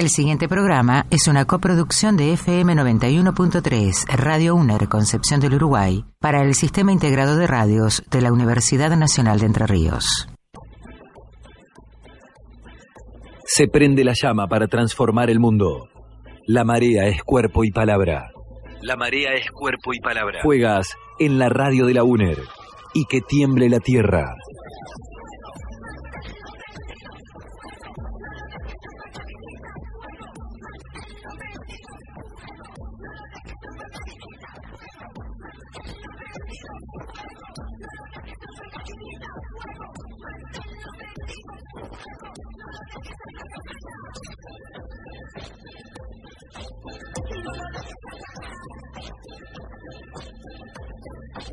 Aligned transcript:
El 0.00 0.08
siguiente 0.08 0.48
programa 0.48 1.04
es 1.10 1.28
una 1.28 1.44
coproducción 1.44 2.16
de 2.16 2.32
FM 2.32 2.72
91.3, 2.72 4.06
Radio 4.16 4.54
UNER 4.54 4.88
Concepción 4.88 5.40
del 5.40 5.56
Uruguay, 5.56 6.06
para 6.18 6.40
el 6.40 6.54
Sistema 6.54 6.90
Integrado 6.90 7.36
de 7.36 7.46
Radios 7.46 8.02
de 8.10 8.22
la 8.22 8.32
Universidad 8.32 8.96
Nacional 8.96 9.40
de 9.40 9.44
Entre 9.44 9.66
Ríos. 9.66 10.26
Se 13.44 13.68
prende 13.68 14.02
la 14.02 14.14
llama 14.14 14.46
para 14.46 14.68
transformar 14.68 15.28
el 15.28 15.38
mundo. 15.38 15.90
La 16.46 16.64
marea 16.64 17.06
es 17.06 17.22
cuerpo 17.22 17.62
y 17.64 17.70
palabra. 17.70 18.30
La 18.80 18.96
marea 18.96 19.34
es 19.34 19.50
cuerpo 19.50 19.92
y 19.92 20.00
palabra. 20.00 20.40
Juegas 20.42 20.96
en 21.18 21.38
la 21.38 21.50
radio 21.50 21.84
de 21.84 21.92
la 21.92 22.04
UNER 22.04 22.38
y 22.94 23.04
que 23.04 23.20
tiemble 23.20 23.68
la 23.68 23.80
tierra. 23.80 24.34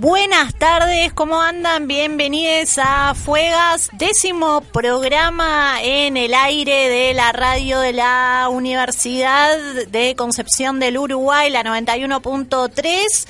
Buenas 0.00 0.54
tardes, 0.54 1.12
¿cómo 1.12 1.40
andan? 1.40 1.88
Bienvenidos 1.88 2.78
a 2.80 3.16
Fuegas, 3.16 3.90
décimo 3.94 4.60
programa 4.60 5.82
en 5.82 6.16
el 6.16 6.34
aire 6.34 6.88
de 6.88 7.14
la 7.14 7.32
radio 7.32 7.80
de 7.80 7.94
la 7.94 8.46
Universidad 8.48 9.58
de 9.88 10.14
Concepción 10.14 10.78
del 10.78 10.98
Uruguay, 10.98 11.50
la 11.50 11.64
91.3. 11.64 13.26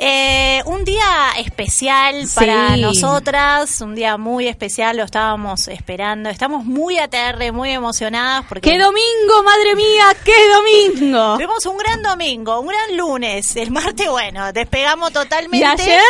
Eh, 0.00 0.62
un 0.66 0.84
día 0.84 1.32
especial 1.38 2.24
para 2.32 2.76
nosotras, 2.76 3.80
un 3.80 3.96
día 3.96 4.16
muy 4.16 4.46
especial, 4.46 4.96
lo 4.96 5.02
estábamos 5.02 5.66
esperando. 5.66 6.28
Estamos 6.28 6.64
muy 6.64 6.98
ATR, 6.98 7.52
muy 7.52 7.70
emocionadas 7.72 8.44
porque 8.48 8.70
¡Qué 8.70 8.78
domingo, 8.78 9.42
madre 9.44 9.74
mía! 9.74 10.06
¡Qué 10.24 10.48
domingo! 10.54 11.34
tuvimos 11.34 11.66
un 11.66 11.78
gran 11.78 12.00
domingo, 12.04 12.60
un 12.60 12.68
gran 12.68 12.96
lunes. 12.96 13.56
El 13.56 13.72
martes, 13.72 14.08
bueno, 14.08 14.52
despegamos 14.52 15.10
Y 15.10 15.14
totalmente. 15.14 15.66
ayer, 15.66 16.02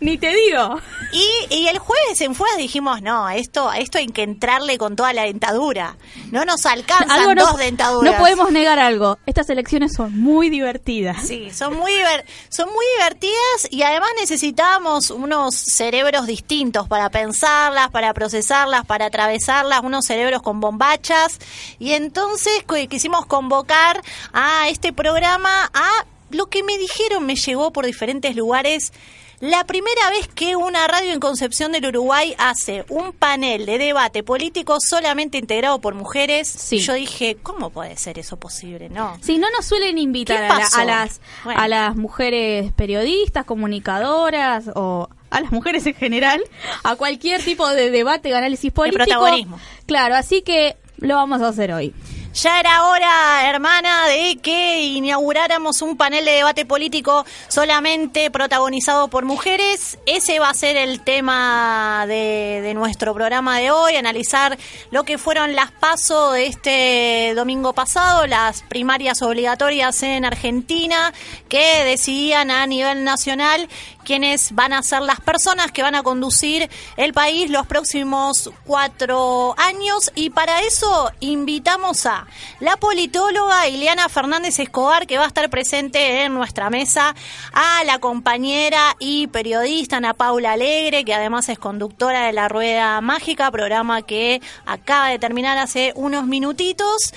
ni 0.00 0.18
te 0.18 0.34
digo. 0.34 0.78
Y, 1.12 1.26
y 1.54 1.66
el 1.66 1.78
jueves 1.78 2.20
en 2.20 2.34
Fuegas 2.36 2.56
dijimos, 2.56 3.02
no, 3.02 3.28
esto, 3.30 3.72
esto 3.72 3.98
hay 3.98 4.06
que 4.06 4.22
entrarle 4.22 4.78
con 4.78 4.94
toda 4.94 5.12
la 5.12 5.24
dentadura. 5.24 5.96
No 6.30 6.44
nos 6.44 6.66
alcanzan 6.66 7.10
Algo 7.10 7.34
no, 7.34 7.46
dos 7.46 7.56
dentaduras. 7.56 8.12
no 8.12 8.18
podemos 8.18 8.52
negar 8.52 8.78
algo. 8.78 9.18
Estas 9.26 9.50
elecciones 9.50 9.92
son 9.94 10.16
muy 10.20 10.50
divertidas. 10.50 11.26
Sí, 11.26 11.50
son 11.50 11.76
muy, 11.76 11.90
diver- 11.92 12.24
son 12.48 12.68
muy 12.72 12.84
divertidas 12.96 13.68
y 13.70 13.82
además 13.82 14.10
necesitábamos 14.20 15.10
unos 15.10 15.56
cerebros 15.56 16.26
distintos 16.26 16.86
para 16.86 17.10
pensarlas, 17.10 17.90
para 17.90 18.14
procesarlas, 18.14 18.84
para 18.86 19.06
atravesarlas, 19.06 19.80
unos 19.82 20.04
cerebros 20.06 20.42
con 20.42 20.60
bombachas. 20.60 21.38
Y 21.80 21.92
entonces 21.92 22.52
quisimos 22.88 23.26
convocar 23.26 24.00
a 24.32 24.68
este 24.68 24.92
programa 24.92 25.68
a 25.74 25.88
lo 26.30 26.46
que 26.46 26.62
me 26.62 26.78
dijeron, 26.78 27.26
me 27.26 27.34
llegó 27.34 27.72
por 27.72 27.84
diferentes 27.84 28.36
lugares. 28.36 28.92
La 29.40 29.64
primera 29.64 30.10
vez 30.10 30.28
que 30.28 30.54
una 30.54 30.86
radio 30.86 31.12
en 31.12 31.18
Concepción 31.20 31.72
del 31.72 31.86
Uruguay 31.86 32.34
hace 32.36 32.84
un 32.90 33.12
panel 33.14 33.64
de 33.64 33.78
debate 33.78 34.22
político 34.22 34.76
solamente 34.80 35.38
integrado 35.38 35.80
por 35.80 35.94
mujeres, 35.94 36.46
Sí. 36.46 36.78
yo 36.80 36.92
dije, 36.92 37.38
¿cómo 37.42 37.70
puede 37.70 37.96
ser 37.96 38.18
eso 38.18 38.36
posible? 38.38 38.90
No. 38.90 39.16
Si 39.22 39.38
no 39.38 39.48
nos 39.56 39.64
suelen 39.64 39.96
invitar 39.96 40.36
¿Qué 40.40 40.44
a, 40.44 40.48
la- 40.48 40.58
pasó? 40.58 40.80
a 40.80 40.84
las, 40.84 41.20
Bueno. 41.44 41.58
a 41.60 41.68
las 41.68 41.96
mujeres 41.96 42.70
periodistas, 42.74 43.46
comunicadoras 43.46 44.64
o 44.74 45.08
a 45.30 45.40
las 45.40 45.52
mujeres 45.52 45.86
en 45.86 45.94
general 45.94 46.42
a 46.84 46.96
cualquier 46.96 47.42
tipo 47.42 47.66
de 47.70 47.90
debate, 47.90 48.28
de 48.28 48.36
análisis 48.36 48.70
político. 48.72 49.04
protagonismo. 49.04 49.58
Claro, 49.86 50.16
así 50.16 50.42
que 50.42 50.76
lo 50.98 51.14
vamos 51.14 51.40
a 51.40 51.48
hacer 51.48 51.72
hoy. 51.72 51.94
Ya 52.32 52.60
era 52.60 52.84
hora, 52.84 53.50
hermana, 53.50 54.06
de 54.06 54.38
que 54.40 54.82
inauguráramos 54.82 55.82
un 55.82 55.96
panel 55.96 56.24
de 56.24 56.30
debate 56.30 56.64
político 56.64 57.26
solamente 57.48 58.30
protagonizado 58.30 59.08
por 59.08 59.24
mujeres. 59.24 59.98
Ese 60.06 60.38
va 60.38 60.50
a 60.50 60.54
ser 60.54 60.76
el 60.76 61.00
tema 61.00 62.04
de, 62.06 62.72
nuestro 62.76 63.14
programa 63.14 63.58
de 63.58 63.72
hoy, 63.72 63.96
analizar 63.96 64.56
lo 64.92 65.02
que 65.02 65.18
fueron 65.18 65.56
las 65.56 65.72
pasos 65.72 66.34
de 66.34 66.46
este 66.46 67.32
domingo 67.34 67.72
pasado, 67.72 68.28
las 68.28 68.62
primarias 68.62 69.22
obligatorias 69.22 70.00
en 70.04 70.24
Argentina, 70.24 71.12
que 71.48 71.82
decidían 71.84 72.52
a 72.52 72.64
nivel 72.68 73.02
nacional 73.02 73.68
quiénes 74.04 74.54
van 74.54 74.72
a 74.72 74.82
ser 74.82 75.02
las 75.02 75.20
personas 75.20 75.72
que 75.72 75.82
van 75.82 75.94
a 75.94 76.02
conducir 76.02 76.70
el 76.96 77.12
país 77.12 77.50
los 77.50 77.66
próximos 77.66 78.50
cuatro 78.64 79.54
años. 79.58 80.12
Y 80.14 80.30
para 80.30 80.60
eso 80.60 81.10
invitamos 81.20 82.06
a 82.06 82.19
la 82.60 82.76
politóloga 82.76 83.68
Ileana 83.68 84.08
Fernández 84.08 84.58
Escobar, 84.58 85.06
que 85.06 85.18
va 85.18 85.24
a 85.24 85.28
estar 85.28 85.48
presente 85.50 86.24
en 86.24 86.34
nuestra 86.34 86.70
mesa, 86.70 87.14
a 87.52 87.84
la 87.84 87.98
compañera 87.98 88.96
y 88.98 89.26
periodista 89.28 89.98
Ana 89.98 90.14
Paula 90.14 90.52
Alegre, 90.52 91.04
que 91.04 91.14
además 91.14 91.48
es 91.48 91.58
conductora 91.58 92.26
de 92.26 92.32
La 92.32 92.48
Rueda 92.48 93.00
Mágica, 93.00 93.50
programa 93.50 94.02
que 94.02 94.40
acaba 94.66 95.08
de 95.08 95.18
terminar 95.18 95.58
hace 95.58 95.92
unos 95.96 96.26
minutitos. 96.26 97.12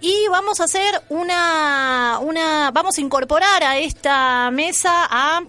Y 0.00 0.26
vamos 0.28 0.60
a 0.60 0.64
hacer 0.64 1.02
una, 1.08 2.18
una, 2.20 2.70
vamos 2.72 2.98
a 2.98 3.00
incorporar 3.00 3.62
a 3.62 3.78
esta 3.78 4.50
mesa 4.50 5.06
a 5.08 5.42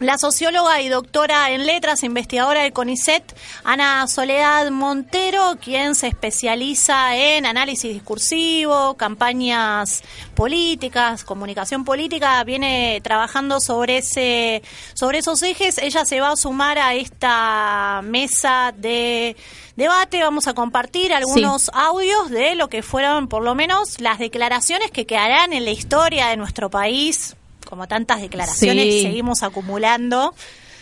la 0.00 0.16
socióloga 0.16 0.80
y 0.80 0.88
doctora 0.88 1.50
en 1.50 1.66
letras, 1.66 2.02
investigadora 2.02 2.62
del 2.62 2.72
CONICET, 2.72 3.36
Ana 3.64 4.06
Soledad 4.06 4.70
Montero, 4.70 5.56
quien 5.60 5.94
se 5.94 6.06
especializa 6.06 7.16
en 7.16 7.46
análisis 7.46 7.92
discursivo, 7.92 8.94
campañas 8.94 10.02
políticas, 10.34 11.24
comunicación 11.24 11.84
política, 11.84 12.42
viene 12.44 13.00
trabajando 13.02 13.60
sobre 13.60 13.98
ese, 13.98 14.62
sobre 14.94 15.18
esos 15.18 15.42
ejes. 15.42 15.78
Ella 15.78 16.04
se 16.04 16.20
va 16.20 16.30
a 16.32 16.36
sumar 16.36 16.78
a 16.78 16.94
esta 16.94 18.00
mesa 18.04 18.72
de 18.76 19.36
debate. 19.74 20.22
Vamos 20.22 20.46
a 20.46 20.54
compartir 20.54 21.12
algunos 21.12 21.70
audios 21.74 22.30
de 22.30 22.54
lo 22.54 22.68
que 22.68 22.82
fueron, 22.82 23.28
por 23.28 23.42
lo 23.42 23.54
menos, 23.54 24.00
las 24.00 24.18
declaraciones 24.18 24.92
que 24.92 25.06
quedarán 25.06 25.52
en 25.52 25.64
la 25.64 25.70
historia 25.70 26.28
de 26.28 26.36
nuestro 26.36 26.70
país 26.70 27.34
como 27.68 27.86
tantas 27.86 28.20
declaraciones 28.22 28.84
Sí. 28.84 29.02
seguimos 29.02 29.42
acumulando. 29.42 30.34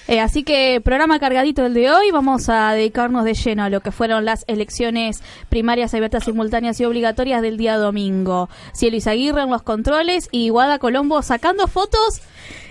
Eh, 0.08 0.20
así 0.20 0.44
que 0.44 0.80
programa 0.84 1.18
cargadito 1.18 1.66
el 1.66 1.74
de 1.74 1.90
hoy. 1.90 2.10
Vamos 2.12 2.48
a 2.48 2.72
dedicarnos 2.72 3.24
de 3.24 3.34
lleno 3.34 3.64
a 3.64 3.70
lo 3.70 3.80
que 3.80 3.90
fueron 3.90 4.24
las 4.24 4.44
elecciones 4.46 5.20
primarias 5.48 5.94
abiertas, 5.94 6.24
simultáneas 6.24 6.80
y 6.80 6.84
obligatorias 6.84 7.42
del 7.42 7.56
día 7.56 7.76
domingo. 7.76 8.48
Cielo 8.72 8.96
Izaguirre 8.96 9.42
en 9.42 9.50
los 9.50 9.62
controles 9.62 10.28
y 10.30 10.48
Guada 10.50 10.78
Colombo 10.78 11.22
sacando 11.22 11.66
fotos 11.66 12.20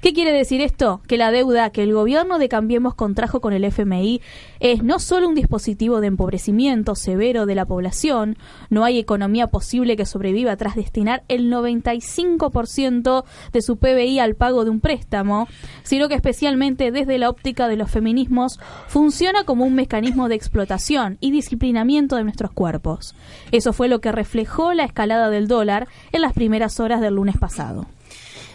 ¿Qué 0.00 0.12
quiere 0.12 0.32
decir 0.32 0.60
esto? 0.60 1.00
Que 1.08 1.16
la 1.16 1.32
deuda 1.32 1.70
que 1.70 1.82
el 1.82 1.92
gobierno 1.92 2.38
de 2.38 2.48
Cambiemos 2.48 2.94
contrajo 2.94 3.40
con 3.40 3.52
el 3.52 3.64
FMI 3.64 4.20
es 4.60 4.84
no 4.84 5.00
solo 5.00 5.28
un 5.28 5.34
dispositivo 5.34 6.00
de 6.00 6.06
empobrecimiento 6.06 6.94
severo 6.94 7.46
de 7.46 7.56
la 7.56 7.66
población, 7.66 8.38
no 8.70 8.84
hay 8.84 9.00
economía 9.00 9.48
posible 9.48 9.96
que 9.96 10.06
sobreviva 10.06 10.56
tras 10.56 10.76
destinar 10.76 11.24
el 11.26 11.52
95% 11.52 13.24
de 13.52 13.60
su 13.60 13.76
PBI 13.76 14.20
al 14.20 14.36
pago 14.36 14.62
de 14.62 14.70
un 14.70 14.78
préstamo, 14.78 15.48
sino 15.82 16.08
que 16.08 16.14
especialmente 16.14 16.92
desde 16.92 17.18
la 17.18 17.28
óptica 17.28 17.66
de 17.66 17.76
los 17.76 17.90
feminismos 17.90 18.60
funciona 18.86 19.42
como 19.42 19.64
un 19.64 19.74
mecanismo 19.74 20.28
de 20.28 20.36
explotación 20.36 21.18
y 21.18 21.32
disciplinamiento 21.32 22.14
de 22.14 22.22
nuestros 22.22 22.52
cuerpos. 22.52 23.16
Eso 23.50 23.72
fue 23.72 23.88
lo 23.88 24.00
que 24.00 24.12
reflejó 24.12 24.74
la 24.74 24.84
escalada 24.84 25.28
del 25.28 25.48
dólar 25.48 25.88
en 26.12 26.20
las 26.20 26.34
primeras 26.34 26.78
horas 26.78 27.00
del 27.00 27.16
lunes 27.16 27.36
pasado. 27.36 27.86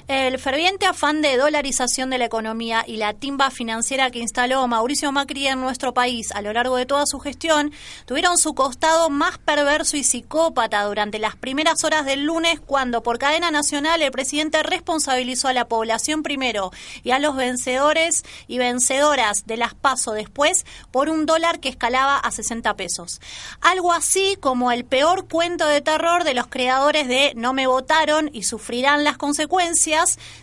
El 0.09 0.37
ferviente 0.37 0.85
afán 0.85 1.21
de 1.21 1.37
dolarización 1.37 2.09
de 2.09 2.17
la 2.17 2.25
economía 2.25 2.83
y 2.85 2.97
la 2.97 3.13
timba 3.13 3.49
financiera 3.51 4.11
que 4.11 4.19
instaló 4.19 4.67
Mauricio 4.67 5.13
Macri 5.13 5.47
en 5.47 5.61
nuestro 5.61 5.93
país 5.93 6.33
a 6.33 6.41
lo 6.41 6.51
largo 6.51 6.75
de 6.75 6.85
toda 6.85 7.05
su 7.05 7.21
gestión 7.21 7.71
tuvieron 8.05 8.37
su 8.37 8.53
costado 8.53 9.09
más 9.09 9.37
perverso 9.37 9.95
y 9.95 10.03
psicópata 10.03 10.83
durante 10.83 11.19
las 11.19 11.37
primeras 11.37 11.85
horas 11.85 12.05
del 12.05 12.25
lunes 12.25 12.59
cuando 12.59 13.01
por 13.01 13.17
cadena 13.17 13.49
nacional 13.49 14.01
el 14.01 14.11
presidente 14.11 14.61
responsabilizó 14.61 15.47
a 15.47 15.53
la 15.53 15.69
población 15.69 16.21
primero 16.21 16.71
y 17.03 17.11
a 17.11 17.19
los 17.19 17.37
vencedores 17.37 18.25
y 18.47 18.57
vencedoras 18.57 19.45
de 19.45 19.55
las 19.55 19.73
PASO 19.73 20.11
después 20.11 20.65
por 20.91 21.07
un 21.07 21.25
dólar 21.25 21.61
que 21.61 21.69
escalaba 21.69 22.17
a 22.17 22.29
60 22.29 22.75
pesos. 22.75 23.21
Algo 23.61 23.93
así 23.93 24.35
como 24.41 24.73
el 24.73 24.83
peor 24.83 25.29
cuento 25.29 25.65
de 25.65 25.79
terror 25.79 26.25
de 26.25 26.33
los 26.33 26.47
creadores 26.47 27.07
de 27.07 27.31
No 27.37 27.53
me 27.53 27.67
votaron 27.67 28.29
y 28.33 28.43
sufrirán 28.43 29.05
las 29.05 29.17
consecuencias 29.17 29.92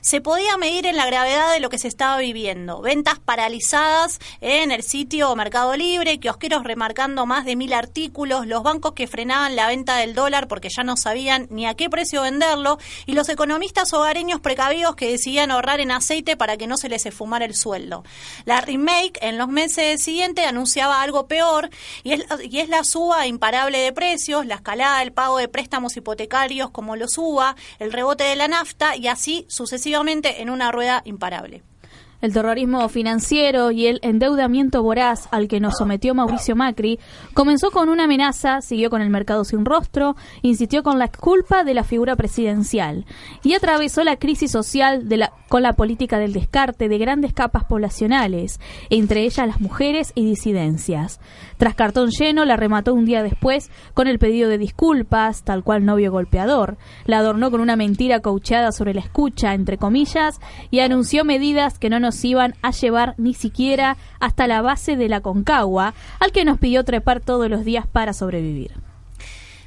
se 0.01 0.21
podía 0.21 0.57
medir 0.57 0.87
en 0.87 0.97
la 0.97 1.07
gravedad 1.07 1.53
de 1.53 1.61
lo 1.61 1.71
que 1.71 1.79
se 1.79 1.89
estaba 1.89 2.19
viviendo. 2.19 2.81
Ventas 2.81 3.19
paralizadas 3.19 4.21
en 4.41 4.71
el 4.71 4.83
sitio 4.83 5.35
Mercado 5.35 5.77
Libre, 5.77 6.21
kiosqueros 6.21 6.65
remarcando 6.65 7.27
más 7.27 7.45
de 7.45 7.57
mil 7.57 7.73
artículos, 7.73 8.47
los 8.47 8.63
bancos 8.63 8.93
que 8.93 9.07
frenaban 9.07 9.57
la 9.57 9.67
venta 9.67 9.97
del 9.97 10.15
dólar 10.15 10.47
porque 10.49 10.69
ya 10.69 10.85
no 10.85 10.97
sabían 10.97 11.47
ni 11.51 11.67
a 11.67 11.75
qué 11.75 11.91
precio 11.91 12.23
venderlo, 12.23 12.79
y 13.07 13.13
los 13.13 13.29
economistas 13.29 13.93
hogareños 13.93 14.41
precavidos 14.41 14.95
que 14.95 15.11
decidían 15.11 15.51
ahorrar 15.51 15.81
en 15.81 15.91
aceite 15.91 16.37
para 16.37 16.57
que 16.57 16.67
no 16.67 16.77
se 16.77 16.89
les 16.89 17.07
esfumara 17.07 17.45
el 17.45 17.55
sueldo. 17.55 18.05
La 18.45 18.61
remake 18.61 19.19
en 19.21 19.39
los 19.39 19.49
meses 19.49 20.03
siguientes 20.03 20.47
anunciaba 20.47 21.03
algo 21.03 21.27
peor 21.27 21.71
y 22.05 22.13
es, 22.13 22.25
y 22.49 22.61
es 22.61 22.69
la 22.69 22.85
suba 22.85 23.27
imparable 23.27 23.79
de 23.79 23.93
precios, 23.93 24.47
la 24.47 24.57
escalada 24.57 25.01
del 25.01 25.13
pago 25.13 25.39
de 25.39 25.49
préstamos 25.49 25.97
hipotecarios 25.97 26.71
como 26.71 26.97
lo 26.97 27.09
suba, 27.09 27.57
el 27.79 27.93
rebote 27.93 28.25
de 28.25 28.37
la 28.37 28.49
nafta 28.49 28.97
y 28.97 29.09
así 29.09 29.40
sucesivamente 29.49 30.43
en 30.43 30.51
una 30.51 30.73
rueda 30.73 31.03
imparable. 31.05 31.63
El 32.21 32.35
terrorismo 32.35 32.87
financiero 32.91 33.71
y 33.71 33.87
el 33.87 33.99
endeudamiento 34.03 34.83
voraz 34.83 35.27
al 35.31 35.49
que 35.49 35.59
nos 35.59 35.79
sometió 35.79 36.15
Mauricio 36.15 36.55
Macri 36.55 36.99
comenzó 37.33 37.71
con 37.71 37.89
una 37.89 38.05
amenaza, 38.05 38.61
siguió 38.61 38.91
con 38.91 39.01
el 39.01 39.09
mercado 39.09 39.45
sin 39.45 39.65
rostro, 39.65 40.17
insistió 40.43 40.83
con 40.83 40.99
la 40.99 41.09
culpa 41.09 41.65
de 41.65 41.73
la 41.73 41.83
figura 41.83 42.17
presidencial 42.17 43.07
y 43.43 43.55
atravesó 43.55 44.05
la 44.05 44.17
crisis 44.17 44.51
social 44.51 45.09
con 45.49 45.63
la 45.63 45.73
política 45.73 46.19
del 46.19 46.35
descarte 46.35 46.89
de 46.91 46.99
grandes 46.99 47.33
capas 47.33 47.65
poblacionales, 47.65 48.61
entre 48.91 49.25
ellas 49.25 49.47
las 49.47 49.61
mujeres 49.61 50.13
y 50.15 50.27
disidencias. 50.27 51.21
Tras 51.57 51.75
cartón 51.75 52.11
lleno, 52.11 52.45
la 52.45 52.57
remató 52.57 52.93
un 52.93 53.07
día 53.07 53.23
después 53.23 53.71
con 53.95 54.09
el 54.09 54.19
pedido 54.19 54.51
de 54.51 54.59
disculpas, 54.59 55.43
tal 55.43 55.65
cual 55.65 55.87
novio 55.87 56.13
golpeador, 56.13 56.77
la 57.07 57.19
adornó 57.19 57.51
con 57.51 57.61
una 57.61 57.77
mentira 57.77 58.21
caucheada 58.21 58.73
sobre 58.73 58.93
la 58.93 59.01
escucha, 59.01 59.55
entre 59.55 59.79
comillas, 59.79 60.39
y 60.71 60.81
anunció 60.81 61.25
medidas 61.25 61.79
que 61.79 61.89
no 61.89 61.99
nos 61.99 62.10
iban 62.25 62.55
a 62.63 62.71
llevar 62.71 63.15
ni 63.19 63.35
siquiera 63.35 63.97
hasta 64.19 64.47
la 64.47 64.63
base 64.63 64.97
de 64.97 65.09
la 65.09 65.21
Concagua, 65.21 65.95
al 66.19 66.33
que 66.33 66.45
nos 66.45 66.59
pidió 66.59 66.85
trepar 66.85 67.21
todos 67.21 67.49
los 67.49 67.65
días 67.65 67.87
para 67.87 68.13
sobrevivir. 68.13 68.73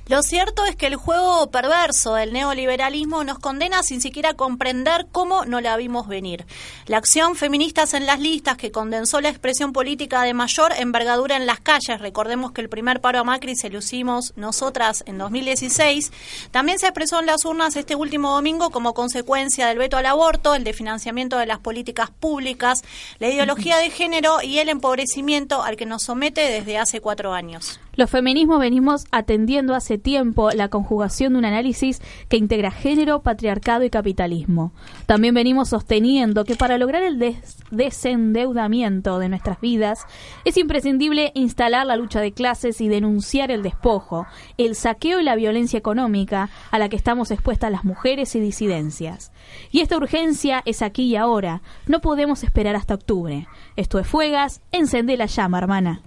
Lo 0.05 0.21
cierto 0.21 0.65
es 0.65 0.75
que 0.75 0.87
el 0.87 0.97
juego 0.97 1.49
perverso 1.49 2.15
del 2.15 2.33
neoliberalismo 2.33 3.23
nos 3.23 3.39
condena 3.39 3.83
sin 3.83 4.01
siquiera 4.01 4.33
comprender 4.33 5.07
cómo 5.13 5.45
no 5.45 5.61
la 5.61 5.77
vimos 5.77 6.09
venir. 6.09 6.45
La 6.87 6.97
acción 6.97 7.37
Feministas 7.37 7.93
en 7.93 8.05
las 8.05 8.19
listas, 8.19 8.57
que 8.57 8.69
condensó 8.69 9.21
la 9.21 9.29
expresión 9.29 9.71
política 9.71 10.23
de 10.23 10.33
mayor 10.33 10.73
envergadura 10.77 11.37
en 11.37 11.45
las 11.45 11.61
calles, 11.61 12.01
recordemos 12.01 12.51
que 12.51 12.59
el 12.59 12.67
primer 12.67 12.99
paro 12.99 13.19
a 13.19 13.23
Macri 13.23 13.55
se 13.55 13.69
lo 13.69 13.79
hicimos 13.79 14.33
nosotras 14.35 15.05
en 15.07 15.17
2016, 15.17 16.11
también 16.51 16.79
se 16.79 16.87
expresó 16.87 17.21
en 17.21 17.27
las 17.27 17.45
urnas 17.45 17.77
este 17.77 17.95
último 17.95 18.33
domingo 18.33 18.71
como 18.71 18.93
consecuencia 18.93 19.67
del 19.67 19.77
veto 19.77 19.95
al 19.95 20.05
aborto, 20.05 20.53
el 20.53 20.65
de 20.65 20.73
financiamiento 20.73 21.37
de 21.37 21.45
las 21.45 21.59
políticas 21.59 22.11
públicas, 22.11 22.83
la 23.19 23.29
ideología 23.29 23.77
de 23.77 23.89
género 23.89 24.41
y 24.41 24.59
el 24.59 24.67
empobrecimiento 24.67 25.63
al 25.63 25.77
que 25.77 25.85
nos 25.85 26.03
somete 26.03 26.41
desde 26.41 26.77
hace 26.77 26.99
cuatro 26.99 27.31
años. 27.31 27.79
Los 27.95 28.09
feminismos 28.09 28.59
venimos 28.59 29.05
atendiendo 29.11 29.75
hace 29.75 29.99
tiempo 29.99 30.49
la 30.49 30.69
conjugación 30.69 31.33
de 31.33 31.39
un 31.39 31.45
análisis 31.45 32.01
que 32.27 32.37
integra 32.37 32.71
género, 32.71 33.21
patriarcado 33.21 33.83
y 33.83 33.91
capitalismo. 33.91 34.73
También 35.05 35.35
venimos 35.35 35.69
sosteniendo 35.69 36.43
que 36.43 36.55
para 36.55 36.79
lograr 36.79 37.03
el 37.03 37.19
des 37.19 37.57
desendeudamiento 37.69 39.19
de 39.19 39.29
nuestras 39.29 39.61
vidas 39.61 40.05
es 40.43 40.57
imprescindible 40.57 41.31
instalar 41.35 41.85
la 41.85 41.95
lucha 41.95 42.19
de 42.19 42.31
clases 42.31 42.81
y 42.81 42.87
denunciar 42.87 43.51
el 43.51 43.61
despojo, 43.61 44.25
el 44.57 44.73
saqueo 44.73 45.19
y 45.19 45.23
la 45.23 45.35
violencia 45.35 45.77
económica 45.77 46.49
a 46.71 46.79
la 46.79 46.89
que 46.89 46.95
estamos 46.95 47.29
expuestas 47.29 47.71
las 47.71 47.85
mujeres 47.85 48.35
y 48.35 48.39
disidencias. 48.39 49.31
Y 49.71 49.81
esta 49.81 49.97
urgencia 49.97 50.63
es 50.65 50.81
aquí 50.81 51.03
y 51.03 51.15
ahora. 51.15 51.61
No 51.85 52.01
podemos 52.01 52.43
esperar 52.43 52.75
hasta 52.75 52.95
octubre. 52.95 53.47
Esto 53.75 53.99
es 53.99 54.07
Fuegas, 54.07 54.61
encende 54.71 55.15
la 55.15 55.27
llama, 55.27 55.59
hermana. 55.59 56.01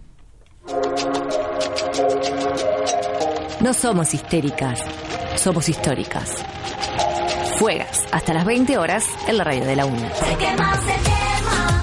No 3.60 3.72
somos 3.72 4.12
histéricas, 4.14 4.80
somos 5.36 5.68
históricas. 5.68 6.34
Fuegas, 7.58 8.04
hasta 8.12 8.34
las 8.34 8.44
20 8.44 8.76
horas 8.76 9.06
en 9.28 9.38
la 9.38 9.44
radio 9.44 9.64
de 9.64 9.76
la 9.76 9.86
UNA. 9.86 10.12
Se 10.14 10.36
quema, 10.36 10.74
se 10.74 10.92
quema 11.08 11.82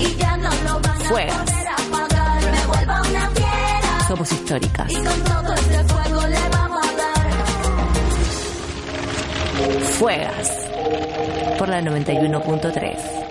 y 0.00 0.16
ya 0.16 0.36
no 0.38 0.48
lo 0.64 0.80
van 0.80 1.02
a 1.02 1.04
Fuegas. 1.04 1.36
poder 1.36 1.68
apagar. 1.68 2.42
Me 2.50 2.66
vuelvo 2.66 3.10
una 3.10 3.30
fiera 3.30 4.06
Somos 4.08 4.32
históricas. 4.32 4.90
y 4.90 4.94
con 4.96 5.24
todo 5.24 5.54
este 5.54 5.84
fuego 5.84 6.26
le 6.26 6.48
vamos 6.50 6.86
a 6.86 6.92
dar. 6.96 7.30
Fuegas. 9.98 10.50
Por 11.58 11.68
la 11.68 11.80
91.3. 11.82 13.21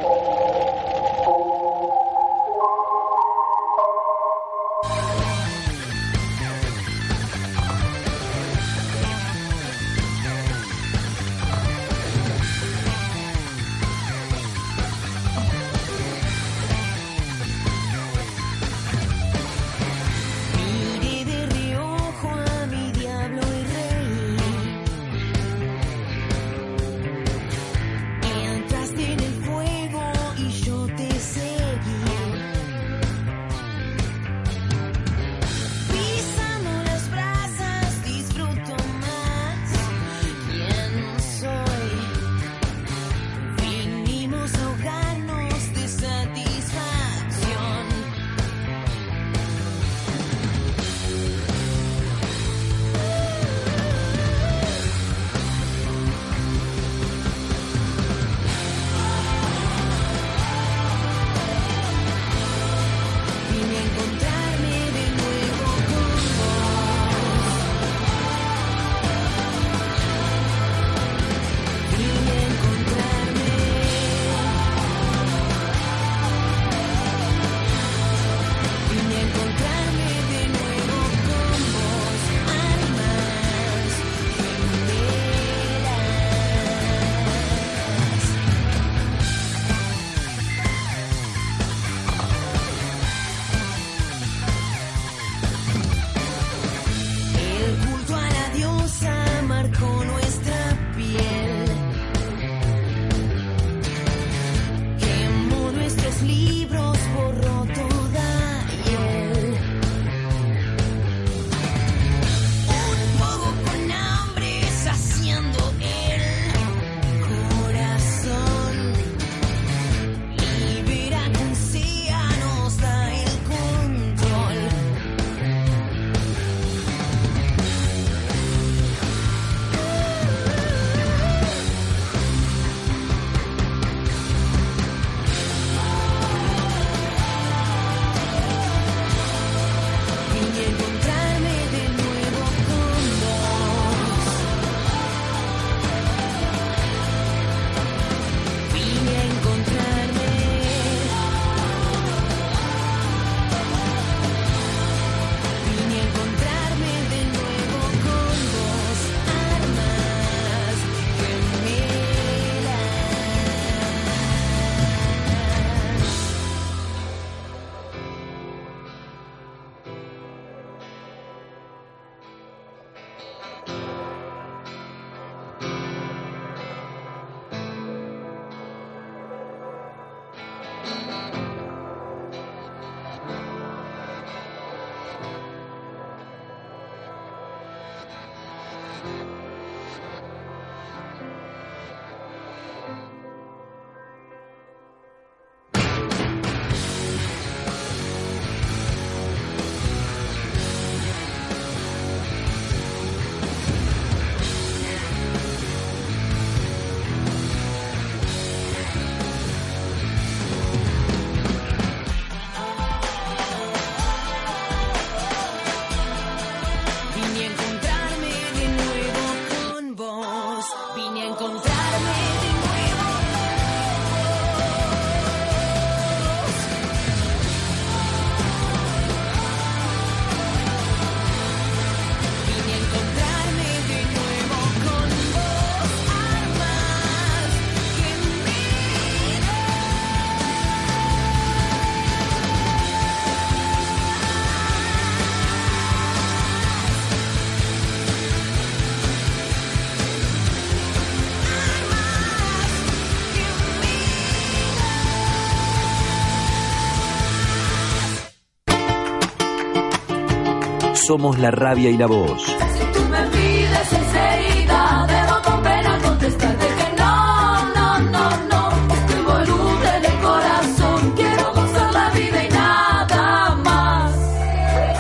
somos 261.06 261.40
la 261.40 261.52
rabia 261.52 261.90
y 261.90 261.98
la 261.98 262.06
voz. 262.08 262.44
Si 262.44 262.54
tú 262.94 263.00
me 263.10 263.22
pides 263.28 263.94
enseguida, 263.94 265.08
debo 265.08 265.42
con 265.44 265.64
pena 265.64 266.00
contestarte 266.04 266.66
que 266.66 267.02
no, 267.02 267.66
no, 267.76 268.00
no, 268.00 268.30
no. 268.48 268.94
Estoy 268.94 269.22
voluble 269.24 269.92
de 270.02 270.22
corazón, 270.22 271.14
quiero 271.16 271.54
gozar 271.54 271.94
la 271.94 272.10
vida 272.12 272.44
y 272.44 272.50
nada 272.50 273.56
más. 273.56 274.16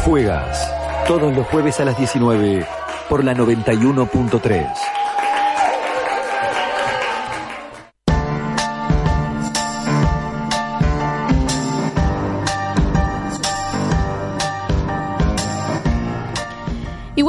Fuegas, 0.03 0.73
todos 1.07 1.35
los 1.35 1.47
jueves 1.47 1.79
a 1.79 1.85
las 1.85 1.97
19 1.97 2.65
por 3.09 3.23
la 3.23 3.33
91.3. 3.33 5.00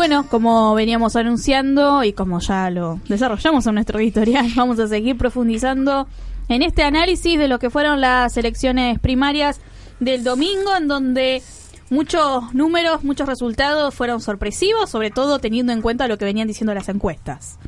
bueno, 0.03 0.27
como 0.29 0.75
veníamos 0.75 1.15
anunciando 1.15 2.03
y 2.03 2.13
como 2.13 2.41
ya 2.41 2.71
lo 2.71 2.99
desarrollamos 3.07 3.65
en 3.69 3.75
nuestro 3.77 4.01
editorial, 4.01 4.49
vamos 4.57 4.81
a 4.81 4.89
seguir 4.89 5.17
profundizando 5.17 6.09
en 6.49 6.63
este 6.63 6.83
análisis 6.83 7.39
de 7.39 7.47
lo 7.47 7.61
que 7.61 7.71
fueron 7.71 8.01
las 8.01 8.37
elecciones 8.37 8.99
primarias 8.99 9.61
del 10.01 10.25
domingo, 10.25 10.77
en 10.77 10.89
donde 10.89 11.41
muchos 11.89 12.53
números, 12.53 13.05
muchos 13.05 13.29
resultados 13.29 13.95
fueron 13.95 14.21
sorpresivos, 14.21 14.91
sobre 14.91 15.13
todo 15.13 15.39
teniendo 15.39 15.73
en 15.73 15.81
cuenta 15.81 16.09
lo 16.09 16.19
que 16.19 16.25
venían 16.25 16.49
diciendo 16.49 16.75
las 16.75 16.89
encuestas. 16.89 17.61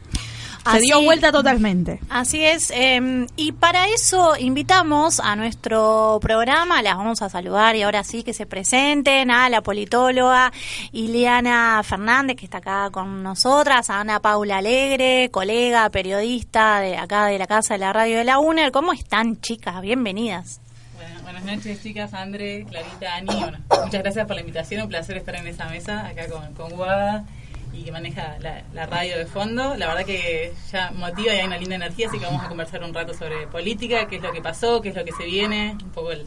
Se 0.70 0.78
dio 0.78 1.02
vuelta 1.02 1.30
totalmente. 1.30 2.00
Así 2.08 2.44
es, 2.44 2.70
eh, 2.70 3.26
y 3.36 3.52
para 3.52 3.88
eso 3.88 4.34
invitamos 4.38 5.20
a 5.20 5.36
nuestro 5.36 6.18
programa, 6.22 6.82
las 6.82 6.96
vamos 6.96 7.20
a 7.20 7.28
saludar 7.28 7.76
y 7.76 7.82
ahora 7.82 8.02
sí 8.02 8.22
que 8.22 8.32
se 8.32 8.46
presenten 8.46 9.30
a 9.30 9.48
la 9.50 9.60
politóloga 9.60 10.52
Iliana 10.92 11.82
Fernández, 11.84 12.36
que 12.36 12.46
está 12.46 12.58
acá 12.58 12.88
con 12.90 13.22
nosotras, 13.22 13.90
a 13.90 14.00
Ana 14.00 14.20
Paula 14.20 14.58
Alegre, 14.58 15.28
colega, 15.30 15.90
periodista 15.90 16.80
de 16.80 16.96
acá 16.96 17.26
de 17.26 17.38
la 17.38 17.46
Casa 17.46 17.74
de 17.74 17.78
la 17.78 17.92
Radio 17.92 18.18
de 18.18 18.24
la 18.24 18.38
UNER. 18.38 18.72
¿Cómo 18.72 18.92
están, 18.92 19.40
chicas? 19.40 19.80
Bienvenidas. 19.82 20.60
Bueno, 20.96 21.20
buenas 21.22 21.44
noches, 21.44 21.82
chicas. 21.82 22.14
André, 22.14 22.64
Clarita, 22.68 23.16
Ani. 23.16 23.26
Bueno, 23.26 23.58
muchas 23.84 24.02
gracias 24.02 24.26
por 24.26 24.36
la 24.36 24.40
invitación. 24.40 24.82
Un 24.82 24.88
placer 24.88 25.18
estar 25.18 25.34
en 25.36 25.46
esa 25.46 25.66
mesa 25.66 26.06
acá 26.06 26.26
con, 26.28 26.54
con 26.54 26.70
Guada 26.70 27.24
y 27.76 27.82
que 27.84 27.92
maneja 27.92 28.36
la, 28.40 28.86
radio 28.86 29.18
de 29.18 29.26
fondo. 29.26 29.74
La 29.76 29.86
verdad 29.88 30.04
que 30.04 30.52
ya 30.72 30.90
motiva 30.92 31.34
y 31.34 31.38
hay 31.38 31.46
una 31.46 31.56
linda 31.58 31.74
energía, 31.76 32.08
así 32.08 32.18
que 32.18 32.24
vamos 32.26 32.42
a 32.44 32.48
conversar 32.48 32.82
un 32.84 32.94
rato 32.94 33.14
sobre 33.14 33.46
política, 33.46 34.06
qué 34.06 34.16
es 34.16 34.22
lo 34.22 34.32
que 34.32 34.40
pasó, 34.40 34.80
qué 34.80 34.90
es 34.90 34.94
lo 34.96 35.04
que 35.04 35.12
se 35.12 35.24
viene, 35.24 35.76
un 35.82 35.90
poco 35.90 36.12
el, 36.12 36.26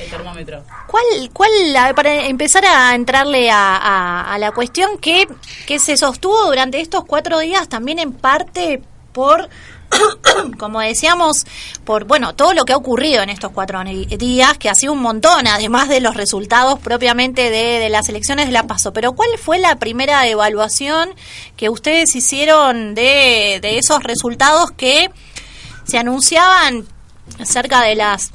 el 0.00 0.10
termómetro. 0.10 0.64
¿Cuál, 0.86 1.04
cuál, 1.32 1.50
para 1.94 2.26
empezar 2.26 2.64
a 2.66 2.94
entrarle 2.94 3.50
a, 3.50 3.76
a- 3.76 4.34
a 4.34 4.38
la 4.38 4.52
cuestión 4.52 4.98
que, 4.98 5.28
que 5.66 5.78
se 5.78 5.96
sostuvo 5.96 6.46
durante 6.46 6.80
estos 6.80 7.04
cuatro 7.04 7.38
días 7.38 7.68
también 7.68 7.98
en 7.98 8.12
parte 8.12 8.82
por, 9.12 9.48
como 10.58 10.80
decíamos, 10.80 11.46
por, 11.84 12.04
bueno, 12.04 12.34
todo 12.34 12.54
lo 12.54 12.64
que 12.64 12.72
ha 12.72 12.76
ocurrido 12.76 13.22
en 13.22 13.30
estos 13.30 13.52
cuatro 13.52 13.82
días, 13.84 14.58
que 14.58 14.68
ha 14.68 14.74
sido 14.74 14.92
un 14.92 15.02
montón, 15.02 15.46
además 15.46 15.88
de 15.88 16.00
los 16.00 16.16
resultados 16.16 16.78
propiamente 16.80 17.50
de, 17.50 17.78
de 17.78 17.88
las 17.88 18.08
elecciones 18.08 18.46
de 18.46 18.52
La 18.52 18.66
Paso. 18.66 18.92
Pero 18.92 19.12
¿cuál 19.12 19.30
fue 19.38 19.58
la 19.58 19.76
primera 19.76 20.26
evaluación 20.26 21.10
que 21.56 21.68
ustedes 21.68 22.14
hicieron 22.14 22.94
de, 22.94 23.58
de 23.60 23.78
esos 23.78 24.02
resultados 24.02 24.70
que 24.70 25.10
se 25.84 25.98
anunciaban 25.98 26.86
cerca 27.44 27.82
de 27.82 27.94
las 27.94 28.32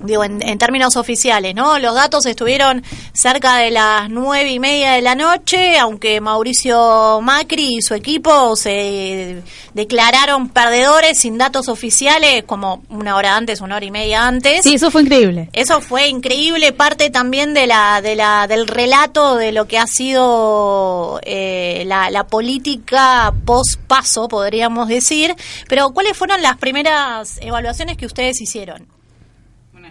digo, 0.00 0.24
en, 0.24 0.42
en 0.42 0.58
términos 0.58 0.96
oficiales, 0.96 1.54
¿no? 1.54 1.78
Los 1.78 1.94
datos 1.94 2.26
estuvieron 2.26 2.84
cerca 3.12 3.56
de 3.56 3.70
las 3.70 4.08
nueve 4.08 4.50
y 4.50 4.58
media 4.58 4.92
de 4.92 5.02
la 5.02 5.14
noche, 5.14 5.78
aunque 5.78 6.20
Mauricio 6.20 7.20
Macri 7.20 7.76
y 7.78 7.82
su 7.82 7.94
equipo 7.94 8.54
se 8.56 9.42
declararon 9.74 10.48
perdedores 10.48 11.18
sin 11.18 11.38
datos 11.38 11.68
oficiales, 11.68 12.44
como 12.44 12.82
una 12.88 13.16
hora 13.16 13.36
antes, 13.36 13.60
una 13.60 13.76
hora 13.76 13.84
y 13.84 13.90
media 13.90 14.26
antes. 14.26 14.62
Sí, 14.62 14.74
eso 14.74 14.90
fue 14.90 15.02
increíble. 15.02 15.48
Eso 15.52 15.80
fue 15.80 16.08
increíble, 16.08 16.72
parte 16.72 17.10
también 17.10 17.54
de 17.54 17.66
la, 17.66 18.00
de 18.00 18.16
la, 18.16 18.46
del 18.46 18.66
relato 18.66 19.36
de 19.36 19.52
lo 19.52 19.66
que 19.66 19.78
ha 19.78 19.86
sido 19.86 21.20
eh, 21.22 21.82
la, 21.86 22.10
la 22.10 22.26
política 22.26 23.32
post-paso, 23.44 24.28
podríamos 24.28 24.88
decir. 24.88 25.34
Pero, 25.68 25.90
¿cuáles 25.90 26.16
fueron 26.16 26.42
las 26.42 26.56
primeras 26.56 27.38
evaluaciones 27.40 27.96
que 27.96 28.06
ustedes 28.06 28.40
hicieron? 28.40 28.97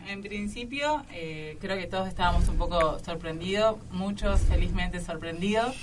En 0.09 0.21
principio 0.21 1.03
eh, 1.13 1.57
creo 1.59 1.77
que 1.77 1.85
todos 1.87 2.07
estábamos 2.07 2.47
un 2.47 2.57
poco 2.57 2.97
sorprendidos, 3.03 3.75
muchos 3.91 4.39
felizmente 4.41 5.01
sorprendidos, 5.01 5.75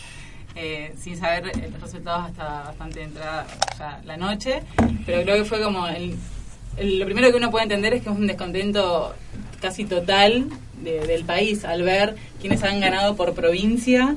eh, 0.57 0.95
sin 0.99 1.19
saber 1.19 1.53
los 1.71 1.81
resultados 1.81 2.27
hasta 2.31 2.63
bastante 2.65 3.03
entrada 3.03 3.47
ya 3.79 4.01
la 4.05 4.17
noche, 4.17 4.63
pero 5.05 5.23
creo 5.23 5.37
que 5.37 5.45
fue 5.45 5.63
como 5.63 5.87
el, 5.89 6.17
el- 6.79 6.99
lo 6.99 7.05
primero 7.05 7.31
que 7.31 7.37
uno 7.37 7.51
puede 7.51 7.65
entender 7.65 7.93
es 7.95 8.03
que 8.03 8.09
es 8.11 8.17
un 8.17 8.27
descontento 8.27 9.15
casi 9.61 9.85
total 9.85 10.49
de- 10.83 11.07
del 11.07 11.25
país 11.25 11.65
al 11.65 11.83
ver 11.83 12.17
quienes 12.41 12.63
han 12.63 12.81
ganado 12.81 13.17
por 13.17 13.35
provincia. 13.35 14.17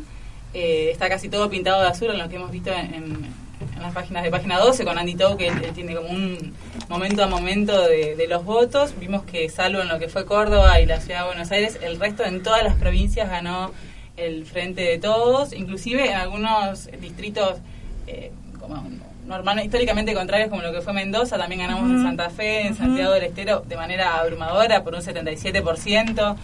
Eh, 0.54 0.90
está 0.92 1.10
casi 1.10 1.28
todo 1.28 1.50
pintado 1.50 1.82
de 1.82 1.88
azul 1.90 2.10
en 2.12 2.18
lo 2.18 2.30
que 2.30 2.38
hemos 2.38 2.52
visto 2.52 2.72
en, 2.72 2.94
en- 2.94 3.47
en 3.76 3.82
las 3.82 3.94
páginas 3.94 4.24
de 4.24 4.32
página 4.32 4.60
12 4.60 4.86
con 4.86 4.98
Andy 4.98 5.16
Tau, 5.16 5.38
que 5.38 5.48
él, 5.48 5.62
tiene 5.74 5.96
como 5.96 6.10
un 6.10 6.54
momento 6.90 7.24
a 7.24 7.28
momento 7.28 7.82
de, 7.88 8.16
de 8.16 8.28
los 8.28 8.44
votos. 8.46 8.94
Vimos 9.00 9.24
que 9.24 9.50
salvo 9.50 9.82
en 9.82 9.88
lo 9.88 10.00
que 10.00 10.08
fue 10.08 10.26
Córdoba 10.26 10.80
y 10.80 10.86
la 10.86 11.00
ciudad 11.00 11.22
de 11.22 11.28
Buenos 11.28 11.52
Aires, 11.52 11.80
el 11.82 12.00
resto 12.00 12.24
en 12.24 12.44
todas 12.44 12.64
las 12.64 12.76
provincias 12.76 13.30
ganó 13.30 13.72
el 14.18 14.46
frente 14.46 14.82
de 14.82 14.98
todos, 14.98 15.54
inclusive 15.54 16.10
en 16.10 16.16
algunos 16.16 16.90
distritos 17.00 17.60
eh, 18.08 18.32
como 18.60 18.84
normal, 19.28 19.64
históricamente 19.64 20.14
contrarios 20.14 20.50
como 20.50 20.62
lo 20.62 20.72
que 20.72 20.81
fue 20.81 20.94
Mendoza, 20.94 21.38
también 21.38 21.62
ganamos 21.62 21.90
en 21.90 22.01
Santa 22.01 22.29
Fe, 22.29 22.66
en 22.66 22.75
Santiago 22.75 23.14
del 23.14 23.24
Estero 23.24 23.64
de 23.68 23.75
manera 23.75 24.18
abrumadora 24.18 24.84
por 24.84 24.96
un 24.96 25.01
77%, 25.01 26.36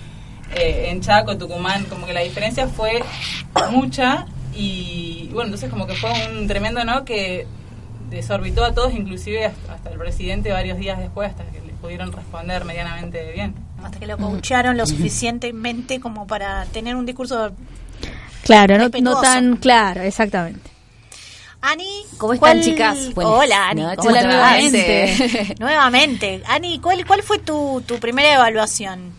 eh, 0.56 0.90
en 0.90 1.02
Chaco, 1.02 1.38
Tucumán, 1.38 1.86
como 1.86 2.06
que 2.06 2.14
la 2.14 2.20
diferencia 2.20 2.68
fue 2.68 3.02
mucha 3.72 4.28
y 4.56 5.30
bueno, 5.34 5.46
entonces 5.48 5.70
como 5.70 5.88
que 5.88 5.96
fue 5.96 6.12
un 6.30 6.48
tremendo 6.48 6.84
no 6.84 7.06
que 7.06 7.48
desorbitó 8.10 8.64
a 8.64 8.74
todos, 8.74 8.94
inclusive 8.94 9.46
hasta, 9.46 9.90
el 9.90 9.98
presidente 9.98 10.52
varios 10.52 10.78
días 10.78 11.00
después, 11.00 11.30
hasta 11.30 11.44
que 11.46 11.62
le 11.62 11.74
pudieron 11.74 12.12
responder 12.12 12.64
medianamente 12.66 13.32
bien. 13.34 13.56
Hasta 13.84 14.00
que 14.00 14.08
lo 14.08 14.18
coacharon 14.18 14.78
lo 14.78 14.86
suficientemente 14.86 16.00
como 16.00 16.28
para 16.28 16.66
tener 16.66 16.96
un 16.96 17.06
discurso... 17.06 17.52
Claro, 18.44 18.78
no, 18.78 18.90
no 19.02 19.22
tan 19.22 19.58
claro, 19.58 20.02
exactamente. 20.02 20.70
Ani, 21.62 21.86
¿Cómo 22.18 22.34
están, 22.34 22.58
¿cuál- 22.58 22.62
chicas? 22.64 23.14
Buenas 23.14 23.34
Hola, 23.34 23.70
Ani. 23.70 23.82
noches 23.82 23.98
¿cómo 24.00 24.12
te 24.14 24.28
va? 24.28 24.34
nuevamente. 24.34 25.56
nuevamente. 25.60 26.44
Ani, 26.48 26.80
¿cuál, 26.80 27.06
¿cuál 27.06 27.24
fue 27.24 27.40
tu, 27.40 27.82
tu 27.88 28.00
primera 28.00 28.34
evaluación? 28.36 29.14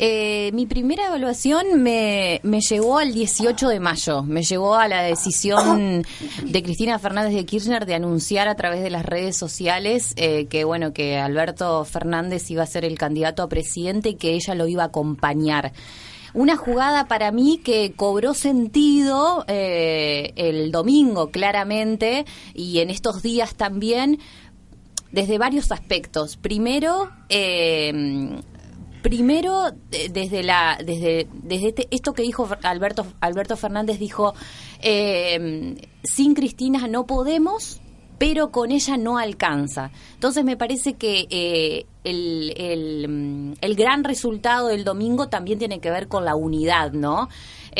Eh, 0.00 0.50
mi 0.52 0.66
primera 0.66 1.06
evaluación 1.06 1.82
me, 1.82 2.40
me 2.44 2.60
llevó 2.60 2.98
al 2.98 3.12
18 3.12 3.68
de 3.68 3.80
mayo, 3.80 4.22
me 4.22 4.44
llevó 4.44 4.76
a 4.76 4.86
la 4.86 5.02
decisión 5.02 6.04
de 6.44 6.62
Cristina 6.62 7.00
Fernández 7.00 7.34
de 7.34 7.44
Kirchner 7.44 7.84
de 7.84 7.96
anunciar 7.96 8.46
a 8.46 8.54
través 8.54 8.80
de 8.80 8.90
las 8.90 9.04
redes 9.04 9.36
sociales 9.36 10.12
eh, 10.14 10.46
que 10.46 10.62
bueno 10.62 10.92
que 10.92 11.18
Alberto 11.18 11.84
Fernández 11.84 12.48
iba 12.48 12.62
a 12.62 12.66
ser 12.66 12.84
el 12.84 12.96
candidato 12.96 13.42
a 13.42 13.48
presidente 13.48 14.10
y 14.10 14.14
que 14.14 14.34
ella 14.34 14.54
lo 14.54 14.68
iba 14.68 14.84
a 14.84 14.86
acompañar. 14.86 15.72
Una 16.32 16.56
jugada 16.56 17.08
para 17.08 17.32
mí 17.32 17.60
que 17.64 17.94
cobró 17.96 18.34
sentido 18.34 19.44
eh, 19.48 20.32
el 20.36 20.70
domingo 20.70 21.30
claramente 21.32 22.24
y 22.54 22.78
en 22.78 22.90
estos 22.90 23.22
días 23.22 23.56
también 23.56 24.20
desde 25.10 25.38
varios 25.38 25.72
aspectos. 25.72 26.36
Primero, 26.36 27.10
eh, 27.30 28.40
primero 29.02 29.70
de- 29.90 30.08
desde 30.10 30.42
la 30.42 30.78
desde 30.84 31.26
desde 31.32 31.68
este- 31.68 31.88
esto 31.90 32.12
que 32.14 32.22
dijo 32.22 32.48
Alberto 32.62 33.06
Alberto 33.20 33.56
Fernández 33.56 33.98
dijo 33.98 34.34
eh, 34.80 35.74
sin 36.04 36.34
Cristina 36.34 36.86
no 36.88 37.06
podemos 37.06 37.80
pero 38.18 38.50
con 38.50 38.72
ella 38.72 38.96
no 38.96 39.16
alcanza. 39.16 39.92
Entonces 40.14 40.44
me 40.44 40.56
parece 40.56 40.94
que 40.94 41.28
eh, 41.30 41.86
el, 42.02 42.52
el, 42.56 43.56
el 43.60 43.74
gran 43.76 44.02
resultado 44.02 44.66
del 44.66 44.82
domingo 44.82 45.28
también 45.28 45.60
tiene 45.60 45.78
que 45.78 45.92
ver 45.92 46.08
con 46.08 46.24
la 46.24 46.34
unidad, 46.34 46.90
¿no? 46.90 47.28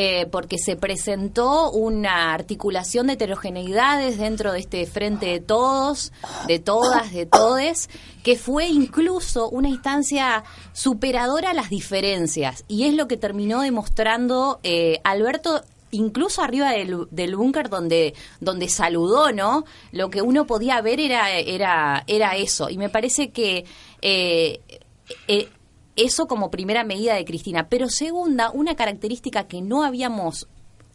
Eh, 0.01 0.27
porque 0.31 0.59
se 0.59 0.77
presentó 0.77 1.73
una 1.73 2.33
articulación 2.33 3.09
de 3.09 3.15
heterogeneidades 3.15 4.17
dentro 4.17 4.53
de 4.53 4.61
este 4.61 4.87
frente 4.87 5.27
de 5.27 5.41
todos, 5.41 6.13
de 6.47 6.61
todas, 6.61 7.13
de 7.13 7.27
todes, 7.27 7.91
que 8.23 8.37
fue 8.37 8.69
incluso 8.69 9.49
una 9.49 9.69
instancia 9.69 10.45
superadora 10.73 11.51
a 11.51 11.53
las 11.53 11.69
diferencias. 11.69 12.65
Y 12.69 12.85
es 12.85 12.95
lo 12.95 13.09
que 13.09 13.17
terminó 13.17 13.63
demostrando 13.63 14.61
eh, 14.63 15.01
Alberto 15.03 15.65
incluso 15.91 16.43
arriba 16.43 16.71
del, 16.71 17.09
del 17.11 17.35
búnker 17.35 17.69
donde 17.69 18.15
donde 18.39 18.69
saludó 18.69 19.33
no 19.33 19.65
lo 19.91 20.11
que 20.11 20.23
uno 20.23 20.47
podía 20.47 20.81
ver 20.83 21.01
era 21.01 21.33
era 21.33 22.05
era 22.07 22.37
eso 22.37 22.69
y 22.69 22.77
me 22.77 22.91
parece 22.91 23.31
que 23.31 23.65
eh, 24.03 24.61
eso 25.99 26.27
como 26.27 26.51
primera 26.51 26.85
medida 26.85 27.15
de 27.15 27.25
Cristina. 27.25 27.69
Pero 27.69 27.89
segunda 27.89 28.51
una 28.51 28.77
característica 28.77 29.47
que 29.47 29.61
no 29.61 29.83
habíamos 29.83 30.49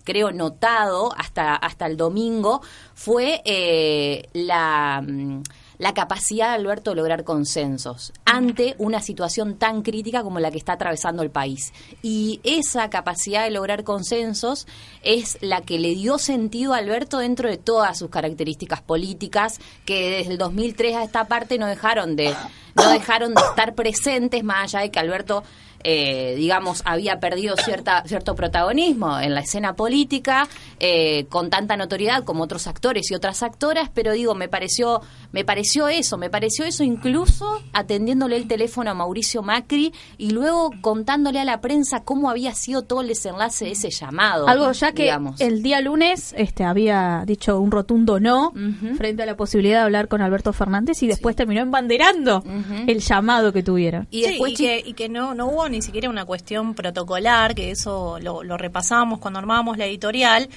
creo, 0.04 0.32
notado 0.32 1.14
hasta, 1.18 1.56
hasta 1.56 1.86
el 1.86 1.98
domingo 1.98 2.62
fue 2.94 3.42
eh, 3.46 4.28
la, 4.34 5.02
mm, 5.02 5.44
la 5.78 5.94
capacidad 5.94 6.50
de 6.50 6.56
Alberto 6.56 6.92
de 6.92 6.98
lograr 6.98 7.24
consensos 7.24 8.14
ante 8.26 8.76
una 8.78 9.02
situación 9.02 9.56
tan 9.58 9.82
crítica 9.82 10.24
como 10.24 10.40
la 10.40 10.52
que 10.52 10.58
está 10.58 10.74
atravesando 10.74 11.24
el 11.24 11.32
país. 11.32 11.74
Y 12.02 12.40
esa 12.44 12.90
capacidad 12.90 13.44
de 13.44 13.52
lograr 13.52 13.84
consensos 13.84 14.68
es 15.02 15.38
la 15.42 15.62
que 15.62 15.80
le 15.80 15.96
dio 15.96 16.18
sentido 16.18 16.74
a 16.74 16.78
Alberto 16.78 17.20
dentro 17.20 17.50
de 17.50 17.58
todas 17.58 17.98
sus 17.98 18.10
características 18.10 18.82
políticas, 18.82 19.60
que 19.86 20.10
desde 20.18 20.34
el 20.34 20.38
2003 20.38 20.96
a 20.96 21.04
esta 21.04 21.28
parte 21.28 21.58
no 21.58 21.68
dejaron 21.68 22.16
de, 22.16 22.36
no 22.76 22.90
dejaron 22.90 23.34
de 23.34 23.42
estar 23.42 23.76
presentes, 23.76 24.44
más 24.44 24.64
allá 24.74 24.82
de 24.82 24.92
que 24.92 25.00
Alberto 25.00 25.44
eh, 25.84 26.36
digamos, 26.38 26.82
había 26.86 27.20
perdido 27.20 27.58
cierta, 27.58 28.04
cierto 28.06 28.36
protagonismo 28.36 29.20
en 29.20 29.34
la 29.34 29.42
escena 29.42 29.76
política, 29.76 30.48
eh, 30.80 31.26
con 31.26 31.50
tanta 31.50 31.76
notoriedad 31.76 32.24
como 32.24 32.44
otros 32.44 32.68
actores 32.68 33.12
y 33.12 33.16
otras 33.16 33.44
actoras, 33.44 33.90
pero 33.94 34.14
digo, 34.14 34.34
me 34.34 34.48
pareció, 34.48 35.02
me 35.34 35.44
pareció 35.44 35.73
eso, 35.90 36.18
me 36.18 36.30
pareció 36.30 36.66
eso 36.66 36.84
incluso 36.84 37.62
atendiéndole 37.74 38.38
el 38.38 38.48
teléfono 38.48 38.92
a 38.92 38.94
Mauricio 38.94 39.42
Macri 39.42 39.94
y 40.18 40.32
luego 40.32 40.72
contándole 40.82 41.40
a 41.40 41.46
la 41.46 41.62
prensa 41.62 42.04
cómo 42.04 42.30
había 42.30 42.54
sido 42.54 42.84
todo 42.84 43.02
el 43.02 43.08
desenlace 43.08 43.66
de 43.66 43.72
ese 43.72 43.90
llamado. 43.90 44.48
Algo 44.48 44.72
ya 44.72 44.92
que 44.92 45.04
digamos. 45.04 45.42
el 45.42 45.64
día 45.64 45.82
lunes 45.82 46.34
este 46.38 46.64
había 46.64 47.24
dicho 47.26 47.60
un 47.60 47.72
rotundo 47.72 48.20
no 48.20 48.54
frente 48.98 49.24
a 49.24 49.26
la 49.26 49.36
posibilidad 49.36 49.80
de 49.80 49.84
hablar 49.86 50.08
con 50.08 50.22
Alberto 50.22 50.54
Fernández 50.54 51.02
y 51.04 51.08
después 51.08 51.36
terminó 51.36 51.62
embanderando 51.62 52.44
el 52.88 53.00
llamado 53.00 53.52
que 53.52 53.64
tuvieron. 53.64 54.08
Y 54.12 54.24
Sí, 54.24 54.30
después 54.30 54.54
y, 54.54 54.56
que, 54.56 54.84
y 54.86 54.94
que 54.94 55.10
no, 55.10 55.34
no 55.34 55.48
hubo 55.48 55.68
ni 55.70 55.82
siquiera 55.82 56.10
una 56.10 56.26
cuestión 56.26 56.74
protocolar, 56.74 57.56
que 57.56 57.72
eso 57.72 58.20
lo, 58.22 58.44
lo 58.44 58.58
repasábamos 58.58 59.20
cuando 59.20 59.40
armábamos 59.40 59.78
la 59.78 59.86
editorial, 59.86 60.50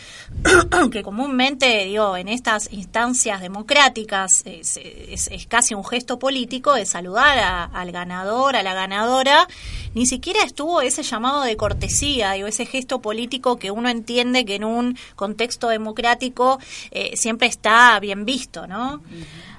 que 0.92 1.02
comúnmente, 1.02 1.84
digo, 1.86 2.16
en 2.16 2.28
estas 2.28 2.72
instancias 2.72 3.40
democráticas 3.40 4.42
es, 4.44 4.78
es- 5.08 5.28
es 5.28 5.46
casi 5.46 5.74
un 5.74 5.84
gesto 5.84 6.18
político 6.18 6.74
de 6.74 6.86
saludar 6.86 7.38
a- 7.38 7.64
al 7.64 7.92
ganador, 7.92 8.56
a 8.56 8.62
la 8.62 8.74
ganadora, 8.74 9.46
ni 9.94 10.06
siquiera 10.06 10.42
estuvo 10.44 10.80
ese 10.80 11.02
llamado 11.02 11.42
de 11.42 11.56
cortesía, 11.56 12.32
digo, 12.32 12.46
ese 12.48 12.66
gesto 12.66 13.00
político 13.00 13.56
que 13.58 13.70
uno 13.70 13.88
entiende 13.88 14.44
que 14.44 14.56
en 14.56 14.64
un 14.64 14.98
contexto 15.16 15.68
democrático 15.68 16.58
eh, 16.90 17.16
siempre 17.16 17.48
está 17.48 17.98
bien 18.00 18.24
visto, 18.24 18.66
¿no? 18.66 19.00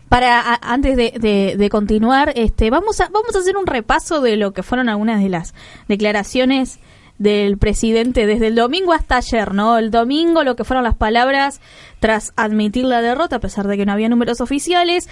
Para 0.10 0.56
antes 0.62 0.96
de, 0.96 1.12
de- 1.20 1.56
de 1.58 1.70
continuar, 1.70 2.32
este, 2.36 2.70
vamos 2.70 3.02
a 3.02 3.10
vamos 3.10 3.36
a 3.36 3.40
hacer 3.40 3.58
un 3.58 3.68
repaso 3.68 4.22
de 4.22 4.38
lo 4.38 4.54
que 4.54 4.64
fueron 4.64 4.88
algunas 4.88 5.22
de 5.22 5.28
las 5.28 5.54
declaraciones 5.90 6.80
del 7.18 7.58
presidente 7.58 8.26
desde 8.26 8.48
el 8.48 8.56
domingo 8.56 8.94
hasta 8.94 9.18
ayer, 9.18 9.54
¿no? 9.54 9.78
El 9.78 9.92
domingo 9.92 10.44
lo 10.44 10.56
que 10.56 10.64
fueron 10.64 10.84
las 10.84 10.96
palabras 10.96 11.62
tras 12.00 12.34
admitir 12.36 12.86
la 12.86 13.02
derrota, 13.02 13.38
a 13.38 13.40
pesar 13.40 13.68
de 13.68 13.78
que 13.78 13.86
no 13.86 13.94
había 13.94 14.10
números 14.10 14.42
oficiales. 14.42 15.10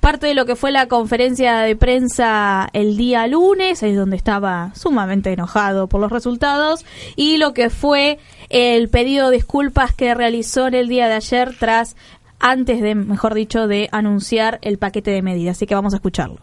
Parte 0.00 0.28
de 0.28 0.34
lo 0.34 0.46
que 0.46 0.54
fue 0.54 0.70
la 0.70 0.86
conferencia 0.86 1.58
de 1.58 1.74
prensa 1.74 2.68
el 2.72 2.96
día 2.96 3.26
lunes, 3.26 3.82
es 3.82 3.96
donde 3.96 4.16
estaba 4.16 4.70
sumamente 4.76 5.32
enojado 5.32 5.88
por 5.88 6.00
los 6.00 6.12
resultados, 6.12 6.86
y 7.16 7.38
lo 7.38 7.52
que 7.52 7.68
fue 7.68 8.20
el 8.48 8.88
pedido 8.88 9.30
de 9.30 9.36
disculpas 9.36 9.92
que 9.92 10.14
realizó 10.14 10.68
en 10.68 10.74
el 10.74 10.88
día 10.88 11.08
de 11.08 11.14
ayer 11.14 11.56
tras 11.58 11.96
antes 12.38 12.80
de, 12.80 12.94
mejor 12.94 13.34
dicho, 13.34 13.66
de 13.66 13.88
anunciar 13.90 14.60
el 14.62 14.78
paquete 14.78 15.10
de 15.10 15.22
medidas. 15.22 15.56
Así 15.56 15.66
que 15.66 15.74
vamos 15.74 15.94
a 15.94 15.96
escucharlo. 15.96 16.38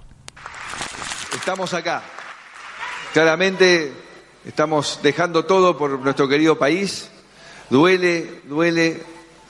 Estamos 1.34 1.74
acá. 1.74 2.04
Claramente 3.14 3.94
estamos 4.46 5.00
dejando 5.02 5.46
todo 5.46 5.78
por 5.78 6.00
nuestro 6.00 6.28
querido 6.28 6.58
país. 6.58 7.10
Duele, 7.70 8.42
duele 8.46 9.04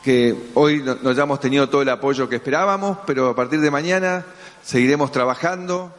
que 0.04 0.36
hoy 0.54 0.84
no, 0.84 1.10
hayamos 1.10 1.40
tenido 1.40 1.68
todo 1.68 1.82
el 1.82 1.90
apoyo 1.90 2.30
que 2.30 2.36
esperábamos, 2.38 3.00
pero 3.06 3.30
a 3.30 3.36
partir 3.36 3.60
de 3.60 3.72
mañana 3.72 4.24
seguiremos 4.64 5.12
trabajando, 5.12 5.92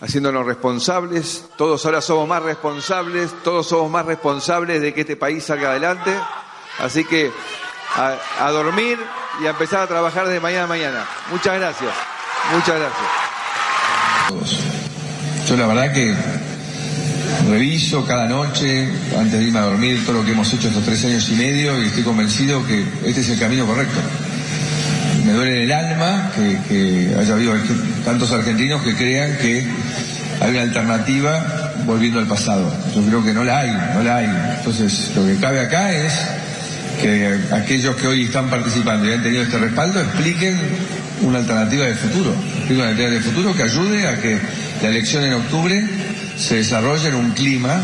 haciéndonos 0.00 0.46
responsables. 0.46 1.46
Todos 1.56 1.84
ahora 1.86 2.00
somos 2.00 2.28
más 2.28 2.42
responsables, 2.42 3.30
todos 3.42 3.66
somos 3.66 3.90
más 3.90 4.06
responsables 4.06 4.80
de 4.80 4.94
que 4.94 5.00
este 5.02 5.16
país 5.16 5.44
salga 5.44 5.70
adelante. 5.70 6.14
Así 6.78 7.04
que 7.04 7.32
a, 7.96 8.16
a 8.40 8.50
dormir 8.50 8.98
y 9.40 9.46
a 9.46 9.50
empezar 9.50 9.80
a 9.80 9.86
trabajar 9.86 10.26
desde 10.26 10.40
mañana 10.40 10.64
a 10.64 10.68
mañana. 10.68 11.06
Muchas 11.30 11.58
gracias. 11.58 11.92
Muchas 12.52 12.78
gracias. 12.78 13.26
Yo 15.48 15.56
la 15.56 15.66
verdad 15.66 15.92
que 15.94 16.35
reviso 17.48 18.04
cada 18.04 18.26
noche, 18.26 18.88
antes 19.18 19.38
de 19.38 19.44
irme 19.44 19.58
a 19.58 19.62
dormir, 19.62 20.04
todo 20.04 20.18
lo 20.18 20.24
que 20.24 20.32
hemos 20.32 20.52
hecho 20.52 20.68
estos 20.68 20.84
tres 20.84 21.04
años 21.04 21.28
y 21.30 21.34
medio 21.34 21.82
y 21.82 21.86
estoy 21.86 22.02
convencido 22.02 22.66
que 22.66 22.84
este 23.04 23.20
es 23.20 23.28
el 23.30 23.38
camino 23.38 23.66
correcto. 23.66 23.98
Me 25.24 25.32
duele 25.32 25.64
el 25.64 25.72
alma 25.72 26.30
que, 26.34 27.14
haya 27.18 27.34
habido 27.34 27.54
tantos 28.04 28.30
argentinos 28.32 28.82
que 28.82 28.94
crean 28.94 29.36
que 29.38 29.66
hay 30.40 30.50
una 30.50 30.62
alternativa 30.62 31.74
volviendo 31.84 32.18
al 32.18 32.26
pasado. 32.26 32.72
Yo 32.94 33.02
creo 33.02 33.24
que 33.24 33.32
no 33.32 33.44
la 33.44 33.58
hay, 33.60 33.70
no 33.94 34.02
la 34.02 34.16
hay. 34.18 34.28
Entonces, 34.58 35.12
lo 35.16 35.24
que 35.24 35.36
cabe 35.36 35.60
acá 35.60 35.92
es 35.92 36.12
que 37.00 37.38
aquellos 37.52 37.96
que 37.96 38.06
hoy 38.06 38.24
están 38.24 38.48
participando 38.48 39.08
y 39.08 39.12
han 39.12 39.22
tenido 39.22 39.42
este 39.42 39.58
respaldo 39.58 40.00
expliquen 40.00 40.58
una 41.22 41.38
alternativa 41.38 41.86
de 41.86 41.94
futuro, 41.94 42.32
expliquen 42.32 42.76
una 42.76 42.88
alternativa 42.88 43.20
de 43.20 43.30
futuro 43.30 43.56
que 43.56 43.62
ayude 43.62 44.08
a 44.08 44.20
que 44.20 44.38
la 44.82 44.88
elección 44.88 45.24
en 45.24 45.32
octubre 45.34 45.84
se 46.36 46.56
desarrolle 46.56 47.08
en 47.08 47.14
un 47.14 47.30
clima 47.32 47.80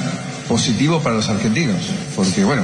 positivo 0.48 1.00
para 1.00 1.16
los 1.16 1.28
argentinos, 1.28 1.80
porque 2.14 2.44
bueno, 2.44 2.62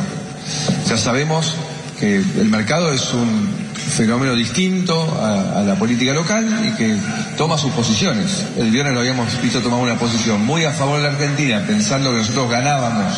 ya 0.89 0.97
sabemos 0.97 1.55
que 1.99 2.17
el 2.17 2.49
mercado 2.49 2.93
es 2.93 3.13
un 3.13 3.69
fenómeno 3.75 4.35
distinto 4.35 5.19
a, 5.21 5.63
la 5.63 5.75
política 5.75 6.13
local 6.13 6.47
y 6.67 6.77
que 6.77 6.97
toma 7.37 7.59
sus 7.59 7.73
posiciones. 7.73 8.45
El 8.57 8.71
viernes 8.71 8.95
lo 8.95 9.01
habíamos 9.01 9.41
visto 9.43 9.61
tomar 9.61 9.81
una 9.81 9.99
posición 9.99 10.45
muy 10.45 10.65
a 10.65 10.73
favor 10.73 10.99
de 10.99 11.05
la 11.05 11.11
Argentina, 11.11 11.65
pensando 11.67 12.11
que 12.11 12.19
nosotros 12.19 12.51
ganábamos 12.51 13.13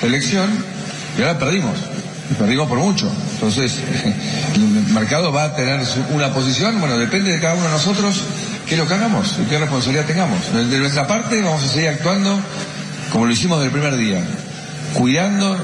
la 0.00 0.08
elección, 0.08 0.48
y 1.18 1.22
ahora 1.22 1.38
perdimos. 1.38 1.76
Y 2.30 2.34
perdimos 2.34 2.68
por 2.68 2.78
mucho. 2.78 3.10
Entonces, 3.34 3.78
el 4.54 4.92
mercado 4.94 5.30
va 5.32 5.44
a 5.44 5.54
tener 5.54 5.80
una 6.12 6.32
posición, 6.32 6.80
bueno, 6.80 6.96
depende 6.98 7.32
de 7.32 7.40
cada 7.40 7.54
uno 7.54 7.64
de 7.64 7.70
nosotros 7.70 8.22
qué 8.74 8.80
lo 8.80 8.88
que 8.88 8.94
hagamos 8.94 9.38
y 9.40 9.48
qué 9.48 9.58
responsabilidad 9.58 10.06
tengamos. 10.06 10.52
De 10.52 10.78
nuestra 10.78 11.06
parte 11.06 11.40
vamos 11.40 11.62
a 11.62 11.68
seguir 11.68 11.90
actuando 11.90 12.40
como 13.12 13.26
lo 13.26 13.32
hicimos 13.32 13.60
desde 13.60 13.72
el 13.72 13.80
primer 13.80 13.96
día, 13.96 14.24
cuidando 14.98 15.56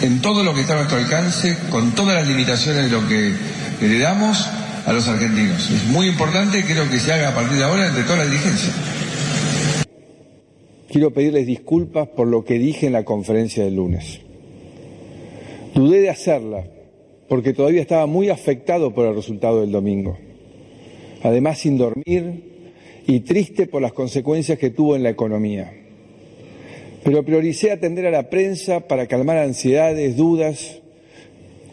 en 0.00 0.22
todo 0.22 0.42
lo 0.42 0.54
que 0.54 0.62
está 0.62 0.72
a 0.72 0.76
nuestro 0.76 0.98
alcance, 0.98 1.58
con 1.70 1.92
todas 1.92 2.14
las 2.14 2.26
limitaciones 2.26 2.84
de 2.84 2.90
lo 2.90 3.06
que 3.06 3.34
le 3.82 3.98
damos 3.98 4.48
a 4.86 4.92
los 4.92 5.06
argentinos. 5.06 5.70
Es 5.70 5.84
muy 5.88 6.06
importante, 6.06 6.64
creo 6.64 6.88
que 6.88 6.98
se 6.98 7.12
haga 7.12 7.28
a 7.28 7.34
partir 7.34 7.58
de 7.58 7.64
ahora 7.64 7.88
entre 7.88 8.04
toda 8.04 8.18
la 8.18 8.24
dirigencia. 8.24 8.72
Quiero 10.88 11.12
pedirles 11.12 11.46
disculpas 11.46 12.08
por 12.08 12.26
lo 12.26 12.44
que 12.44 12.58
dije 12.58 12.86
en 12.86 12.94
la 12.94 13.04
conferencia 13.04 13.62
del 13.64 13.76
lunes. 13.76 14.20
Dudé 15.74 16.00
de 16.00 16.10
hacerla 16.10 16.64
porque 17.28 17.52
todavía 17.52 17.82
estaba 17.82 18.06
muy 18.06 18.30
afectado 18.30 18.94
por 18.94 19.06
el 19.06 19.14
resultado 19.14 19.60
del 19.60 19.72
domingo. 19.72 20.29
Además, 21.22 21.58
sin 21.58 21.76
dormir 21.76 22.50
y 23.06 23.20
triste 23.20 23.66
por 23.66 23.82
las 23.82 23.92
consecuencias 23.92 24.58
que 24.58 24.70
tuvo 24.70 24.96
en 24.96 25.02
la 25.02 25.10
economía. 25.10 25.72
Pero 27.02 27.24
prioricé 27.24 27.72
atender 27.72 28.06
a 28.06 28.10
la 28.10 28.28
prensa 28.30 28.80
para 28.86 29.06
calmar 29.06 29.38
ansiedades, 29.38 30.16
dudas, 30.16 30.80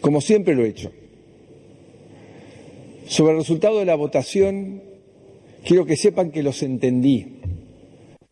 como 0.00 0.20
siempre 0.20 0.54
lo 0.54 0.64
he 0.64 0.68
hecho. 0.68 0.90
Sobre 3.06 3.32
el 3.32 3.38
resultado 3.38 3.78
de 3.78 3.84
la 3.84 3.94
votación, 3.94 4.82
quiero 5.64 5.86
que 5.86 5.96
sepan 5.96 6.30
que 6.30 6.42
los 6.42 6.62
entendí. 6.62 7.38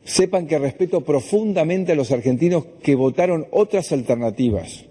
Sepan 0.04 0.46
que 0.46 0.58
respeto 0.58 1.00
profundamente 1.02 1.92
a 1.92 1.96
los 1.96 2.12
argentinos 2.12 2.64
que 2.82 2.94
votaron 2.94 3.46
otras 3.50 3.90
alternativas, 3.90 4.84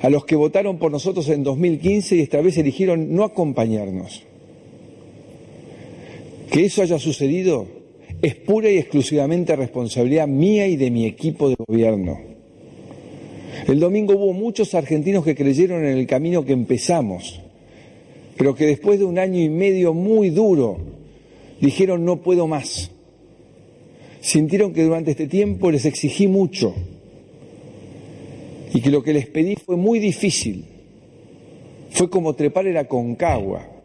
a 0.00 0.08
los 0.08 0.24
que 0.24 0.34
votaron 0.34 0.78
por 0.78 0.90
nosotros 0.90 1.28
en 1.28 1.42
2015 1.42 2.16
y 2.16 2.20
esta 2.20 2.40
vez 2.40 2.56
eligieron 2.56 3.14
no 3.14 3.24
acompañarnos. 3.24 4.24
Que 6.50 6.64
eso 6.64 6.82
haya 6.82 6.98
sucedido 6.98 7.66
es 8.22 8.34
pura 8.34 8.70
y 8.70 8.78
exclusivamente 8.78 9.56
responsabilidad 9.56 10.26
mía 10.26 10.66
y 10.66 10.76
de 10.76 10.90
mi 10.90 11.06
equipo 11.06 11.48
de 11.48 11.56
gobierno. 11.56 12.20
El 13.66 13.80
domingo 13.80 14.14
hubo 14.14 14.32
muchos 14.32 14.74
argentinos 14.74 15.24
que 15.24 15.34
creyeron 15.34 15.84
en 15.84 15.96
el 15.96 16.06
camino 16.06 16.44
que 16.44 16.52
empezamos, 16.52 17.40
pero 18.36 18.54
que 18.54 18.66
después 18.66 18.98
de 18.98 19.04
un 19.04 19.18
año 19.18 19.40
y 19.40 19.48
medio 19.48 19.92
muy 19.92 20.30
duro 20.30 20.78
dijeron 21.60 22.04
no 22.04 22.22
puedo 22.22 22.46
más. 22.46 22.90
Sintieron 24.20 24.72
que 24.72 24.82
durante 24.82 25.12
este 25.12 25.26
tiempo 25.26 25.70
les 25.70 25.84
exigí 25.84 26.26
mucho 26.26 26.74
y 28.72 28.80
que 28.80 28.90
lo 28.90 29.02
que 29.02 29.12
les 29.12 29.26
pedí 29.26 29.56
fue 29.56 29.76
muy 29.76 29.98
difícil. 29.98 30.64
Fue 31.90 32.10
como 32.10 32.34
trepar 32.34 32.66
el 32.66 32.76
Aconcagua. 32.76 33.75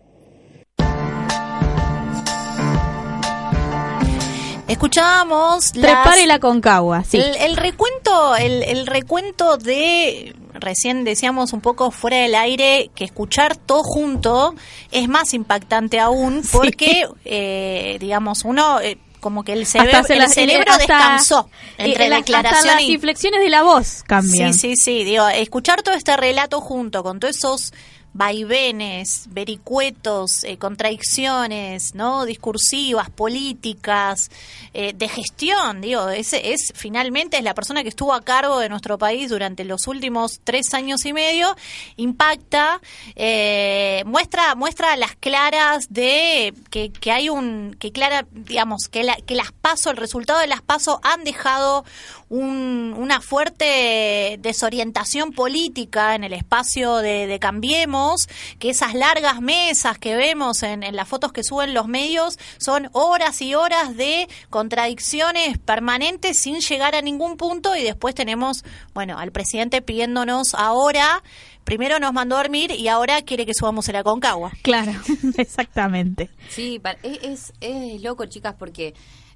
Escuchábamos 4.71 5.71
Trepar 5.73 6.17
el 6.17 6.31
Aconcagua, 6.31 7.03
sí. 7.03 7.17
el, 7.17 7.35
el 7.35 7.55
recuento, 7.57 8.35
el, 8.35 8.63
el 8.63 8.87
recuento 8.87 9.57
de 9.57 10.35
recién 10.53 11.03
decíamos 11.03 11.53
un 11.53 11.61
poco 11.61 11.91
fuera 11.91 12.17
del 12.17 12.35
aire 12.35 12.91
que 12.95 13.03
escuchar 13.03 13.55
todo 13.57 13.83
junto 13.83 14.53
es 14.91 15.07
más 15.07 15.33
impactante 15.33 15.99
aún 15.99 16.41
porque, 16.51 17.07
eh, 17.25 17.97
digamos, 17.99 18.43
uno... 18.45 18.79
eh, 18.81 18.97
como 19.21 19.43
que 19.43 19.53
el 19.53 19.67
cerebro, 19.67 19.97
Hasta 19.97 20.07
se 20.07 20.13
el 20.13 20.19
la- 20.19 20.29
cerebro 20.29 20.71
hasta- 20.71 20.77
descansó 20.79 21.49
entre 21.77 22.05
eh, 22.07 22.09
la- 22.09 22.15
declaración 22.15 22.55
hasta 22.57 22.73
las 22.77 22.81
y 22.81 22.93
inflexiones 22.93 23.39
de 23.41 23.49
la 23.49 23.61
voz 23.61 24.01
cambian. 24.07 24.51
Sí, 24.51 24.75
sí, 24.75 24.75
sí. 24.77 25.03
Digo, 25.03 25.27
escuchar 25.29 25.83
todo 25.83 25.93
este 25.93 26.17
relato 26.17 26.59
junto 26.59 27.03
con 27.03 27.19
todos 27.19 27.35
esos 27.37 27.71
vaivenes, 28.13 29.25
vericuetos, 29.29 30.43
eh, 30.43 30.57
contradicciones, 30.57 31.95
¿no? 31.95 32.25
Discursivas, 32.25 33.09
políticas, 33.09 34.29
eh, 34.73 34.93
de 34.93 35.07
gestión, 35.07 35.81
digo, 35.81 36.09
ese 36.09 36.53
es 36.53 36.71
finalmente 36.75 37.37
es 37.37 37.43
la 37.43 37.53
persona 37.53 37.83
que 37.83 37.89
estuvo 37.89 38.13
a 38.13 38.21
cargo 38.21 38.59
de 38.59 38.69
nuestro 38.69 38.97
país 38.97 39.29
durante 39.29 39.63
los 39.65 39.87
últimos 39.87 40.39
tres 40.43 40.73
años 40.73 41.05
y 41.05 41.13
medio, 41.13 41.55
impacta, 41.95 42.81
eh, 43.15 44.03
muestra, 44.05 44.55
muestra 44.55 44.95
las 44.97 45.15
claras 45.15 45.87
de 45.89 46.53
que, 46.69 46.91
que 46.91 47.11
hay 47.11 47.29
un, 47.29 47.75
que 47.79 47.91
clara, 47.91 48.25
digamos, 48.31 48.87
que, 48.91 49.03
la- 49.03 49.15
que 49.17 49.35
las 49.35 49.51
paso, 49.51 49.89
el 49.89 49.97
resultado 49.97 50.39
de 50.39 50.47
las 50.47 50.61
paso 50.61 50.99
han 51.03 51.23
dejado 51.23 51.85
un- 52.31 52.95
una 52.97 53.19
fuerte 53.19 54.37
desorientación 54.39 55.33
política 55.33 56.15
en 56.15 56.23
el 56.23 56.31
espacio 56.33 56.95
de, 56.97 57.27
de 57.27 57.39
Cambiemos, 57.39 58.29
que 58.57 58.69
esas 58.69 58.93
largas 58.93 59.41
mesas 59.41 59.97
que 59.99 60.15
vemos 60.15 60.63
en, 60.63 60.81
en 60.83 60.95
las 60.95 61.09
fotos 61.09 61.33
que 61.33 61.43
suben 61.43 61.73
los 61.73 61.87
medios 61.87 62.39
son 62.57 62.89
horas 62.93 63.41
y 63.41 63.53
horas 63.53 63.97
de 63.97 64.29
contradicciones 64.49 65.57
permanentes 65.57 66.37
sin 66.37 66.61
llegar 66.61 66.95
a 66.95 67.01
ningún 67.01 67.35
punto 67.35 67.75
y 67.75 67.83
después 67.83 68.15
tenemos, 68.15 68.63
bueno, 68.93 69.19
al 69.19 69.31
presidente 69.33 69.81
pidiéndonos 69.81 70.53
ahora, 70.55 71.21
primero 71.65 71.99
nos 71.99 72.13
mandó 72.13 72.37
a 72.37 72.43
dormir 72.43 72.71
y 72.71 72.87
ahora 72.87 73.21
quiere 73.23 73.45
que 73.45 73.53
subamos 73.53 73.89
el 73.89 73.97
Aconcagua. 73.97 74.51
Claro, 74.61 74.93
exactamente. 75.37 76.29
Sí, 76.49 76.81
es, 77.03 77.19
es, 77.23 77.53
es 77.59 78.01
loco, 78.01 78.25
chicas, 78.25 78.55
porque 78.57 78.93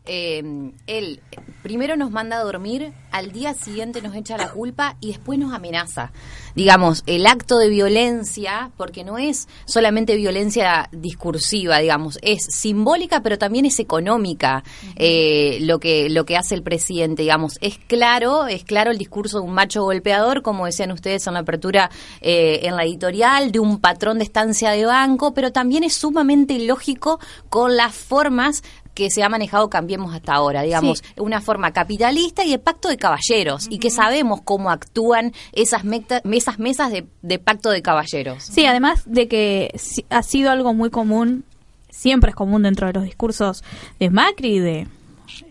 eh, 0.08 0.72
él 0.88 1.22
primero 1.66 1.98
nos 1.98 2.12
manda 2.12 2.38
a 2.38 2.44
dormir, 2.44 2.94
al 3.12 3.32
día 3.32 3.56
siguiente 3.56 4.00
nos 4.04 4.16
echa 4.16 4.38
la 4.38 4.52
culpa 4.52 4.98
y 5.00 5.08
después 5.08 5.40
nos 5.40 5.52
amenaza. 5.52 6.12
Digamos, 6.54 7.02
el 7.08 7.26
acto 7.26 7.58
de 7.58 7.70
violencia, 7.70 8.70
porque 8.78 9.04
no 9.04 9.18
es 9.18 9.48
solamente 9.66 10.16
violencia 10.16 10.90
discursiva, 10.92 11.80
digamos, 11.80 12.20
es 12.22 12.46
simbólica, 12.50 13.24
pero 13.24 13.40
también 13.40 13.66
es 13.66 13.80
económica 13.80 14.64
eh, 14.96 15.58
lo 15.62 15.80
que 15.80 16.08
lo 16.10 16.24
que 16.24 16.38
hace 16.38 16.54
el 16.54 16.62
presidente, 16.62 17.24
digamos, 17.24 17.58
es 17.62 17.80
claro, 17.80 18.46
es 18.46 18.64
claro 18.64 18.92
el 18.92 19.00
discurso 19.00 19.40
de 19.40 19.46
un 19.46 19.54
macho 19.56 19.82
golpeador, 19.82 20.44
como 20.44 20.68
decían 20.68 20.92
ustedes 20.92 21.26
en 21.26 21.34
la 21.34 21.40
apertura 21.40 21.90
eh, 22.22 22.60
en 22.62 22.76
la 22.76 22.84
editorial, 22.84 23.52
de 23.52 23.60
un 23.60 23.80
patrón 23.80 24.20
de 24.20 24.26
estancia 24.26 24.70
de 24.70 24.86
banco, 24.86 25.34
pero 25.34 25.52
también 25.52 25.84
es 25.84 25.94
sumamente 25.96 26.60
lógico 26.60 27.20
con 27.50 27.76
las 27.76 27.96
formas 27.96 28.62
que 28.96 29.12
se 29.12 29.22
ha 29.22 29.30
manejado 29.30 29.70
Cambiemos 29.70 30.16
hasta 30.16 30.34
ahora, 30.34 30.64
digamos, 30.64 31.04
una 31.18 31.42
forma 31.42 31.72
capitalista 31.72 32.44
y 32.44 32.52
de 32.52 32.60
pacto 32.60 32.90
de 32.90 32.98
caballeros, 32.98 33.68
y 33.70 33.78
que 33.78 33.92
sabemos 33.92 34.42
cómo 34.44 34.72
actúan 34.72 35.34
esas, 35.52 35.84
esas 36.24 36.58
mesas 36.58 36.92
de, 36.92 37.06
de 37.22 37.38
pacto 37.38 37.70
de 37.70 37.82
caballeros. 37.84 38.44
Sí, 38.44 38.66
además 38.66 39.04
de 39.06 39.28
que 39.28 39.76
ha 40.10 40.24
sido 40.24 40.50
algo 40.50 40.74
muy 40.74 40.90
común, 40.90 41.44
siempre 41.90 42.30
es 42.30 42.36
común 42.36 42.64
dentro 42.64 42.88
de 42.88 42.94
los 42.94 43.04
discursos 43.04 43.64
de 44.00 44.10
Macri 44.10 44.56
y 44.56 44.60
de 44.60 44.88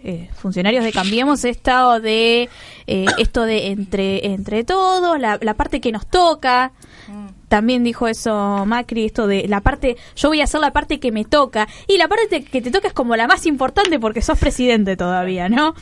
eh, 0.03 0.31
funcionarios 0.35 0.85
de 0.85 0.93
Cambiemos 0.93 1.45
esto 1.45 2.01
de 2.01 2.49
eh, 2.87 3.07
esto 3.19 3.43
de 3.43 3.69
entre 3.69 4.27
entre 4.27 4.65
todos, 4.65 5.21
la, 5.21 5.39
la 5.41 5.55
parte 5.55 5.81
que 5.81 5.93
nos 5.93 6.07
toca. 6.07 6.73
También 7.49 7.85
dijo 7.85 8.09
eso 8.09 8.65
Macri, 8.67 9.07
esto 9.07 9.27
de 9.27 9.47
la 9.49 9.61
parte, 9.61 9.97
yo 10.17 10.29
voy 10.29 10.41
a 10.41 10.45
hacer 10.45 10.61
la 10.61 10.73
parte 10.73 11.01
que 11.01 11.13
me 11.13 11.25
toca. 11.25 11.69
Y 11.87 11.99
la 11.99 12.09
parte 12.09 12.45
que 12.45 12.63
te 12.63 12.71
toca 12.71 12.89
es 12.89 12.95
como 12.95 13.17
la 13.17 13.27
más 13.27 13.47
importante 13.47 13.99
porque 13.99 14.23
sos 14.23 14.39
presidente 14.39 14.97
todavía, 14.97 15.49
¿no? 15.49 15.75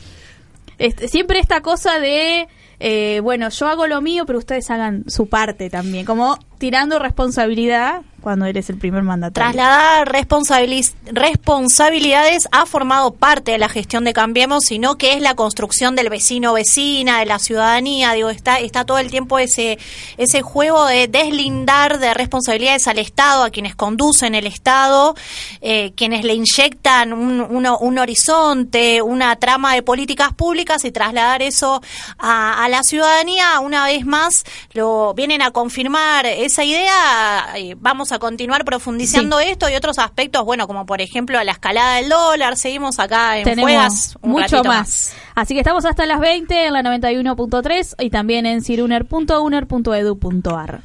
Este, 0.77 1.07
siempre 1.07 1.39
esta 1.39 1.61
cosa 1.61 1.99
de, 1.99 2.47
eh, 2.79 3.19
bueno, 3.21 3.49
yo 3.49 3.67
hago 3.67 3.87
lo 3.87 4.01
mío, 4.01 4.25
pero 4.25 4.39
ustedes 4.39 4.69
hagan 4.71 5.05
su 5.07 5.27
parte 5.27 5.69
también, 5.69 6.05
como 6.05 6.37
tirando 6.63 6.97
responsabilidad 6.97 8.03
cuando 8.21 8.45
eres 8.45 8.69
el 8.69 8.77
primer 8.77 9.03
mandatario. 9.03 9.51
Trasladar 9.51 10.09
responsabilidades 10.09 12.47
ha 12.53 12.65
formado 12.65 13.11
parte 13.11 13.51
de 13.51 13.57
la 13.57 13.67
gestión 13.67 14.05
de 14.05 14.13
Cambiemos, 14.13 14.63
sino 14.63 14.97
que 14.97 15.11
es 15.11 15.21
la 15.21 15.35
construcción 15.35 15.97
del 15.97 16.07
vecino-vecina, 16.07 17.19
de 17.19 17.25
la 17.25 17.37
ciudadanía. 17.37 18.13
Digo, 18.13 18.29
está, 18.29 18.61
está 18.61 18.85
todo 18.85 18.99
el 18.99 19.11
tiempo 19.11 19.39
ese, 19.39 19.77
ese 20.17 20.41
juego 20.41 20.85
de 20.85 21.09
deslindar 21.09 21.99
de 21.99 22.13
responsabilidades 22.13 22.87
al 22.87 22.99
Estado, 22.99 23.43
a 23.43 23.49
quienes 23.49 23.75
conducen 23.75 24.35
el 24.35 24.47
Estado, 24.47 25.15
eh, 25.59 25.91
quienes 25.97 26.23
le 26.23 26.33
inyectan 26.33 27.11
un, 27.11 27.67
un 27.67 27.99
horizonte, 27.99 29.01
una 29.01 29.35
trama 29.35 29.75
de 29.75 29.83
políticas 29.83 30.33
públicas 30.33 30.85
y 30.85 30.93
trasladar 30.93 31.41
eso 31.41 31.81
a, 32.17 32.63
a 32.63 32.69
la 32.69 32.83
ciudadanía. 32.83 33.59
Una 33.59 33.83
vez 33.83 34.05
más, 34.05 34.45
lo 34.71 35.13
vienen 35.13 35.41
a 35.41 35.51
confirmar 35.51 36.25
esa 36.53 36.63
idea. 36.63 37.47
eh, 37.55 37.75
Vamos 37.79 38.11
a 38.11 38.19
continuar 38.19 38.63
profundizando 38.63 39.39
esto 39.39 39.67
y 39.69 39.75
otros 39.75 39.97
aspectos, 39.97 40.45
bueno, 40.45 40.67
como 40.67 40.85
por 40.85 41.01
ejemplo 41.01 41.43
la 41.43 41.53
escalada 41.53 41.95
del 41.95 42.09
dólar. 42.09 42.57
Seguimos 42.57 42.99
acá 42.99 43.39
en 43.39 43.43
Tenemos 43.43 43.71
Fuegas 43.71 44.15
un 44.21 44.29
mucho 44.31 44.57
ratito 44.57 44.63
más. 44.65 45.13
Así 45.33 45.55
que 45.55 45.61
estamos 45.61 45.83
hasta 45.85 46.05
las 46.05 46.19
20 46.19 46.67
en 46.67 46.73
la 46.73 46.83
91.3 46.83 47.95
y 47.99 48.11
también 48.11 48.45
en 48.45 48.61
ciruner.uner.edu.ar. 48.61 50.81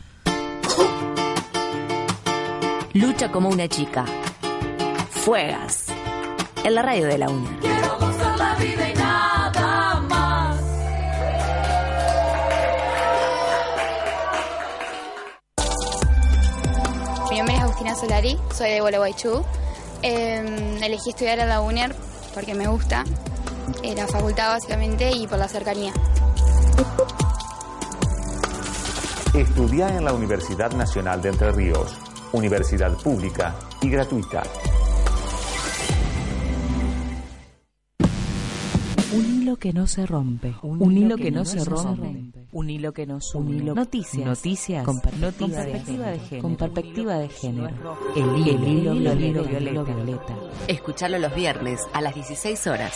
Lucha 2.95 3.31
como 3.31 3.51
una 3.51 3.69
chica. 3.69 4.07
Fuegas. 5.11 5.87
En 6.65 6.75
la 6.75 6.81
radio 6.83 7.05
de 7.07 7.19
la 7.19 7.29
UNER. 7.29 7.59
Quiero 7.61 7.99
gozar 7.99 8.39
la 8.39 8.55
vida 8.55 8.89
y 8.89 8.95
Agustina 17.89 17.95
Solari, 17.95 18.39
soy 18.55 18.71
de 18.71 18.81
Gualeguaychú. 18.81 19.43
Eh, 20.03 20.79
elegí 20.83 21.11
estudiar 21.11 21.41
a 21.41 21.47
la 21.47 21.61
UNER 21.61 21.95
porque 22.35 22.55
me 22.55 22.67
gusta, 22.67 23.05
eh, 23.83 23.95
la 23.95 24.07
facultad 24.07 24.51
básicamente 24.53 25.11
y 25.11 25.27
por 25.27 25.39
la 25.39 25.49
cercanía. 25.49 25.93
Estudia 29.35 29.89
en 29.89 30.05
la 30.05 30.13
Universidad 30.13 30.71
Nacional 30.73 31.23
de 31.23 31.31
Entre 31.31 31.51
Ríos, 31.53 31.97
universidad 32.33 32.93
pública 32.99 33.55
y 33.81 33.89
gratuita. 33.91 34.43
Un 39.11 39.25
hilo 39.25 39.57
que 39.57 39.73
no 39.73 39.87
se 39.87 40.07
rompe. 40.07 40.55
Un, 40.63 40.97
hilo 40.97 41.17
que, 41.17 41.31
no, 41.31 41.45
se 41.45 41.65
rompe. 41.65 42.31
Un 42.53 42.69
hilo 42.69 42.93
que 42.93 43.07
une. 43.35 43.63
Noticias. 43.73 44.27
Noticias. 44.27 44.85
Con 44.85 45.01
perspectiva, 45.01 45.63
de, 45.63 45.81
género. 45.81 46.43
Con 46.43 46.57
perspectiva 46.57 47.19
de 47.19 47.29
género. 47.31 47.99
El 48.15 48.37
hilo, 48.37 48.93
el 48.93 49.25
hilo, 49.25 49.85
violeta. 49.85 50.37
Escuchalo 50.67 51.19
los 51.19 51.35
viernes 51.35 51.81
a 51.95 52.03
las 52.03 52.15
16 52.15 52.67
horas. 52.67 52.95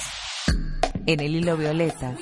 En 1.06 1.20
el 1.20 1.34
hilo 1.34 1.56
violeta 1.56 2.16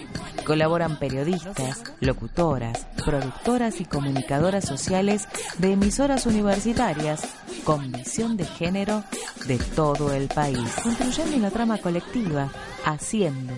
colaboran 0.47 0.99
periodistas, 0.99 1.83
locutoras, 2.01 2.87
productoras 3.05 3.81
y 3.81 3.85
comunicadoras 3.85 4.65
sociales 4.65 5.29
de 5.59 5.73
emisoras 5.73 6.27
universitarias 6.27 7.23
con 7.65 7.93
visión 7.93 8.37
de 8.37 8.45
género 8.47 9.05
de 9.47 9.59
todo 9.59 10.13
el 10.13 10.29
país, 10.29 10.59
construyendo 10.83 11.37
una 11.37 11.51
trama 11.51 11.79
colectiva, 11.79 12.51
haciendo 12.85 13.53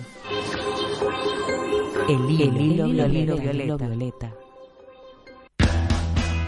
el 2.09 2.29
hilo, 2.29 2.43
el 2.43 2.61
hilo, 2.61 2.85
violeta, 2.87 3.35
violeta, 3.35 3.87
violeta. 3.87 4.42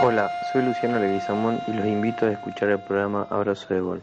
Hola, 0.01 0.31
soy 0.53 0.63
Luciano 0.63 0.97
Leguizamón 0.99 1.61
y 1.69 1.73
los 1.73 1.87
invito 1.87 2.27
a 2.27 2.33
escuchar 2.33 2.71
el 2.71 2.83
programa 2.83 3.29
Abrazo 3.31 3.73
de 3.73 3.81
Gol. 3.81 4.03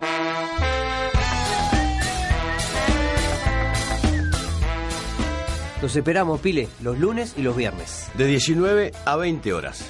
Los 5.85 5.95
esperamos, 5.95 6.41
Pile, 6.41 6.67
los 6.81 6.97
lunes 6.97 7.35
y 7.37 7.43
los 7.43 7.55
viernes. 7.55 8.09
De 8.15 8.25
19 8.25 8.91
a 9.05 9.17
20 9.17 9.53
horas. 9.53 9.85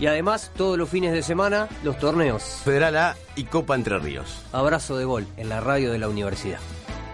Y 0.00 0.06
además, 0.06 0.50
todos 0.56 0.78
los 0.78 0.88
fines 0.88 1.12
de 1.12 1.22
semana, 1.22 1.68
los 1.82 1.98
torneos. 1.98 2.62
Federal 2.64 2.96
A 2.96 3.16
y 3.36 3.44
Copa 3.44 3.74
Entre 3.74 3.98
Ríos. 3.98 4.42
Abrazo 4.52 4.96
de 4.96 5.04
gol 5.04 5.26
en 5.36 5.50
la 5.50 5.60
radio 5.60 5.92
de 5.92 5.98
la 5.98 6.08
universidad. 6.08 6.60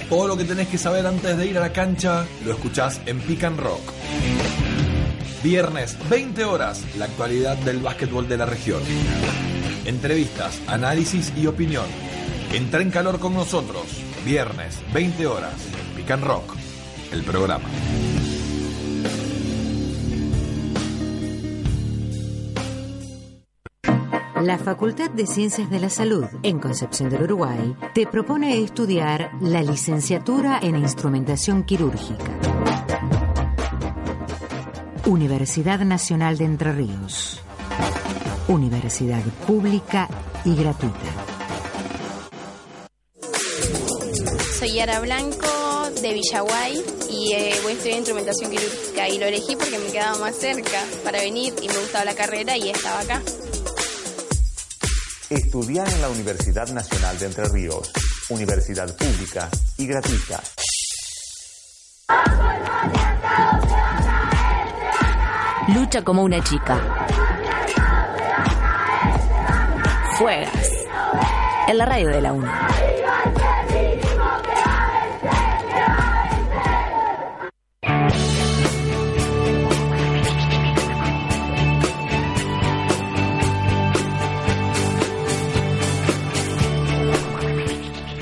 Todo 0.10 0.28
lo 0.28 0.36
que 0.36 0.46
tenés 0.46 0.68
que 0.70 0.80
saber 0.80 1.06
antes 1.06 1.38
de 1.38 1.46
ir 1.46 1.60
a 1.60 1.62
la 1.62 1.72
cancha 1.72 2.26
lo 2.44 2.54
escuchás 2.54 3.00
en 3.06 3.20
Pick 3.20 3.44
and 3.44 3.60
Rock. 3.60 3.84
Viernes, 5.44 5.96
20 6.10 6.44
horas, 6.46 6.84
la 6.98 7.06
actualidad 7.06 7.58
del 7.58 7.78
básquetbol 7.78 8.28
de 8.28 8.38
la 8.38 8.48
región. 8.48 8.82
Entrevistas, 9.86 10.60
análisis 10.66 11.32
y 11.38 11.46
opinión. 11.46 11.86
Entra 12.54 12.82
en 12.82 12.90
calor 12.90 13.20
con 13.20 13.36
nosotros. 13.36 13.84
Viernes, 14.26 14.80
20 14.94 15.28
horas, 15.28 15.54
Pick 15.96 16.10
and 16.10 16.24
Rock, 16.24 16.56
el 17.12 17.24
programa. 17.24 17.68
La 24.42 24.58
Facultad 24.58 25.10
de 25.12 25.28
Ciencias 25.28 25.70
de 25.70 25.80
la 25.80 25.90
Salud 25.90 26.26
en 26.44 26.60
Concepción 26.60 27.10
del 27.10 27.24
Uruguay 27.24 27.76
te 27.94 28.08
propone 28.08 28.64
estudiar 28.64 29.32
la 29.42 29.62
licenciatura 29.62 30.60
en 30.62 30.78
instrumentación 30.78 31.64
quirúrgica. 31.64 32.40
Universidad 35.06 35.80
Nacional 35.82 36.38
de 36.38 36.46
Entre 36.46 36.72
Ríos. 36.72 37.42
Universidad 38.48 39.24
pública 39.46 40.08
y 40.46 40.56
gratuita. 40.56 40.98
Soy 44.58 44.74
Yara 44.74 45.00
Blanco 45.02 45.69
de 46.02 46.14
Villaguay 46.14 46.84
y 47.10 47.34
eh, 47.34 47.60
voy 47.64 47.74
a 47.74 47.76
estudiar 47.76 47.98
instrumentación 47.98 48.52
quirúrgica 48.52 49.10
y 49.10 49.18
lo 49.18 49.26
elegí 49.26 49.56
porque 49.56 49.78
me 49.80 49.92
quedaba 49.92 50.18
más 50.18 50.36
cerca 50.36 50.84
para 51.04 51.20
venir 51.20 51.54
y 51.62 51.68
me 51.68 51.78
gustaba 51.78 52.06
la 52.06 52.16
carrera 52.16 52.56
y 52.56 52.70
estaba 52.70 53.02
acá. 53.02 53.22
Estudiar 55.30 55.88
en 55.90 56.02
la 56.02 56.10
Universidad 56.10 56.70
Nacional 56.70 57.20
de 57.20 57.26
Entre 57.26 57.46
Ríos. 57.50 57.92
Universidad 58.30 58.96
pública 58.96 59.50
y 59.78 59.88
gratuita. 59.88 60.42
Lucha 65.74 66.04
como 66.04 66.24
una 66.24 66.42
chica. 66.44 66.80
Fuegas. 70.18 70.70
En 71.68 71.78
la 71.78 71.86
radio 71.86 72.10
de 72.10 72.22
la 72.22 72.34
UNE. 72.34 72.89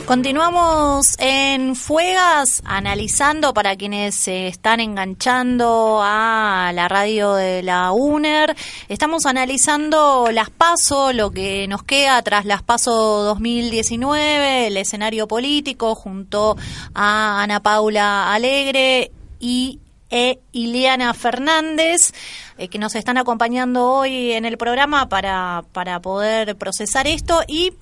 Continuamos 0.08 1.18
en 1.20 1.76
Fuegas 1.76 2.62
analizando 2.64 3.54
para 3.54 3.76
quienes 3.76 4.16
se 4.16 4.48
están 4.48 4.80
enganchando 4.80 6.00
a 6.02 6.72
la 6.74 6.88
radio 6.88 7.34
de 7.34 7.62
la 7.62 7.92
UNER. 7.92 8.56
Estamos 8.88 9.26
analizando 9.26 10.30
las 10.32 10.50
PASO, 10.50 11.12
lo 11.12 11.32
que 11.32 11.68
nos 11.68 11.84
queda 11.84 12.22
tras 12.22 12.46
las 12.46 12.64
PASO 12.64 13.24
2019, 13.24 14.68
el 14.68 14.78
escenario 14.78 15.28
político 15.28 15.94
junto 15.94 16.56
a 16.94 17.44
Ana 17.44 17.62
Paula 17.62 18.34
Alegre 18.34 19.12
y 19.42 19.82
e 20.10 20.40
Iliana 20.52 21.14
Fernández, 21.14 22.14
eh, 22.58 22.68
que 22.68 22.80
nos 22.80 22.96
están 22.96 23.18
acompañando 23.18 23.92
hoy 23.92 24.32
en 24.34 24.46
el 24.46 24.58
programa 24.58 25.10
para, 25.10 25.64
para 25.74 26.00
poder 26.00 26.56
procesar 26.56 27.08
esto. 27.08 27.44
Y 27.48 27.74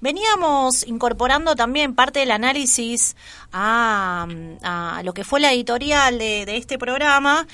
veníamos 0.00 0.86
incorporando 0.86 1.54
también 1.56 1.94
parte 1.94 2.20
del 2.20 2.30
análisis 2.30 3.16
a, 3.52 4.26
a 4.62 5.02
lo 5.04 5.14
que 5.14 5.24
fue 5.24 5.40
la 5.40 5.52
editorial 5.52 6.18
de 6.18 6.56
este 6.56 6.78
programa 6.78 7.46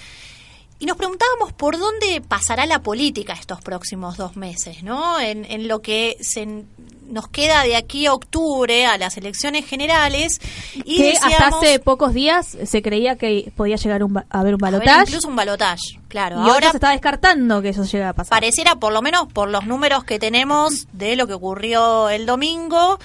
y 0.79 0.87
nos 0.87 0.97
preguntábamos 0.97 1.53
por 1.53 1.79
dónde 1.79 2.21
pasará 2.27 2.67
la 2.67 2.83
política 2.83 3.33
estos 3.33 3.61
próximos 3.61 4.17
dos 4.17 4.37
meses, 4.37 4.83
¿no? 4.83 5.21
En, 5.21 5.45
en 5.45 5.69
lo 5.69 5.81
que 5.83 6.17
se 6.21 6.65
nos 7.09 7.29
queda 7.29 7.63
de 7.63 7.77
aquí 7.77 8.07
a 8.07 8.15
octubre 8.15 8.87
a 8.87 8.99
las 8.99 9.17
elecciones 9.17 9.67
generales 9.67 10.41
y 10.85 10.97
que 10.97 11.07
decíamos, 11.09 11.35
hasta 11.35 11.59
hace 11.59 11.79
pocos 11.79 12.15
días 12.15 12.57
se 12.65 12.83
creía 12.83 13.17
que 13.17 13.53
podía 13.57 13.77
llegar 13.77 14.03
un 14.03 14.19
a 14.19 14.25
haber 14.31 14.55
un 14.55 14.59
balotaje 14.59 15.03
incluso 15.09 15.29
un 15.29 15.37
balotaje, 15.37 16.01
claro. 16.09 16.37
y 16.37 16.39
ahora 16.41 16.55
ahora 16.55 16.71
se 16.71 16.77
está 16.79 16.91
descartando 16.91 17.63
que 17.63 17.71
eso 17.71 17.85
llegue 17.85 18.05
a 18.05 18.13
pasar. 18.13 18.31
pareciera, 18.31 18.77
por 18.77 18.93
lo 18.93 19.03
menos 19.03 19.33
por 19.33 19.49
los 19.49 19.67
números 19.67 20.05
que 20.05 20.19
tenemos 20.19 20.87
de 20.93 21.17
lo 21.17 21.27
que 21.27 21.35
ocurrió 21.35 22.09
el 22.09 22.27
domingo, 22.27 22.99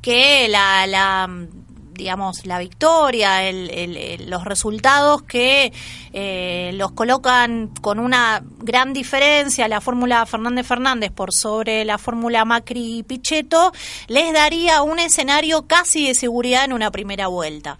que 0.00 0.48
la, 0.48 0.86
la 0.86 1.28
digamos, 1.96 2.44
la 2.46 2.58
victoria, 2.58 3.48
el- 3.48 3.70
el- 3.70 4.30
los 4.30 4.44
resultados 4.44 5.22
que 5.22 5.72
eh, 6.12 6.70
los 6.74 6.92
colocan 6.92 7.68
con 7.80 7.98
una 7.98 8.42
gran 8.58 8.92
diferencia, 8.92 9.68
la 9.68 9.80
fórmula 9.80 10.24
Fernández 10.26 10.66
Fernández 10.66 11.10
por 11.12 11.32
sobre 11.32 11.84
la 11.84 11.98
fórmula 11.98 12.44
Macri 12.44 13.02
Pichetto, 13.02 13.72
les 14.08 14.32
daría 14.32 14.82
un 14.82 14.98
escenario 14.98 15.66
casi 15.66 16.06
de 16.06 16.14
seguridad 16.14 16.64
en 16.64 16.72
una 16.72 16.90
primera 16.90 17.26
vuelta. 17.26 17.78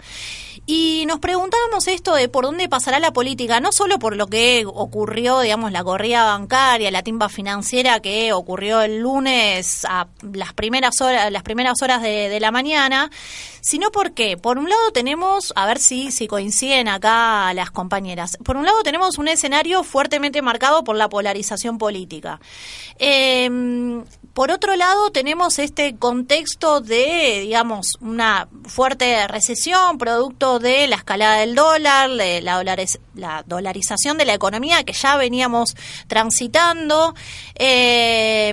Y 0.69 1.05
nos 1.07 1.21
preguntábamos 1.21 1.87
esto 1.87 2.17
de 2.17 2.29
por 2.29 2.45
dónde 2.45 2.69
pasará 2.69 2.99
la 2.99 3.13
política, 3.13 3.61
no 3.61 3.71
solo 3.71 4.01
por 4.01 4.17
lo 4.17 4.27
que 4.27 4.65
ocurrió, 4.67 5.39
digamos, 5.39 5.71
la 5.71 5.85
corrida 5.85 6.25
bancaria, 6.25 6.91
la 6.91 7.05
timba 7.05 7.29
financiera 7.29 8.01
que 8.01 8.33
ocurrió 8.33 8.83
el 8.83 8.99
lunes 8.99 9.85
a 9.89 10.09
las 10.33 10.55
primeras 10.55 11.01
horas, 11.01 11.31
las 11.31 11.45
primeras 11.45 11.81
horas 11.83 12.03
de, 12.03 12.29
de 12.29 12.41
la 12.41 12.51
mañana, 12.51 13.13
sino 13.61 13.93
porque, 13.93 14.37
por 14.37 14.59
un 14.59 14.69
lado 14.69 14.91
tenemos, 14.93 15.53
a 15.55 15.67
ver 15.67 15.79
si, 15.79 16.11
si 16.11 16.27
coinciden 16.27 16.89
acá 16.89 17.55
las 17.55 17.71
compañeras, 17.71 18.37
por 18.45 18.57
un 18.57 18.65
lado 18.65 18.83
tenemos 18.83 19.19
un 19.19 19.29
escenario 19.29 19.85
fuertemente 19.85 20.43
marcado 20.43 20.83
por 20.83 20.97
la 20.97 21.09
polarización 21.09 21.79
política. 21.79 22.41
Eh, 22.99 23.49
por 24.37 24.51
otro 24.51 24.77
lado, 24.77 25.09
tenemos 25.13 25.59
este 25.59 25.97
contexto 25.97 26.83
de, 26.83 27.41
digamos, 27.41 27.97
una 28.03 28.49
fuerte 28.67 29.27
recesión, 29.29 29.97
producto 29.97 30.59
de 30.59 30.87
la 30.89 30.97
escalada 30.97 31.39
del 31.39 31.55
dólar, 31.55 32.11
la, 32.11 32.61
dolares- 32.63 33.01
la 33.15 33.45
dolarización 33.47 34.19
de 34.19 34.27
la 34.27 34.35
economía 34.35 34.85
que 34.85 34.93
ya 34.93 35.17
veníamos 35.17 35.75
transitando. 36.07 37.15
Eh, 37.55 38.53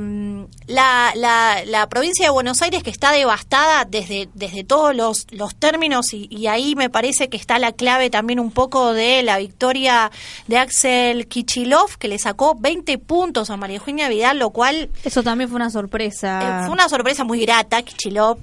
la, 0.68 1.88
provincia 1.90 2.28
de 2.28 2.32
Buenos 2.32 2.62
Aires 2.62 2.82
que 2.82 2.90
está 2.90 3.12
devastada 3.12 3.84
desde, 3.84 4.30
desde 4.34 4.64
todos 4.64 4.96
los, 4.96 5.26
términos 5.60 6.14
y, 6.14 6.28
y 6.32 6.48
ahí 6.48 6.76
me 6.76 6.90
parece 6.90 7.28
que 7.28 7.36
está 7.36 7.60
la 7.60 7.74
clave 7.74 8.10
también 8.10 8.40
un 8.40 8.52
poco 8.52 8.94
de 8.94 9.22
la 9.22 9.38
victoria 9.38 10.12
de 10.48 10.58
Axel 10.58 11.28
Kichilov 11.28 11.98
que 11.98 12.08
le 12.08 12.18
sacó 12.20 12.56
20 12.58 12.98
puntos 13.00 13.50
a 13.50 13.58
María 13.58 13.78
Eugenia 13.78 14.08
Vidal, 14.08 14.40
lo 14.40 14.52
cual 14.52 14.90
Eso 15.04 15.24
también 15.24 15.50
fue 15.50 15.58
una 15.58 15.73
sorpresa. 15.74 16.62
eh, 16.62 16.66
fue 16.66 16.74
una 16.74 16.88
sorpresa 16.88 17.26
muy 17.26 17.42
grata, 17.42 17.82
Kichilov, 17.82 18.38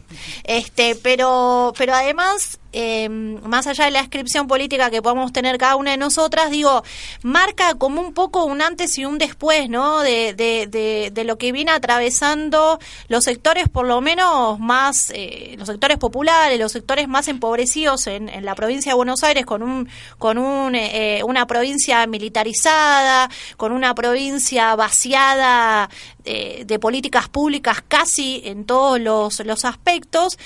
este, 0.44 0.94
pero, 0.96 1.72
pero 1.78 1.94
además, 1.94 2.58
eh, 2.72 3.08
más 3.08 3.66
allá 3.66 3.84
de 3.86 3.90
la 3.90 4.00
descripción 4.00 4.46
política 4.46 4.90
que 4.90 5.02
podamos 5.02 5.32
tener 5.32 5.58
cada 5.58 5.76
una 5.76 5.92
de 5.92 5.96
nosotras, 5.96 6.50
digo, 6.50 6.82
marca 7.22 7.74
como 7.74 8.00
un 8.00 8.14
poco 8.14 8.44
un 8.44 8.62
antes 8.62 8.96
y 8.98 9.04
un 9.04 9.18
después, 9.18 9.68
¿no? 9.68 10.00
De, 10.00 10.34
de, 10.34 10.66
de, 10.66 11.10
de 11.12 11.24
lo 11.24 11.38
que 11.38 11.52
viene 11.52 11.70
atravesando 11.70 12.78
los 13.08 13.24
sectores, 13.24 13.68
por 13.68 13.86
lo 13.86 14.00
menos 14.00 14.58
más, 14.58 15.10
eh, 15.14 15.54
los 15.58 15.68
sectores 15.68 15.98
populares, 15.98 16.58
los 16.58 16.72
sectores 16.72 17.08
más 17.08 17.28
empobrecidos 17.28 18.06
en, 18.06 18.28
en 18.28 18.44
la 18.44 18.54
provincia 18.54 18.92
de 18.92 18.96
Buenos 18.96 19.22
Aires, 19.22 19.46
con 19.46 19.62
un, 19.62 19.88
con 20.18 20.38
un, 20.38 20.74
eh, 20.74 21.22
una 21.24 21.46
provincia 21.46 22.06
militarizada, 22.06 23.30
con 23.56 23.72
una 23.72 23.94
provincia 23.94 24.74
vaciada 24.76 25.88
eh, 26.24 26.64
de 26.66 26.78
políticas 26.78 27.28
públicas 27.28 27.82
casi 27.86 28.42
en 28.44 28.64
todos 28.64 29.00
los, 29.00 29.40
los 29.40 29.64
aspectos. 29.64 30.38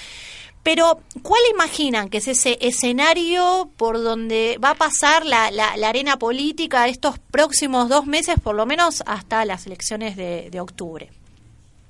Pero, 0.64 0.98
¿cuál 1.22 1.42
imaginan 1.52 2.08
que 2.08 2.18
es 2.18 2.26
ese 2.26 2.58
escenario 2.60 3.70
por 3.76 4.02
donde 4.02 4.58
va 4.64 4.70
a 4.70 4.74
pasar 4.74 5.24
la, 5.26 5.50
la, 5.50 5.76
la 5.76 5.90
arena 5.90 6.18
política 6.18 6.88
estos 6.88 7.18
próximos 7.18 7.88
dos 7.88 8.06
meses, 8.06 8.40
por 8.42 8.56
lo 8.56 8.64
menos 8.64 9.04
hasta 9.06 9.44
las 9.44 9.66
elecciones 9.66 10.16
de, 10.16 10.48
de 10.50 10.60
octubre? 10.60 11.10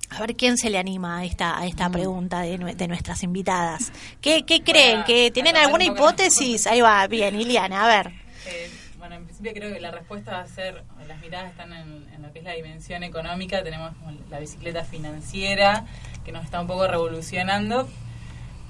A 0.09 0.19
ver 0.19 0.35
quién 0.35 0.57
se 0.57 0.69
le 0.69 0.77
anima 0.77 1.19
a 1.19 1.25
esta, 1.25 1.57
a 1.57 1.65
esta 1.65 1.89
pregunta 1.89 2.41
de, 2.41 2.57
de 2.57 2.87
nuestras 2.87 3.23
invitadas. 3.23 3.91
¿Qué, 4.21 4.43
qué 4.43 4.61
creen? 4.61 5.03
¿Que 5.05 5.31
tienen 5.31 5.55
alguna 5.55 5.85
hipótesis? 5.85 6.67
Ahí 6.67 6.81
va, 6.81 7.07
bien, 7.07 7.39
Iliana, 7.39 7.85
a 7.85 7.87
ver. 7.87 8.13
Eh, 8.45 8.69
bueno, 8.99 9.15
en 9.15 9.25
principio 9.25 9.53
creo 9.53 9.73
que 9.73 9.79
la 9.79 9.91
respuesta 9.91 10.31
va 10.31 10.41
a 10.41 10.47
ser, 10.47 10.83
las 11.07 11.19
miradas 11.21 11.49
están 11.51 11.73
en, 11.73 12.07
en 12.13 12.21
lo 12.21 12.31
que 12.33 12.39
es 12.39 12.45
la 12.45 12.51
dimensión 12.51 13.03
económica, 13.03 13.63
tenemos 13.63 13.93
la 14.29 14.39
bicicleta 14.39 14.83
financiera 14.83 15.85
que 16.25 16.31
nos 16.31 16.43
está 16.43 16.59
un 16.59 16.67
poco 16.67 16.87
revolucionando, 16.87 17.87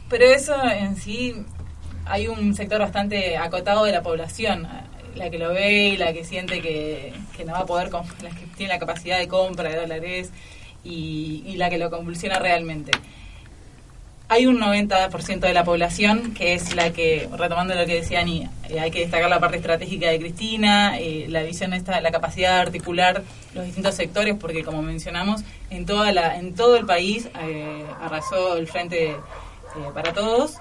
pero 0.09 0.25
eso 0.25 0.55
en 0.63 0.95
sí 0.95 1.35
hay 2.05 2.27
un 2.27 2.53
sector 2.55 2.79
bastante 2.79 3.37
acotado 3.37 3.85
de 3.85 3.91
la 3.91 4.03
población, 4.03 4.67
la 5.15 5.29
que 5.29 5.39
lo 5.39 5.49
ve 5.49 5.89
y 5.89 5.97
la 5.97 6.13
que 6.13 6.23
siente 6.23 6.61
que, 6.61 7.13
que 7.35 7.45
no 7.45 7.53
va 7.53 7.59
a 7.59 7.65
poder, 7.65 7.91
la 7.91 8.29
que 8.29 8.45
tiene 8.55 8.73
la 8.73 8.79
capacidad 8.79 9.17
de 9.17 9.27
compra 9.27 9.69
de 9.69 9.77
dólares 9.77 10.31
y, 10.83 11.43
y 11.45 11.55
la 11.57 11.69
que 11.69 11.77
lo 11.77 11.89
convulsiona 11.89 12.39
realmente. 12.39 12.91
Hay 14.27 14.47
un 14.47 14.59
90% 14.59 15.39
de 15.39 15.53
la 15.53 15.63
población 15.63 16.33
que 16.33 16.55
es 16.55 16.75
la 16.75 16.91
que, 16.91 17.29
retomando 17.37 17.75
lo 17.75 17.85
que 17.85 17.95
decía 17.95 18.21
Ani, 18.21 18.49
eh, 18.69 18.79
hay 18.79 18.89
que 18.89 19.01
destacar 19.01 19.29
la 19.29 19.39
parte 19.39 19.57
estratégica 19.57 20.09
de 20.09 20.19
Cristina, 20.19 20.97
eh, 20.97 21.27
la 21.29 21.43
visión 21.43 21.73
esta, 21.73 22.01
la 22.01 22.09
capacidad 22.09 22.55
de 22.55 22.61
articular 22.61 23.21
los 23.53 23.65
distintos 23.65 23.93
sectores, 23.93 24.35
porque 24.39 24.63
como 24.63 24.81
mencionamos, 24.81 25.43
en 25.69 25.85
toda 25.85 26.11
la, 26.11 26.37
en 26.37 26.55
todo 26.55 26.75
el 26.75 26.87
país 26.87 27.29
eh, 27.39 27.85
arrasó 28.01 28.57
el 28.57 28.67
frente 28.67 29.15
eh, 29.77 29.91
para 29.93 30.13
todos. 30.13 30.57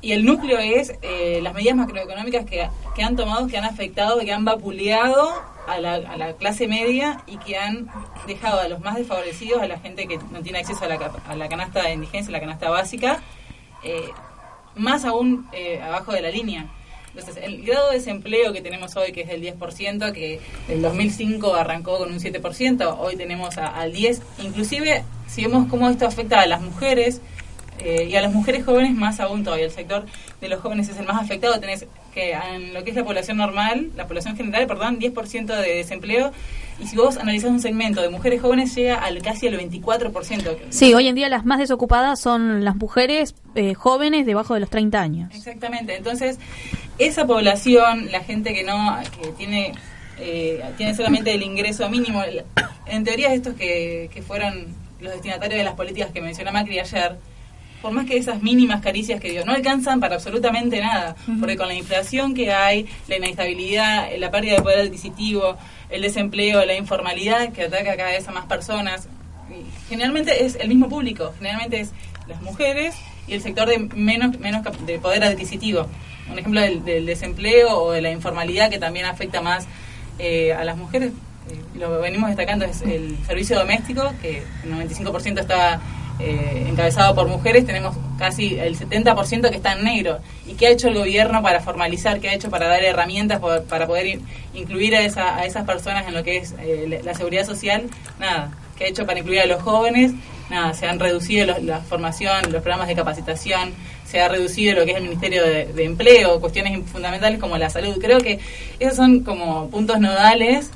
Y 0.00 0.12
el 0.12 0.24
núcleo 0.24 0.58
es 0.58 0.92
eh, 1.00 1.40
las 1.42 1.54
medidas 1.54 1.76
macroeconómicas 1.76 2.44
que, 2.44 2.68
que 2.94 3.02
han 3.02 3.16
tomado, 3.16 3.46
que 3.46 3.56
han 3.56 3.64
afectado, 3.64 4.18
que 4.18 4.32
han 4.32 4.44
vapuleado 4.44 5.32
a 5.66 5.78
la, 5.80 6.32
clase 6.34 6.68
media 6.68 7.22
y 7.26 7.36
que 7.38 7.56
han 7.56 7.88
dejado 8.26 8.60
a 8.60 8.68
los 8.68 8.80
más 8.80 8.96
desfavorecidos, 8.96 9.62
a 9.62 9.66
la 9.66 9.78
gente 9.78 10.06
que 10.06 10.18
no 10.30 10.42
tiene 10.42 10.58
acceso 10.58 10.84
a 10.84 11.36
la, 11.36 11.48
canasta 11.48 11.82
de 11.82 11.94
indigencia, 11.94 12.32
la 12.32 12.40
canasta 12.40 12.68
básica, 12.70 13.20
eh, 13.82 14.10
más 14.74 15.04
aún 15.04 15.48
eh, 15.52 15.80
abajo 15.80 16.12
de 16.12 16.22
la 16.22 16.30
línea. 16.30 16.66
Entonces, 17.14 17.42
el 17.44 17.62
grado 17.62 17.90
de 17.90 17.98
desempleo 17.98 18.52
que 18.52 18.60
tenemos 18.60 18.96
hoy, 18.96 19.12
que 19.12 19.20
es 19.20 19.28
del 19.28 19.40
10%, 19.40 20.12
que 20.12 20.40
en 20.68 20.82
2005 20.82 21.54
arrancó 21.54 21.98
con 21.98 22.10
un 22.10 22.18
7%, 22.18 22.96
hoy 22.98 23.16
tenemos 23.16 23.56
al 23.56 23.92
10%. 23.92 24.20
Inclusive, 24.42 25.04
si 25.28 25.42
vemos 25.42 25.68
cómo 25.68 25.88
esto 25.88 26.06
afecta 26.06 26.40
a 26.40 26.46
las 26.46 26.60
mujeres, 26.60 27.20
eh, 27.84 28.08
y 28.10 28.16
a 28.16 28.22
las 28.22 28.32
mujeres 28.32 28.64
jóvenes 28.64 28.94
más 28.94 29.20
aún 29.20 29.44
todavía. 29.44 29.66
El 29.66 29.70
sector 29.70 30.06
de 30.40 30.48
los 30.48 30.60
jóvenes 30.60 30.88
es 30.88 30.98
el 30.98 31.06
más 31.06 31.22
afectado. 31.22 31.60
Tenés 31.60 31.86
que 32.14 32.32
en 32.32 32.72
lo 32.72 32.82
que 32.82 32.90
es 32.90 32.96
la 32.96 33.04
población 33.04 33.36
normal, 33.36 33.90
la 33.94 34.06
población 34.06 34.36
general, 34.36 34.66
perdón, 34.66 34.98
10% 34.98 35.46
de 35.46 35.76
desempleo. 35.76 36.32
Y 36.80 36.86
si 36.86 36.96
vos 36.96 37.18
analizás 37.18 37.50
un 37.50 37.60
segmento 37.60 38.00
de 38.00 38.08
mujeres 38.08 38.40
jóvenes, 38.40 38.74
llega 38.74 38.96
al 38.96 39.20
casi 39.20 39.46
el 39.48 39.58
24%. 39.58 40.56
Sí, 40.70 40.94
hoy 40.94 41.08
en 41.08 41.14
día 41.14 41.28
las 41.28 41.44
más 41.44 41.58
desocupadas 41.58 42.20
son 42.20 42.64
las 42.64 42.74
mujeres 42.76 43.34
eh, 43.54 43.74
jóvenes 43.74 44.24
debajo 44.24 44.54
de 44.54 44.60
los 44.60 44.70
30 44.70 45.00
años. 45.00 45.34
Exactamente. 45.34 45.94
Entonces, 45.96 46.38
esa 46.98 47.26
población, 47.26 48.10
la 48.10 48.20
gente 48.20 48.54
que 48.54 48.64
no, 48.64 48.98
que 49.20 49.28
tiene, 49.32 49.72
eh, 50.18 50.64
tiene 50.78 50.94
solamente 50.94 51.34
el 51.34 51.42
ingreso 51.42 51.88
mínimo, 51.90 52.22
en 52.86 53.04
teoría 53.04 53.34
estos 53.34 53.54
que, 53.54 54.08
que 54.12 54.22
fueron 54.22 54.68
los 55.00 55.12
destinatarios 55.12 55.58
de 55.58 55.64
las 55.64 55.74
políticas 55.74 56.10
que 56.12 56.22
mencionó 56.22 56.50
Macri 56.50 56.78
ayer, 56.78 57.18
por 57.84 57.92
más 57.92 58.06
que 58.06 58.16
esas 58.16 58.42
mínimas 58.42 58.80
caricias 58.80 59.20
que 59.20 59.30
dio, 59.30 59.44
no 59.44 59.52
alcanzan 59.52 60.00
para 60.00 60.14
absolutamente 60.14 60.80
nada, 60.80 61.16
porque 61.38 61.58
con 61.58 61.68
la 61.68 61.74
inflación 61.74 62.32
que 62.32 62.50
hay, 62.50 62.86
la 63.08 63.18
inestabilidad, 63.18 64.08
la 64.16 64.30
pérdida 64.30 64.54
de 64.54 64.62
poder 64.62 64.86
adquisitivo, 64.86 65.58
el 65.90 66.00
desempleo, 66.00 66.64
la 66.64 66.76
informalidad 66.76 67.52
que 67.52 67.64
ataca 67.64 67.94
cada 67.94 68.12
vez 68.12 68.26
a 68.26 68.32
más 68.32 68.46
personas, 68.46 69.06
generalmente 69.86 70.46
es 70.46 70.56
el 70.56 70.68
mismo 70.68 70.88
público, 70.88 71.34
generalmente 71.36 71.80
es 71.80 71.92
las 72.26 72.40
mujeres 72.40 72.94
y 73.26 73.34
el 73.34 73.42
sector 73.42 73.68
de 73.68 73.78
menos, 73.78 74.38
menos 74.38 74.62
de 74.86 74.98
poder 74.98 75.22
adquisitivo. 75.22 75.86
Un 76.32 76.38
ejemplo 76.38 76.62
del, 76.62 76.86
del 76.86 77.04
desempleo 77.04 77.82
o 77.82 77.92
de 77.92 78.00
la 78.00 78.10
informalidad 78.12 78.70
que 78.70 78.78
también 78.78 79.04
afecta 79.04 79.42
más 79.42 79.66
eh, 80.18 80.54
a 80.54 80.64
las 80.64 80.78
mujeres, 80.78 81.12
eh, 81.50 81.78
lo 81.78 82.00
venimos 82.00 82.30
destacando 82.30 82.64
es 82.64 82.80
el 82.80 83.18
servicio 83.26 83.58
doméstico, 83.58 84.10
que 84.22 84.42
el 84.62 84.72
95% 84.72 85.40
está 85.40 85.82
eh, 86.20 86.66
encabezado 86.68 87.14
por 87.14 87.26
mujeres, 87.28 87.66
tenemos 87.66 87.96
casi 88.18 88.58
el 88.58 88.78
70% 88.78 89.50
que 89.50 89.56
está 89.56 89.72
en 89.72 89.84
negro. 89.84 90.18
¿Y 90.46 90.54
qué 90.54 90.68
ha 90.68 90.70
hecho 90.70 90.88
el 90.88 90.94
gobierno 90.94 91.42
para 91.42 91.60
formalizar? 91.60 92.20
¿Qué 92.20 92.28
ha 92.28 92.34
hecho 92.34 92.50
para 92.50 92.68
dar 92.68 92.82
herramientas 92.84 93.40
para 93.68 93.86
poder 93.86 94.06
in- 94.06 94.26
incluir 94.54 94.94
a, 94.96 95.02
esa- 95.02 95.36
a 95.36 95.44
esas 95.44 95.64
personas 95.64 96.06
en 96.06 96.14
lo 96.14 96.22
que 96.22 96.36
es 96.38 96.54
eh, 96.60 97.00
la- 97.02 97.14
seguridad 97.14 97.44
social? 97.46 97.84
Nada. 98.20 98.52
¿Qué 98.78 98.84
ha 98.84 98.88
hecho 98.88 99.06
para 99.06 99.18
incluir 99.20 99.40
a 99.40 99.46
los 99.46 99.62
jóvenes? 99.62 100.12
Nada, 100.50 100.74
se 100.74 100.86
han 100.86 100.98
reducido 101.00 101.46
la 101.62 101.80
formación, 101.80 102.42
los 102.52 102.60
programas 102.62 102.86
de 102.88 102.94
capacitación, 102.94 103.72
se 104.04 104.20
ha 104.20 104.28
reducido 104.28 104.74
lo 104.74 104.84
que 104.84 104.90
es 104.92 104.96
el 104.98 105.04
Ministerio 105.04 105.42
de 105.42 105.84
Empleo, 105.84 106.40
cuestiones 106.40 106.78
fundamentales 106.90 107.40
como 107.40 107.56
la 107.56 107.70
salud. 107.70 107.96
Creo 108.00 108.18
que 108.20 108.38
esos 108.78 108.96
son 108.96 109.20
como 109.24 109.70
puntos 109.70 109.98
nodales 110.00 110.70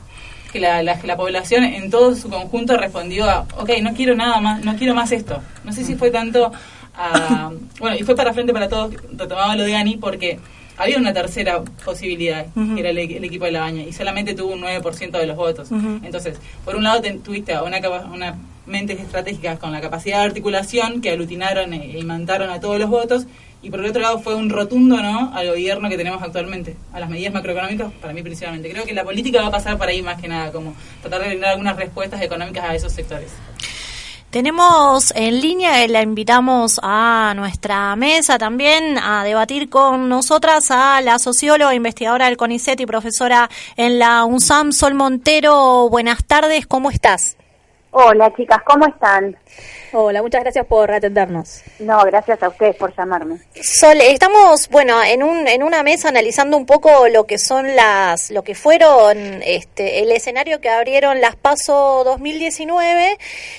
que 0.53 0.61
la, 0.61 0.83
la, 0.83 0.99
que 0.99 1.07
la 1.07 1.17
población 1.17 1.65
en 1.65 1.91
todo 1.91 2.15
su 2.15 2.29
conjunto 2.31 2.77
respondió 2.77 3.29
a, 3.29 3.41
ok, 3.59 3.71
no 3.83 3.93
quiero 3.95 4.15
nada 4.15 4.41
más, 4.41 4.65
no 4.65 4.77
quiero 4.77 4.95
más 4.95 5.13
esto. 5.13 5.41
No 5.65 5.73
sé 5.73 5.85
si 5.85 5.95
fue 5.95 6.11
tanto 6.11 6.53
a, 6.95 7.51
bueno, 7.81 7.97
y 7.97 8.03
fue 8.03 8.17
para 8.17 8.33
Frente 8.33 8.53
para 8.53 8.69
Todos, 8.69 8.95
retomaba 9.17 9.55
lo 9.57 9.65
de 9.65 9.77
Ani, 9.77 9.97
porque 9.97 10.39
había 10.77 10.97
una 10.99 11.13
tercera 11.13 11.61
posibilidad, 11.85 12.47
que 12.75 12.81
era 12.81 12.91
el, 12.91 12.99
el 12.99 13.25
equipo 13.25 13.45
de 13.45 13.51
la 13.53 13.61
baña, 13.61 13.83
y 13.83 13.93
solamente 13.93 14.35
tuvo 14.35 14.53
un 14.55 14.61
9% 14.63 15.11
de 15.19 15.27
los 15.27 15.37
votos. 15.37 15.69
Entonces, 16.05 16.39
por 16.65 16.77
un 16.77 16.85
lado 16.85 17.01
ten- 17.01 17.21
tuviste 17.21 17.53
a 17.53 17.63
una, 17.65 17.79
una 18.13 18.37
mentes 18.67 19.01
estratégicas 19.01 19.59
con 19.59 19.73
la 19.73 19.81
capacidad 19.81 20.19
de 20.21 20.27
articulación 20.27 21.01
que 21.01 21.11
aglutinaron 21.11 21.73
e 21.73 21.97
e 21.97 21.99
imantaron 21.99 22.51
a 22.51 22.61
todos 22.61 22.79
los 22.79 22.89
votos, 22.91 23.27
y 23.63 23.71
por 23.71 23.81
el 23.81 23.87
otro 23.87 24.01
lado 24.01 24.21
fue 24.21 24.35
un 24.35 24.51
rotundo 24.51 24.97
no 25.03 25.33
al 25.35 25.49
gobierno 25.49 25.89
que 25.89 25.97
tenemos 25.97 26.23
actualmente, 26.23 26.77
a 26.93 27.01
las 27.01 27.11
medidas 27.11 27.33
macroeconómicas, 27.35 27.93
para 28.01 28.13
mí 28.13 28.23
principalmente. 28.23 28.71
Creo 28.71 28.85
que 28.85 28.93
la 28.93 29.05
política 29.05 29.43
va 29.43 29.49
a 29.49 29.51
pasar 29.51 29.77
por 29.77 29.89
ahí 29.89 30.03
más 30.03 30.21
que 30.21 30.29
nada, 30.29 30.53
como 30.53 30.75
tratar 31.01 31.23
de 31.23 31.29
brindar 31.29 31.51
algunas 31.51 31.77
respuestas 31.77 32.23
económicas 32.23 32.65
a 32.65 32.75
esos 32.75 32.93
sectores. 32.93 33.33
Tenemos 34.31 35.11
en 35.17 35.41
línea, 35.41 35.83
eh, 35.83 35.89
la 35.89 36.03
invitamos 36.03 36.79
a 36.83 37.33
nuestra 37.35 37.97
mesa 37.97 38.37
también 38.37 38.99
a 38.99 39.25
debatir 39.25 39.71
con 39.71 40.11
nosotras 40.11 40.71
a 40.71 41.01
la 41.01 41.19
socióloga, 41.19 41.75
investigadora 41.75 42.27
del 42.27 42.37
CONICET 42.37 42.79
y 42.79 42.87
profesora 42.87 43.49
en 43.77 43.99
la 43.99 44.25
UNSAM, 44.25 44.73
Sol 44.73 44.93
Montero. 44.93 45.89
Buenas 45.89 46.25
tardes, 46.27 46.67
¿cómo 46.67 46.91
estás? 46.91 47.39
Hola 47.91 48.31
chicas, 48.37 48.59
¿cómo 48.67 48.87
están? 48.87 49.35
Hola, 49.93 50.21
muchas 50.21 50.43
gracias 50.43 50.67
por 50.67 50.93
atendernos. 50.93 51.63
No, 51.79 52.05
gracias 52.05 52.43
a 52.43 52.49
ustedes 52.49 52.77
por 52.77 52.95
llamarme. 52.95 53.39
Sol, 53.63 53.99
estamos, 54.03 54.69
bueno, 54.69 55.03
en 55.03 55.23
un 55.23 55.49
en 55.49 55.63
una 55.63 55.83
mesa 55.83 56.09
analizando 56.09 56.59
un 56.59 56.67
poco 56.67 57.09
lo 57.09 57.25
que 57.25 57.39
son 57.39 57.75
las 57.75 58.31
lo 58.31 58.45
que 58.45 58.55
fueron 58.55 59.43
este 59.43 60.03
el 60.03 60.13
escenario 60.13 60.61
que 60.61 60.69
abrieron 60.69 61.23
las 61.23 61.37
Paso 61.37 62.03
2019 62.05 63.17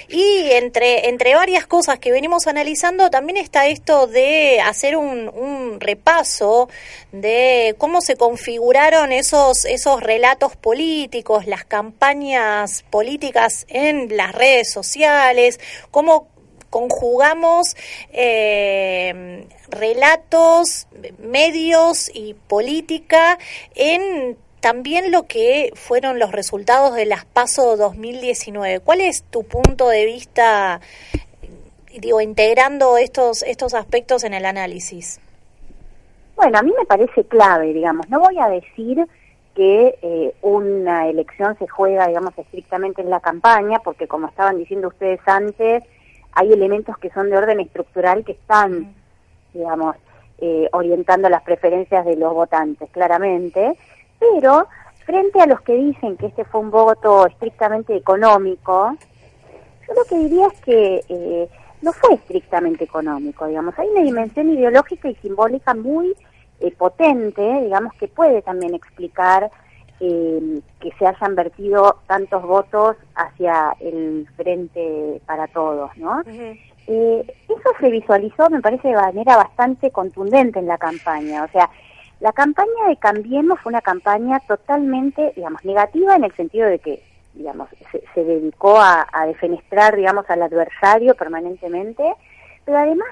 y 0.09 0.51
entre 0.51 1.09
entre 1.09 1.33
varias 1.33 1.65
cosas 1.65 1.97
que 1.97 2.11
venimos 2.11 2.45
analizando 2.45 3.09
también 3.09 3.37
está 3.37 3.65
esto 3.65 4.05
de 4.05 4.61
hacer 4.61 4.97
un, 4.97 5.29
un 5.29 5.79
repaso 5.79 6.69
de 7.11 7.75
cómo 7.79 8.01
se 8.01 8.17
configuraron 8.17 9.11
esos 9.11 9.65
esos 9.65 10.03
relatos 10.03 10.55
políticos, 10.55 11.47
las 11.47 11.65
campañas 11.65 12.83
políticas 12.91 13.65
en 13.69 14.15
las 14.15 14.33
redes 14.33 14.71
sociales, 14.71 15.59
cómo 15.89 16.19
conjugamos 16.69 17.75
eh, 18.11 19.47
relatos, 19.69 20.87
medios 21.19 22.11
y 22.13 22.33
política 22.33 23.37
en 23.75 24.37
también 24.59 25.11
lo 25.11 25.23
que 25.23 25.71
fueron 25.75 26.19
los 26.19 26.31
resultados 26.31 26.95
de 26.95 27.05
las 27.05 27.25
PASO 27.25 27.77
2019. 27.77 28.81
¿Cuál 28.81 29.01
es 29.01 29.23
tu 29.23 29.43
punto 29.43 29.87
de 29.87 30.05
vista, 30.05 30.81
digo, 31.99 32.21
integrando 32.21 32.97
estos, 32.97 33.43
estos 33.43 33.73
aspectos 33.73 34.23
en 34.23 34.33
el 34.33 34.45
análisis? 34.45 35.21
Bueno, 36.35 36.59
a 36.59 36.61
mí 36.61 36.73
me 36.77 36.85
parece 36.85 37.23
clave, 37.25 37.73
digamos. 37.73 38.09
No 38.09 38.19
voy 38.19 38.37
a 38.39 38.47
decir 38.47 39.05
que 39.55 39.99
eh, 40.01 40.33
una 40.41 41.07
elección 41.09 41.57
se 41.57 41.67
juega, 41.67 42.07
digamos, 42.07 42.37
estrictamente 42.37 43.01
en 43.01 43.09
la 43.09 43.19
campaña, 43.19 43.79
porque 43.79 44.07
como 44.07 44.27
estaban 44.27 44.57
diciendo 44.57 44.87
ustedes 44.87 45.19
antes, 45.25 45.83
hay 46.33 46.53
elementos 46.53 46.97
que 46.97 47.09
son 47.09 47.29
de 47.29 47.37
orden 47.37 47.59
estructural 47.59 48.23
que 48.23 48.33
están, 48.33 48.93
digamos, 49.53 49.95
eh, 50.39 50.69
orientando 50.71 51.27
las 51.29 51.43
preferencias 51.43 52.05
de 52.05 52.15
los 52.15 52.33
votantes, 52.33 52.89
claramente, 52.91 53.77
pero 54.19 54.67
frente 55.05 55.41
a 55.41 55.47
los 55.47 55.61
que 55.61 55.73
dicen 55.73 56.17
que 56.17 56.27
este 56.27 56.45
fue 56.45 56.61
un 56.61 56.71
voto 56.71 57.25
estrictamente 57.27 57.95
económico, 57.95 58.95
yo 59.87 59.93
lo 59.93 60.03
que 60.05 60.17
diría 60.17 60.47
es 60.47 60.61
que 60.61 61.03
eh, 61.09 61.49
no 61.81 61.91
fue 61.93 62.13
estrictamente 62.13 62.83
económico, 62.83 63.47
digamos, 63.47 63.77
hay 63.79 63.87
una 63.89 64.01
dimensión 64.01 64.49
ideológica 64.49 65.09
y 65.09 65.15
simbólica 65.15 65.73
muy 65.73 66.15
eh, 66.59 66.71
potente, 66.77 67.41
digamos, 67.63 67.93
que 67.93 68.07
puede 68.07 68.41
también 68.41 68.75
explicar 68.75 69.49
eh, 69.99 70.61
que 70.79 70.91
se 70.97 71.05
hayan 71.05 71.35
vertido 71.35 71.99
tantos 72.07 72.41
votos 72.43 72.95
hacia 73.15 73.75
el 73.79 74.27
frente 74.37 75.21
para 75.25 75.47
todos, 75.47 75.95
¿no? 75.97 76.21
Eh, 76.87 77.35
eso 77.47 77.69
se 77.79 77.89
visualizó, 77.91 78.49
me 78.49 78.61
parece, 78.61 78.87
de 78.87 78.95
manera 78.95 79.37
bastante 79.37 79.91
contundente 79.91 80.59
en 80.59 80.67
la 80.67 80.77
campaña. 80.77 81.43
O 81.43 81.47
sea, 81.49 81.69
la 82.19 82.31
campaña 82.31 82.87
de 82.87 82.97
Cambiemos 82.97 83.59
fue 83.59 83.71
una 83.71 83.81
campaña 83.81 84.39
totalmente, 84.47 85.33
digamos, 85.35 85.63
negativa 85.63 86.15
en 86.15 86.23
el 86.23 86.35
sentido 86.35 86.67
de 86.67 86.79
que, 86.79 87.03
digamos, 87.33 87.69
se, 87.91 88.23
dedicó 88.23 88.79
a, 88.79 89.05
a, 89.11 89.25
defenestrar, 89.27 89.95
digamos, 89.95 90.29
al 90.29 90.41
adversario 90.41 91.13
permanentemente, 91.15 92.03
pero 92.65 92.77
además, 92.77 93.09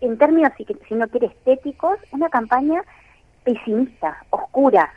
en 0.00 0.18
términos, 0.18 0.52
si, 0.56 0.66
si 0.88 0.94
no 0.94 1.08
quiere, 1.08 1.26
estéticos, 1.28 1.98
una 2.12 2.28
campaña 2.28 2.82
pesimista, 3.54 4.16
oscura, 4.30 4.92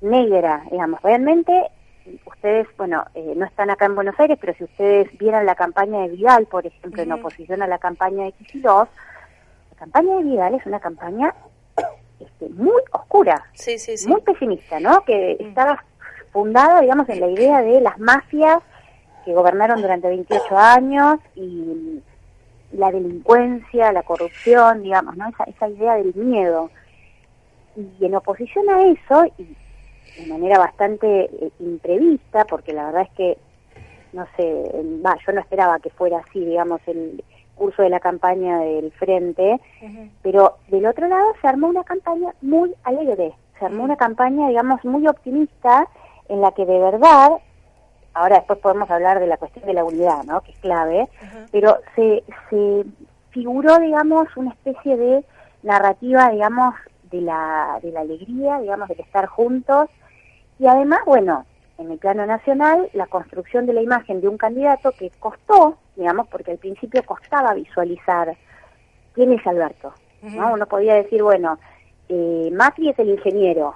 negra, 0.00 0.62
digamos. 0.70 1.00
Realmente, 1.02 1.70
ustedes, 2.26 2.66
bueno, 2.76 3.04
eh, 3.14 3.34
no 3.36 3.46
están 3.46 3.70
acá 3.70 3.86
en 3.86 3.94
Buenos 3.94 4.18
Aires, 4.18 4.38
pero 4.40 4.54
si 4.54 4.64
ustedes 4.64 5.16
vieran 5.18 5.46
la 5.46 5.54
campaña 5.54 6.00
de 6.00 6.08
Vidal, 6.08 6.46
por 6.46 6.66
ejemplo, 6.66 7.02
en 7.02 7.12
oposición 7.12 7.62
a 7.62 7.66
la 7.66 7.78
campaña 7.78 8.24
de 8.24 8.32
Kicillof, 8.32 8.88
la 9.70 9.76
campaña 9.78 10.16
de 10.16 10.22
Vidal 10.24 10.54
es 10.54 10.66
una 10.66 10.80
campaña 10.80 11.34
este, 12.20 12.48
muy 12.50 12.80
oscura, 12.92 13.44
muy 14.06 14.20
pesimista, 14.20 14.80
¿no? 14.80 15.04
Que 15.04 15.36
estaba 15.40 15.82
fundada, 16.32 16.80
digamos, 16.80 17.08
en 17.08 17.20
la 17.20 17.28
idea 17.28 17.62
de 17.62 17.80
las 17.80 17.98
mafias 17.98 18.58
que 19.24 19.32
gobernaron 19.32 19.80
durante 19.80 20.08
28 20.08 20.58
años 20.58 21.18
y 21.34 22.02
la 22.72 22.90
delincuencia, 22.90 23.92
la 23.92 24.02
corrupción, 24.02 24.82
digamos, 24.82 25.16
¿no? 25.16 25.28
Esa, 25.28 25.44
esa 25.44 25.68
idea 25.68 25.94
del 25.94 26.14
miedo. 26.14 26.70
Y 27.76 28.04
en 28.04 28.14
oposición 28.14 28.68
a 28.70 28.82
eso, 28.82 29.24
y 29.38 29.56
de 30.22 30.26
manera 30.28 30.58
bastante 30.58 31.24
eh, 31.24 31.50
imprevista, 31.60 32.44
porque 32.44 32.72
la 32.72 32.86
verdad 32.86 33.02
es 33.02 33.10
que, 33.10 33.38
no 34.12 34.26
sé, 34.36 34.70
va, 35.04 35.16
yo 35.26 35.32
no 35.32 35.40
esperaba 35.40 35.80
que 35.80 35.90
fuera 35.90 36.18
así, 36.18 36.44
digamos, 36.44 36.80
el 36.86 37.22
curso 37.54 37.82
de 37.82 37.90
la 37.90 38.00
campaña 38.00 38.58
del 38.58 38.92
frente, 38.92 39.60
pero 40.22 40.56
del 40.68 40.86
otro 40.86 41.08
lado 41.08 41.32
se 41.40 41.46
armó 41.46 41.68
una 41.68 41.84
campaña 41.84 42.32
muy 42.42 42.74
alegre, 42.82 43.32
se 43.58 43.64
armó 43.64 43.84
una 43.84 43.96
campaña, 43.96 44.48
digamos, 44.48 44.84
muy 44.84 45.06
optimista, 45.06 45.86
en 46.28 46.40
la 46.40 46.52
que 46.52 46.66
de 46.66 46.78
verdad, 46.78 47.30
ahora 48.12 48.36
después 48.36 48.58
podemos 48.58 48.90
hablar 48.90 49.20
de 49.20 49.26
la 49.26 49.36
cuestión 49.36 49.66
de 49.66 49.74
la 49.74 49.84
unidad, 49.84 50.24
¿no?, 50.24 50.40
que 50.40 50.52
es 50.52 50.58
clave, 50.58 51.08
pero 51.52 51.78
se, 51.94 52.24
se 52.50 52.84
figuró, 53.30 53.78
digamos, 53.78 54.28
una 54.36 54.50
especie 54.50 54.96
de 54.96 55.24
narrativa, 55.62 56.30
digamos, 56.30 56.74
de 57.14 57.20
la, 57.20 57.78
de 57.80 57.92
la 57.92 58.00
alegría, 58.00 58.58
digamos, 58.60 58.88
de 58.88 58.94
estar 58.94 59.26
juntos. 59.26 59.88
Y 60.58 60.66
además, 60.66 61.00
bueno, 61.06 61.46
en 61.78 61.90
el 61.92 61.98
plano 61.98 62.26
nacional, 62.26 62.88
la 62.92 63.06
construcción 63.06 63.66
de 63.66 63.72
la 63.72 63.82
imagen 63.82 64.20
de 64.20 64.28
un 64.28 64.36
candidato 64.36 64.92
que 64.92 65.10
costó, 65.20 65.78
digamos, 65.94 66.26
porque 66.28 66.50
al 66.52 66.58
principio 66.58 67.02
costaba 67.04 67.54
visualizar 67.54 68.36
quién 69.14 69.32
es 69.32 69.46
Alberto. 69.46 69.92
¿no? 70.22 70.54
Uno 70.54 70.66
podía 70.66 70.94
decir, 70.94 71.22
bueno, 71.22 71.58
eh, 72.08 72.50
Macri 72.52 72.88
es 72.88 72.98
el 72.98 73.10
ingeniero, 73.10 73.74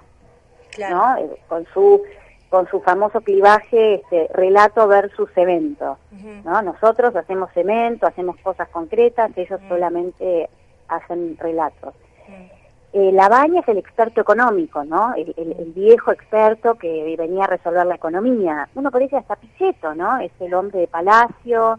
¿no? 0.78 1.16
Eh, 1.18 1.40
con 1.48 1.66
su 1.72 2.02
con 2.50 2.66
su 2.68 2.80
famoso 2.80 3.20
clivaje 3.20 3.96
este, 3.96 4.26
relato 4.32 4.88
versus 4.88 5.30
cemento, 5.34 5.98
¿no? 6.44 6.62
Nosotros 6.62 7.14
hacemos 7.14 7.52
cemento, 7.52 8.06
hacemos 8.06 8.38
cosas 8.38 8.70
concretas, 8.70 9.30
ellos 9.36 9.60
solamente 9.68 10.48
hacen 10.88 11.36
relatos. 11.36 11.94
Eh, 12.92 13.12
Labaña 13.12 13.60
es 13.60 13.68
el 13.68 13.78
experto 13.78 14.20
económico, 14.20 14.82
¿no? 14.82 15.12
El, 15.14 15.72
viejo 15.74 16.10
experto 16.10 16.76
que 16.76 17.14
venía 17.18 17.44
a 17.44 17.48
resolver 17.48 17.86
la 17.86 17.96
economía. 17.96 18.68
Uno 18.74 18.90
podría 18.90 19.06
decir 19.06 19.18
hasta 19.18 19.36
Pichetto, 19.36 19.94
¿no? 19.94 20.18
Es 20.18 20.32
el 20.40 20.54
hombre 20.54 20.80
de 20.80 20.86
palacio. 20.86 21.78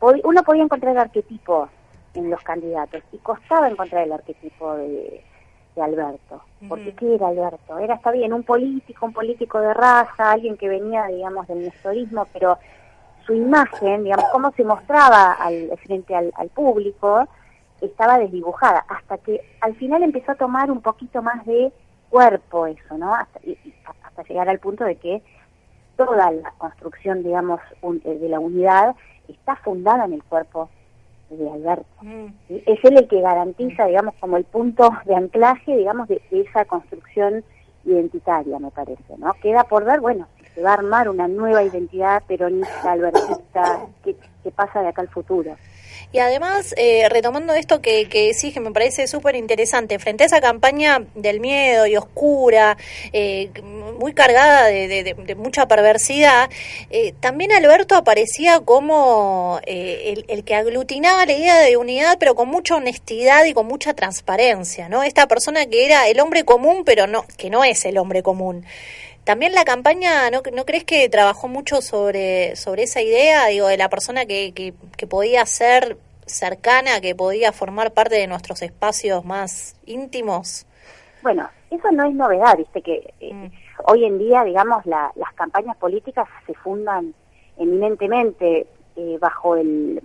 Uno 0.00 0.42
podía 0.42 0.62
encontrar 0.62 0.92
el 0.92 0.98
arquetipo 0.98 1.68
en 2.14 2.30
los 2.30 2.42
candidatos 2.42 3.02
y 3.12 3.18
costaba 3.18 3.68
encontrar 3.68 4.04
el 4.04 4.12
arquetipo 4.12 4.74
de, 4.76 5.22
Alberto. 5.80 6.42
Porque 6.68 6.94
¿qué 6.94 7.14
era 7.14 7.28
Alberto? 7.28 7.78
Era, 7.78 7.94
está 7.94 8.10
bien, 8.10 8.32
un 8.32 8.42
político, 8.42 9.06
un 9.06 9.12
político 9.12 9.60
de 9.60 9.72
raza, 9.72 10.32
alguien 10.32 10.56
que 10.56 10.68
venía, 10.68 11.06
digamos, 11.06 11.46
del 11.46 11.62
nestorismo, 11.62 12.26
pero 12.32 12.58
su 13.24 13.34
imagen, 13.34 14.04
digamos, 14.04 14.26
cómo 14.32 14.50
se 14.52 14.64
mostraba 14.64 15.32
al, 15.32 15.70
frente 15.82 16.14
al, 16.14 16.32
al 16.36 16.48
público, 16.48 17.26
estaba 17.82 18.18
desdibujada, 18.18 18.84
hasta 18.88 19.18
que 19.18 19.40
al 19.60 19.74
final 19.74 20.02
empezó 20.02 20.32
a 20.32 20.36
tomar 20.36 20.70
un 20.70 20.80
poquito 20.80 21.20
más 21.22 21.44
de 21.44 21.72
cuerpo 22.10 22.66
eso, 22.66 22.96
¿no? 22.96 23.14
Hasta, 23.14 23.40
hasta 24.04 24.22
llegar 24.24 24.48
al 24.48 24.58
punto 24.58 24.84
de 24.84 24.96
que 24.96 25.22
toda 25.96 26.30
la 26.30 26.52
construcción, 26.58 27.22
digamos, 27.22 27.60
eh, 27.82 28.18
de 28.18 28.28
la 28.28 28.40
unidad 28.40 28.94
está 29.28 29.56
fundada 29.56 30.04
en 30.04 30.14
el 30.14 30.22
cuerpo 30.22 30.68
de 31.30 31.50
Alberto. 31.50 31.86
Mm. 32.02 32.26
Es 32.48 32.84
él 32.84 32.98
el 32.98 33.08
que 33.08 33.20
garantiza, 33.20 33.86
digamos, 33.86 34.14
como 34.20 34.36
el 34.36 34.44
punto 34.44 34.90
de 35.06 35.14
anclaje, 35.14 35.76
digamos, 35.76 36.08
de, 36.08 36.20
esa 36.30 36.64
construcción 36.64 37.44
identitaria, 37.84 38.58
me 38.58 38.70
parece, 38.70 39.16
¿no? 39.18 39.32
Queda 39.42 39.64
por 39.64 39.84
ver, 39.84 40.00
bueno, 40.00 40.28
si 40.38 40.46
se 40.54 40.62
va 40.62 40.70
a 40.70 40.74
armar 40.74 41.08
una 41.08 41.26
nueva 41.26 41.62
identidad 41.62 42.22
peronista, 42.24 42.92
albertista, 42.92 43.86
¿qué, 44.04 44.16
qué 44.42 44.50
pasa 44.50 44.82
de 44.82 44.88
acá 44.88 45.02
al 45.02 45.08
futuro? 45.08 45.56
Y 46.12 46.18
además, 46.18 46.74
eh, 46.76 47.08
retomando 47.08 47.54
esto 47.54 47.80
que, 47.80 48.06
que 48.06 48.34
sí, 48.34 48.52
que 48.52 48.60
me 48.60 48.70
parece 48.70 49.06
súper 49.06 49.34
interesante, 49.34 49.98
frente 49.98 50.24
a 50.24 50.26
esa 50.26 50.40
campaña 50.42 51.06
del 51.14 51.40
miedo 51.40 51.86
y 51.86 51.96
oscura, 51.96 52.76
eh, 53.14 53.50
muy 53.98 54.12
cargada 54.12 54.66
de, 54.66 55.14
mucha 55.36 55.66
perversidad, 55.66 56.50
eh, 56.90 57.14
también 57.20 57.52
Alberto 57.52 57.94
aparecía 57.94 58.60
como 58.60 59.58
el, 59.64 60.26
el, 60.28 60.44
que 60.44 60.54
aglutinaba 60.54 61.24
la 61.24 61.32
idea 61.32 61.58
de 61.60 61.78
unidad, 61.78 62.18
pero 62.20 62.34
con 62.34 62.48
mucha 62.48 62.76
honestidad 62.76 63.46
y 63.46 63.54
con 63.54 63.66
mucha 63.66 63.94
transparencia, 63.94 64.90
¿no? 64.90 65.02
Esta 65.02 65.26
persona 65.26 65.64
que 65.64 65.86
era 65.86 66.08
el 66.08 66.20
hombre 66.20 66.44
común, 66.44 66.82
pero 66.84 67.06
no, 67.06 67.24
que 67.38 67.48
no 67.48 67.64
es 67.64 67.86
el 67.86 67.96
hombre 67.96 68.22
común. 68.22 68.66
También 69.24 69.52
la 69.52 69.64
campaña, 69.64 70.30
¿no, 70.30 70.42
¿no 70.52 70.64
crees 70.64 70.84
que 70.84 71.08
trabajó 71.08 71.46
mucho 71.48 71.80
sobre, 71.80 72.56
sobre 72.56 72.84
esa 72.84 73.00
idea, 73.00 73.46
digo, 73.46 73.68
de 73.68 73.76
la 73.76 73.88
persona 73.88 74.26
que, 74.26 74.52
que, 74.52 74.74
que 74.96 75.06
podía 75.06 75.46
ser 75.46 75.96
cercana, 76.26 77.00
que 77.00 77.14
podía 77.14 77.52
formar 77.52 77.92
parte 77.92 78.16
de 78.16 78.26
nuestros 78.26 78.62
espacios 78.62 79.24
más 79.24 79.76
íntimos? 79.86 80.66
Bueno, 81.22 81.48
eso 81.70 81.90
no 81.92 82.04
es 82.08 82.14
novedad, 82.14 82.56
viste 82.56 82.82
que 82.82 83.14
eh, 83.20 83.32
mm. 83.32 83.50
hoy 83.86 84.04
en 84.04 84.18
día, 84.18 84.42
digamos, 84.42 84.84
las 84.86 85.32
campañas 85.36 85.76
políticas 85.76 86.28
se 86.46 86.54
fundan 86.54 87.14
eminentemente 87.58 88.66
eh, 88.96 89.18
bajo 89.20 89.54
el, 89.56 90.02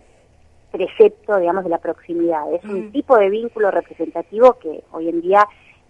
precepto, 0.72 1.38
digamos, 1.38 1.63
de 1.63 1.70
la 1.70 1.80
proximidad. 1.80 2.53
Es 2.53 2.63
un 2.63 2.91
tipo 2.91 3.18
de 3.18 3.30
vínculo 3.30 3.72
representativo 3.72 4.53
que 4.59 4.84
hoy 4.91 5.09
en 5.09 5.22
día 5.22 5.47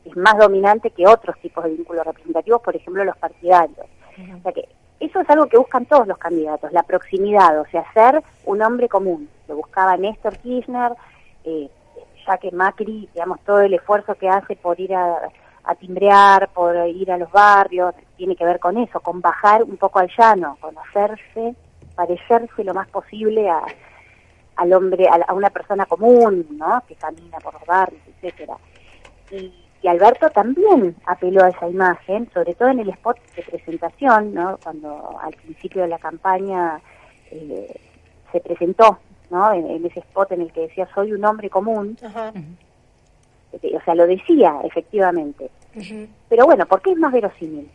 es 0.09 0.17
más 0.17 0.37
dominante 0.37 0.91
que 0.91 1.07
otros 1.07 1.37
tipos 1.39 1.63
de 1.63 1.71
vínculos 1.71 2.05
representativos, 2.05 2.61
por 2.61 2.75
ejemplo, 2.75 3.03
los 3.03 3.17
partidarios. 3.17 3.85
O 4.17 4.41
sea 4.41 4.51
que 4.51 4.67
eso 4.99 5.19
es 5.19 5.29
algo 5.29 5.45
que 5.47 5.57
buscan 5.57 5.85
todos 5.85 6.07
los 6.07 6.17
candidatos, 6.17 6.71
la 6.71 6.83
proximidad, 6.83 7.59
o 7.59 7.65
sea, 7.67 7.85
ser 7.93 8.23
un 8.45 8.61
hombre 8.61 8.89
común. 8.89 9.29
Lo 9.47 9.55
buscaba 9.55 9.95
Néstor 9.95 10.37
Kirchner, 10.37 10.93
eh, 11.43 11.69
ya 12.25 12.37
que 12.37 12.51
Macri, 12.51 13.07
digamos, 13.13 13.39
todo 13.41 13.61
el 13.61 13.73
esfuerzo 13.73 14.15
que 14.15 14.27
hace 14.27 14.55
por 14.55 14.79
ir 14.79 14.95
a, 14.95 15.29
a 15.63 15.75
timbrear, 15.75 16.49
por 16.49 16.75
ir 16.87 17.11
a 17.11 17.17
los 17.17 17.31
barrios, 17.31 17.93
tiene 18.17 18.35
que 18.35 18.45
ver 18.45 18.59
con 18.59 18.77
eso, 18.77 18.99
con 18.99 19.21
bajar 19.21 19.63
un 19.63 19.77
poco 19.77 19.99
al 19.99 20.09
llano, 20.17 20.57
con 20.59 20.75
hacerse, 20.79 21.55
parecerse 21.95 22.63
lo 22.63 22.73
más 22.73 22.87
posible 22.87 23.47
a, 23.49 23.61
al 24.55 24.73
hombre, 24.73 25.07
a, 25.07 25.15
a 25.27 25.33
una 25.33 25.51
persona 25.51 25.85
común, 25.85 26.47
¿no? 26.51 26.81
Que 26.87 26.95
camina 26.95 27.37
por 27.37 27.53
los 27.53 27.65
barrios, 27.65 28.01
etcétera. 28.07 28.57
Y, 29.29 29.66
Alberto 29.89 30.29
también 30.29 30.95
apeló 31.05 31.43
a 31.43 31.49
esa 31.49 31.67
imagen, 31.67 32.29
sobre 32.33 32.53
todo 32.55 32.69
en 32.69 32.79
el 32.79 32.89
spot 32.89 33.17
de 33.35 33.43
presentación, 33.43 34.33
¿no? 34.33 34.57
Cuando 34.63 35.17
al 35.21 35.33
principio 35.33 35.81
de 35.83 35.87
la 35.87 35.99
campaña 35.99 36.79
eh, 37.31 37.75
se 38.31 38.39
presentó, 38.41 38.99
¿no? 39.29 39.51
En, 39.53 39.67
en 39.67 39.85
ese 39.85 39.99
spot 39.99 40.31
en 40.31 40.41
el 40.41 40.51
que 40.51 40.61
decía 40.61 40.87
soy 40.93 41.13
un 41.13 41.23
hombre 41.25 41.49
común, 41.49 41.97
Eh, 43.53 43.75
o 43.77 43.81
sea, 43.85 43.95
lo 43.95 44.05
decía 44.05 44.59
efectivamente. 44.63 45.49
Pero 46.27 46.45
bueno, 46.45 46.65
¿por 46.65 46.81
qué 46.81 46.91
es 46.91 46.97
más 46.97 47.13
verosímil 47.13 47.69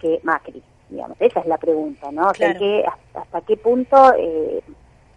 que 0.00 0.20
Macri? 0.22 0.62
Digamos, 0.90 1.16
esa 1.20 1.40
es 1.40 1.46
la 1.46 1.56
pregunta, 1.56 2.12
¿no? 2.12 2.28
O 2.28 2.34
sea, 2.34 2.52
Claro. 2.54 2.58
que 2.58 2.84
hasta, 2.86 3.20
hasta 3.22 3.40
qué 3.40 3.56
punto 3.56 4.12
eh, 4.18 4.60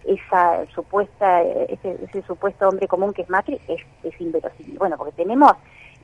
esa 0.05 0.65
supuesta, 0.73 1.43
eh, 1.43 1.67
ese, 1.69 1.97
ese 2.05 2.21
supuesto 2.25 2.69
hombre 2.69 2.87
común 2.87 3.11
que 3.13 3.23
es 3.23 3.29
Macri 3.29 3.59
es, 3.67 3.81
es 4.03 4.21
inverosímil. 4.21 4.77
Bueno, 4.79 4.95
porque 4.97 5.11
tenemos 5.23 5.51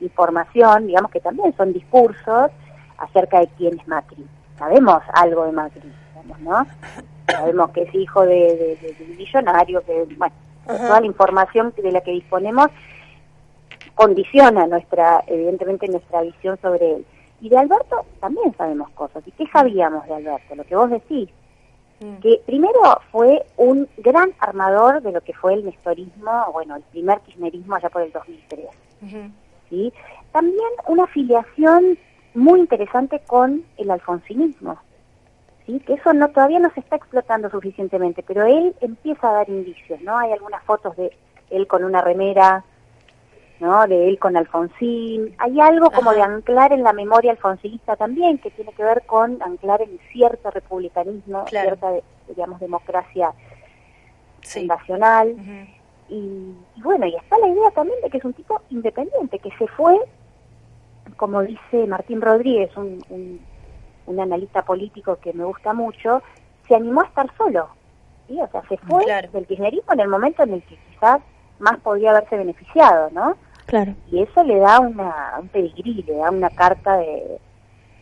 información, 0.00 0.86
digamos 0.86 1.10
que 1.10 1.20
también 1.20 1.54
son 1.56 1.72
discursos 1.72 2.50
acerca 2.98 3.40
de 3.40 3.48
quién 3.56 3.78
es 3.78 3.88
Macri. 3.88 4.24
Sabemos 4.58 5.02
algo 5.14 5.44
de 5.46 5.52
Macri, 5.52 5.92
digamos, 6.10 6.40
¿no? 6.40 6.66
Sabemos 7.28 7.70
que 7.70 7.82
es 7.82 7.94
hijo 7.94 8.22
de, 8.22 8.34
de- 8.34 8.76
de- 8.80 8.94
de 8.98 9.04
un 9.10 9.16
millonario, 9.16 9.82
que, 9.84 10.04
bueno, 10.16 10.34
toda 10.66 11.00
la 11.00 11.06
información 11.06 11.72
de 11.76 11.92
la 11.92 12.00
que 12.00 12.12
disponemos 12.12 12.68
condiciona 13.94 14.66
nuestra, 14.66 15.22
evidentemente, 15.26 15.86
nuestra 15.88 16.22
visión 16.22 16.58
sobre 16.60 16.96
él. 16.96 17.06
Y 17.40 17.48
de 17.48 17.58
Alberto 17.58 18.04
también 18.20 18.54
sabemos 18.56 18.90
cosas. 18.90 19.22
¿Y 19.26 19.30
qué 19.32 19.44
sabíamos 19.52 20.06
de 20.06 20.14
Alberto? 20.14 20.54
Lo 20.54 20.64
que 20.64 20.76
vos 20.76 20.90
decís, 20.90 21.28
que 22.20 22.40
primero 22.44 23.00
fue 23.12 23.44
un 23.56 23.88
gran 23.98 24.32
armador 24.40 25.00
de 25.00 25.12
lo 25.12 25.20
que 25.20 25.32
fue 25.32 25.54
el 25.54 25.64
nestorismo, 25.64 26.50
bueno, 26.52 26.76
el 26.76 26.82
primer 26.82 27.20
kirchnerismo 27.20 27.76
allá 27.76 27.88
por 27.88 28.02
el 28.02 28.12
2003. 28.12 28.66
¿Sí? 29.74 29.92
También 30.32 30.68
una 30.86 31.04
afiliación 31.04 31.98
muy 32.34 32.60
interesante 32.60 33.20
con 33.26 33.64
el 33.76 33.90
alfonsinismo, 33.90 34.78
¿sí? 35.66 35.80
que 35.80 35.94
eso 35.94 36.12
no 36.12 36.28
todavía 36.30 36.58
no 36.58 36.70
se 36.74 36.80
está 36.80 36.96
explotando 36.96 37.50
suficientemente, 37.50 38.22
pero 38.22 38.44
él 38.44 38.74
empieza 38.80 39.28
a 39.30 39.32
dar 39.34 39.48
indicios, 39.48 40.00
¿no? 40.02 40.16
Hay 40.18 40.32
algunas 40.32 40.62
fotos 40.64 40.96
de 40.96 41.10
él 41.50 41.66
con 41.66 41.84
una 41.84 42.00
remera, 42.02 42.64
¿no? 43.60 43.86
De 43.86 44.08
él 44.08 44.18
con 44.18 44.36
Alfonsín. 44.36 45.34
Hay 45.38 45.60
algo 45.60 45.90
como 45.90 46.12
de 46.12 46.22
anclar 46.22 46.72
en 46.72 46.82
la 46.82 46.92
memoria 46.92 47.30
alfonsinista 47.30 47.94
también, 47.96 48.38
que 48.38 48.50
tiene 48.50 48.72
que 48.72 48.82
ver 48.82 49.02
con 49.06 49.40
anclar 49.42 49.82
en 49.82 49.98
cierto 50.12 50.50
republicanismo, 50.50 51.44
cierta, 51.62 51.90
de- 51.92 52.02
digamos, 52.28 52.58
democracia 52.60 53.32
nacional. 54.66 55.34
Y, 56.08 56.54
y 56.76 56.82
bueno, 56.82 57.06
y 57.06 57.14
está 57.14 57.38
la 57.38 57.48
idea 57.48 57.70
también 57.70 58.00
de 58.02 58.10
que 58.10 58.18
es 58.18 58.24
un 58.24 58.32
tipo 58.32 58.60
independiente, 58.70 59.38
que 59.38 59.50
se 59.58 59.66
fue, 59.68 59.98
como 61.16 61.42
dice 61.42 61.86
Martín 61.86 62.20
Rodríguez, 62.20 62.76
un, 62.76 63.02
un, 63.08 63.40
un 64.06 64.20
analista 64.20 64.62
político 64.62 65.18
que 65.20 65.32
me 65.32 65.44
gusta 65.44 65.72
mucho, 65.72 66.22
se 66.68 66.74
animó 66.74 67.02
a 67.02 67.06
estar 67.06 67.30
solo. 67.36 67.68
¿sí? 68.28 68.40
O 68.40 68.48
sea, 68.48 68.62
se 68.68 68.76
fue 68.78 69.04
del 69.32 69.46
kirchnerismo 69.46 69.92
en 69.92 70.00
el 70.00 70.08
momento 70.08 70.42
en 70.42 70.54
el 70.54 70.62
que 70.62 70.76
quizás 70.90 71.20
más 71.58 71.78
podría 71.80 72.10
haberse 72.10 72.36
beneficiado, 72.36 73.10
¿no? 73.12 73.36
Claro. 73.66 73.94
Y 74.10 74.20
eso 74.20 74.42
le 74.42 74.58
da 74.58 74.80
una, 74.80 75.36
un 75.40 75.48
pedigrí, 75.48 76.02
le 76.02 76.16
da 76.16 76.30
una 76.30 76.50
carta 76.50 76.98
de, 76.98 77.38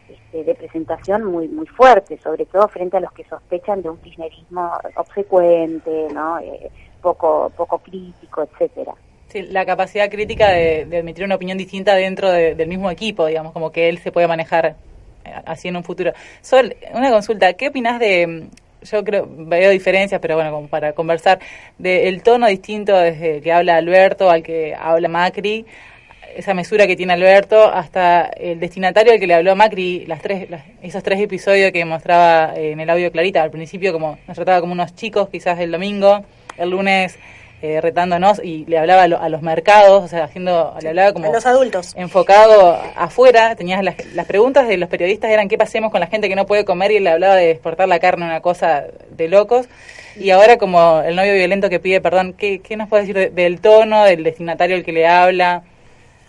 este, 0.09 0.45
de 0.45 0.55
presentación 0.55 1.25
muy 1.25 1.49
muy 1.49 1.67
fuerte, 1.67 2.19
sobre 2.19 2.47
todo 2.47 2.67
frente 2.69 2.97
a 2.97 3.01
los 3.01 3.13
que 3.13 3.25
sospechan 3.25 3.83
de 3.83 3.91
un 3.91 3.99
kirchnerismo 3.99 4.73
obsecuente, 4.97 6.09
¿no? 6.13 6.39
Eh, 6.41 6.71
poco 7.03 7.51
poco 7.57 7.79
crítico, 7.79 8.43
etcétera. 8.43 8.93
Sí, 9.29 9.43
la 9.43 9.65
capacidad 9.67 10.11
crítica 10.11 10.51
de, 10.51 10.85
de 10.85 10.99
admitir 10.99 11.25
una 11.25 11.35
opinión 11.37 11.57
distinta 11.59 11.95
dentro 11.95 12.31
de- 12.31 12.55
del 12.55 12.69
mismo 12.69 12.91
equipo, 12.91 13.27
digamos, 13.27 13.53
como 13.53 13.71
que 13.73 13.89
él 13.89 13.99
se 13.99 14.13
puede 14.13 14.29
manejar 14.29 14.77
eh, 15.25 15.31
así 15.47 15.69
en 15.69 15.77
un 15.77 15.85
futuro. 15.85 16.13
Sol, 16.43 16.75
una 16.95 17.11
consulta, 17.11 17.53
¿qué 17.55 17.69
opinas 17.69 17.99
de, 17.99 18.27
mm, 18.27 18.85
yo 18.85 19.03
creo, 19.05 19.27
veo 19.29 19.71
diferencias, 19.71 20.21
pero 20.21 20.35
bueno, 20.35 20.51
como 20.51 20.69
para 20.69 20.93
conversar, 20.93 21.39
del 21.79 22.23
tono 22.23 22.47
distinto 22.47 22.95
desde 22.97 23.41
que 23.41 23.53
habla 23.53 23.77
Alberto 23.77 24.29
al 24.31 24.43
que 24.43 24.75
habla 24.79 25.09
Macri, 25.09 25.65
esa 26.37 26.53
mesura 26.55 26.87
que 26.87 26.97
tiene 26.97 27.13
Alberto, 27.15 27.63
hasta 27.73 28.25
el 28.37 28.59
destinatario 28.59 29.13
al 29.13 29.21
que 29.21 29.27
le 29.27 29.35
habló 29.35 29.55
Macri, 29.57 30.05
las 30.07 30.21
tres, 30.21 30.51
las- 30.51 30.65
esos 30.83 31.03
tres 31.03 31.21
episodios 31.21 31.73
que 31.73 31.85
mostraba 31.87 32.53
en 32.57 32.81
el 32.81 32.91
audio 32.91 33.11
Clarita, 33.13 33.43
al 33.43 33.51
principio 33.51 33.93
como 33.93 34.19
nos 34.27 34.35
trataba 34.35 34.61
como 34.61 34.73
unos 34.73 34.95
chicos 34.95 35.29
quizás 35.31 35.59
el 35.61 35.71
domingo, 35.71 36.25
el 36.59 36.71
lunes 36.71 37.19
eh, 37.63 37.81
retándonos 37.81 38.43
y 38.43 38.65
le 38.67 38.77
hablaba 38.79 39.03
a, 39.05 39.09
lo- 39.09 39.21
a 39.21 39.29
los 39.29 39.41
mercados, 39.43 40.03
o 40.03 40.09
sea, 40.09 40.25
haciendo, 40.25 40.75
le 40.83 40.89
hablaba 40.89 41.13
como 41.13 41.29
A 41.31 41.33
los 41.33 41.47
adultos. 41.47 41.95
enfocado 41.97 42.77
afuera, 42.97 43.55
tenías 43.55 43.85
las, 43.85 43.95
las 44.15 44.27
preguntas 44.27 44.67
de 44.67 44.77
los 44.79 44.89
periodistas 44.89 45.31
eran 45.31 45.49
qué 45.49 45.57
pasemos 45.57 45.93
con 45.93 46.01
la 46.01 46.09
gente 46.09 46.29
que 46.29 46.35
no 46.35 46.45
puede 46.47 46.65
comer 46.65 46.91
y 46.91 46.97
él 46.97 47.05
le 47.05 47.11
hablaba 47.11 47.37
de 47.37 47.53
exportar 47.53 47.87
la 47.89 48.01
carne, 48.01 48.25
una 48.25 48.41
cosa 48.41 48.85
de 49.11 49.29
locos. 49.29 49.69
Y 50.17 50.31
ahora 50.31 50.59
como 50.59 51.01
el 51.03 51.15
novio 51.15 51.33
violento 51.35 51.71
que 51.71 51.79
pide 51.81 52.01
perdón, 52.01 52.33
¿qué, 52.35 52.59
qué 52.61 52.77
nos 52.77 52.89
puede 52.89 53.03
decir 53.05 53.17
de- 53.17 53.31
del 53.31 53.61
tono, 53.61 54.05
del 54.05 54.25
destinatario 54.25 54.75
al 54.77 54.83
que 54.85 54.93
le 54.93 55.07
habla? 55.07 55.63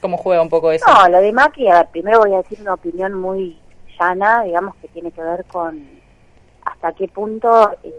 ¿Cómo 0.01 0.17
juega 0.17 0.41
un 0.41 0.49
poco 0.49 0.71
eso? 0.71 0.85
No, 0.87 1.07
lo 1.09 1.19
de 1.19 1.31
Macri, 1.31 1.67
a 1.69 1.77
ver, 1.79 1.87
primero 1.87 2.19
voy 2.19 2.33
a 2.33 2.37
decir 2.37 2.59
una 2.61 2.75
opinión 2.75 3.13
muy 3.13 3.57
llana, 3.99 4.43
digamos, 4.43 4.75
que 4.75 4.87
tiene 4.89 5.11
que 5.11 5.21
ver 5.21 5.45
con 5.45 5.81
hasta 6.63 6.93
qué 6.93 7.07
punto 7.07 7.71
eh, 7.83 7.91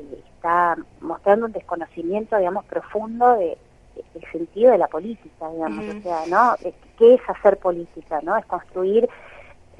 está 0.44 0.76
mostrando 1.00 1.46
un 1.46 1.52
desconocimiento, 1.52 2.36
digamos, 2.36 2.64
profundo 2.66 3.34
de, 3.36 3.56
de- 3.94 4.04
del 4.12 4.24
sentido 4.30 4.72
de 4.72 4.78
la 4.78 4.88
política, 4.88 5.48
digamos, 5.50 5.86
o 5.88 5.94
sea, 6.02 6.26
¿no? 6.26 6.56
¿Qué 6.98 7.14
es 7.14 7.20
hacer 7.28 7.58
política, 7.58 8.20
no? 8.22 8.36
Es 8.36 8.44
construir, 8.44 9.08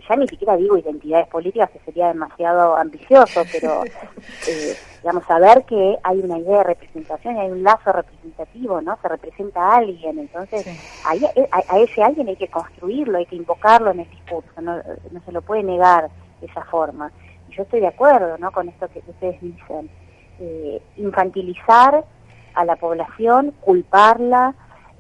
ya 0.09 0.17
ni 0.17 0.27
siquiera 0.29 0.57
digo 0.57 0.79
identidades 0.79 1.29
políticas, 1.29 1.71
que 1.71 1.81
sería 1.81 2.09
demasiado 2.09 2.77
ambicioso, 2.77 3.45
pero, 3.51 3.89
eh, 4.47 4.79
digamos, 5.03 5.25
saber 5.27 5.65
que 5.67 5.99
hay 6.03 6.21
una 6.21 6.39
idea 6.39 6.59
de 6.59 6.65
representación 6.65 7.37
y 7.37 7.41
hay 7.41 7.51
un 7.51 7.63
lazo 7.63 7.93
representativo, 7.93 8.81
¿no? 8.81 8.99
Se 9.03 9.09
representa 9.09 9.61
a 9.61 9.77
alguien, 9.77 10.19
entonces 10.19 10.67
ahí- 11.03 11.21
eh, 11.37 11.49
a, 11.53 11.63
a 11.75 11.79
ese 11.81 12.03
alguien 12.03 12.29
hay 12.29 12.37
que 12.37 12.49
construirlo, 12.49 13.19
hay 13.19 13.27
que 13.27 13.37
invocarlo 13.37 13.91
en 13.91 14.01
el 14.01 14.09
discurso, 14.09 14.49
no, 14.63 14.77
no 15.11 15.21
se 15.27 15.33
lo 15.33 15.43
puede 15.43 15.63
negar 15.63 16.11
de 16.41 16.47
esa 16.47 16.65
forma. 16.65 17.13
Y 17.47 17.55
yo 17.55 17.65
estoy 17.65 17.81
de 17.81 17.89
acuerdo, 17.89 18.39
¿no? 18.39 18.51
Con 18.51 18.69
esto 18.71 18.89
que 18.89 19.03
ustedes 19.07 19.39
dicen, 19.43 19.91
eh, 20.41 20.83
infantilizar 20.97 22.05
a 22.55 22.65
la 22.65 22.77
población, 22.77 23.53
culparla 23.61 24.55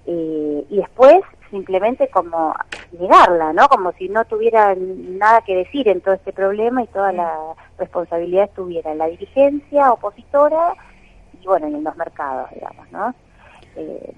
eh, 0.06 0.64
y 0.68 0.76
después 0.76 1.20
simplemente 1.50 2.08
como 2.08 2.54
negarla, 2.90 3.52
¿no? 3.52 3.68
Como 3.68 3.92
si 3.92 4.08
no 4.08 4.24
tuviera 4.24 4.74
nada 4.76 5.40
que 5.42 5.56
decir 5.56 5.88
en 5.88 6.00
todo 6.00 6.14
este 6.14 6.32
problema 6.32 6.82
y 6.82 6.86
toda 6.88 7.12
la 7.12 7.38
responsabilidad 7.78 8.44
estuviera 8.44 8.92
en 8.92 8.98
la 8.98 9.06
dirigencia 9.06 9.92
opositora 9.92 10.74
y 11.40 11.46
bueno, 11.46 11.66
en 11.66 11.82
los 11.84 11.96
mercados, 11.96 12.50
digamos, 12.54 12.90
¿no? 12.92 13.14
Eh, 13.76 14.12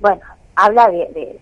bueno, 0.00 0.20
habla 0.56 0.88
de, 0.90 0.98
de- 1.14 1.40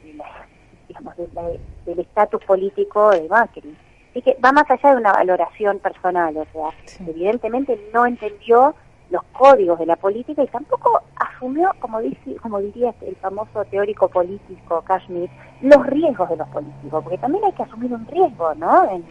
digamos, 0.88 1.16
de 1.16 1.60
del 1.84 2.00
estatus 2.00 2.42
político 2.44 3.10
de 3.10 3.28
Macri. 3.28 3.76
Así 4.16 4.22
que 4.22 4.38
va 4.42 4.50
más 4.50 4.64
allá 4.70 4.92
de 4.92 4.96
una 4.96 5.12
valoración 5.12 5.78
personal, 5.78 6.34
o 6.38 6.46
sea, 6.50 6.70
evidentemente 7.06 7.78
no 7.92 8.06
entendió 8.06 8.74
los 9.10 9.22
códigos 9.24 9.78
de 9.78 9.84
la 9.84 9.96
política 9.96 10.42
y 10.42 10.46
tampoco 10.46 11.02
asumió, 11.16 11.70
como 11.80 12.00
dice, 12.00 12.34
como 12.36 12.58
diría 12.60 12.94
el 13.02 13.14
famoso 13.16 13.62
teórico 13.66 14.08
político 14.08 14.80
Kashmir, 14.86 15.28
los 15.60 15.84
riesgos 15.84 16.30
de 16.30 16.36
los 16.36 16.48
políticos, 16.48 17.02
porque 17.04 17.18
también 17.18 17.44
hay 17.44 17.52
que 17.52 17.64
asumir 17.64 17.92
un 17.92 18.06
riesgo, 18.06 18.54
¿no? 18.54 18.90
En- 18.90 19.04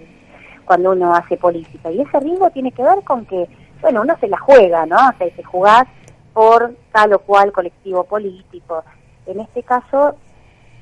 cuando 0.65 0.93
uno 0.93 1.13
hace 1.13 1.37
política. 1.37 1.91
Y 1.91 2.01
ese 2.01 2.19
riesgo 2.21 2.49
tiene 2.49 2.71
que 2.71 2.81
ver 2.81 3.03
con 3.03 3.27
que, 3.27 3.47
bueno, 3.81 4.01
uno 4.01 4.17
se 4.19 4.27
la 4.27 4.39
juega, 4.39 4.87
¿no? 4.87 4.95
O 4.95 5.17
sea, 5.19 5.35
se 5.35 5.43
jugás 5.43 5.83
por 6.33 6.73
tal 6.91 7.13
o 7.13 7.19
cual 7.19 7.51
colectivo 7.51 8.05
político. 8.05 8.83
En 9.27 9.39
este 9.39 9.61
caso, 9.61 10.15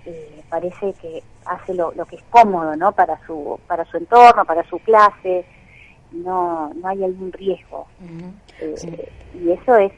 eh, 0.06 0.43
parece 0.49 0.93
que 1.01 1.24
hace 1.45 1.74
lo, 1.74 1.91
lo 1.93 2.06
que 2.06 2.18
es 2.18 2.24
cómodo, 2.30 2.76
¿no? 2.76 2.91
Para 2.91 3.20
su, 3.26 3.60
para 3.68 3.86
su 3.86 3.97
entorno, 3.97 4.45
para 4.45 4.64
su 4.66 4.80
clase. 4.80 5.45
No, 6.12 6.72
no 6.76 6.88
hay 6.88 7.04
algún 7.04 7.32
riesgo. 7.32 7.88
Eh, 8.60 9.10
Y 9.34 9.51
eso 9.51 9.76
es 9.78 9.91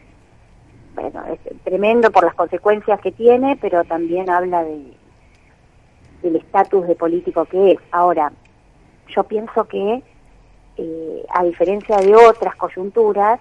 bueno, 0.94 1.26
es 1.26 1.40
tremendo 1.64 2.10
por 2.10 2.24
las 2.24 2.34
consecuencias 2.36 3.02
que 3.02 3.12
tiene, 3.12 3.58
pero 3.58 3.84
también 3.84 4.30
habla 4.30 4.64
de 4.64 4.94
del 6.22 6.38
estatus 6.38 6.88
de 6.88 6.96
político 6.96 7.44
que 7.46 7.74
es. 7.74 7.80
Ahora, 7.92 8.32
yo 9.10 9.24
pienso 9.26 9.66
que, 9.66 10.02
eh, 10.78 11.26
a 11.30 11.44
diferencia 11.44 11.98
de 11.98 12.16
otras 12.16 12.56
coyunturas, 12.56 13.40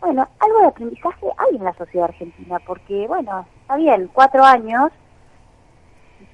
bueno, 0.00 0.26
algo 0.38 0.60
de 0.60 0.66
aprendizaje 0.66 1.26
hay 1.36 1.56
en 1.56 1.64
la 1.64 1.74
sociedad 1.74 2.08
argentina, 2.08 2.58
porque, 2.64 3.06
bueno, 3.08 3.46
está 3.62 3.76
bien, 3.76 4.08
cuatro 4.12 4.44
años, 4.44 4.92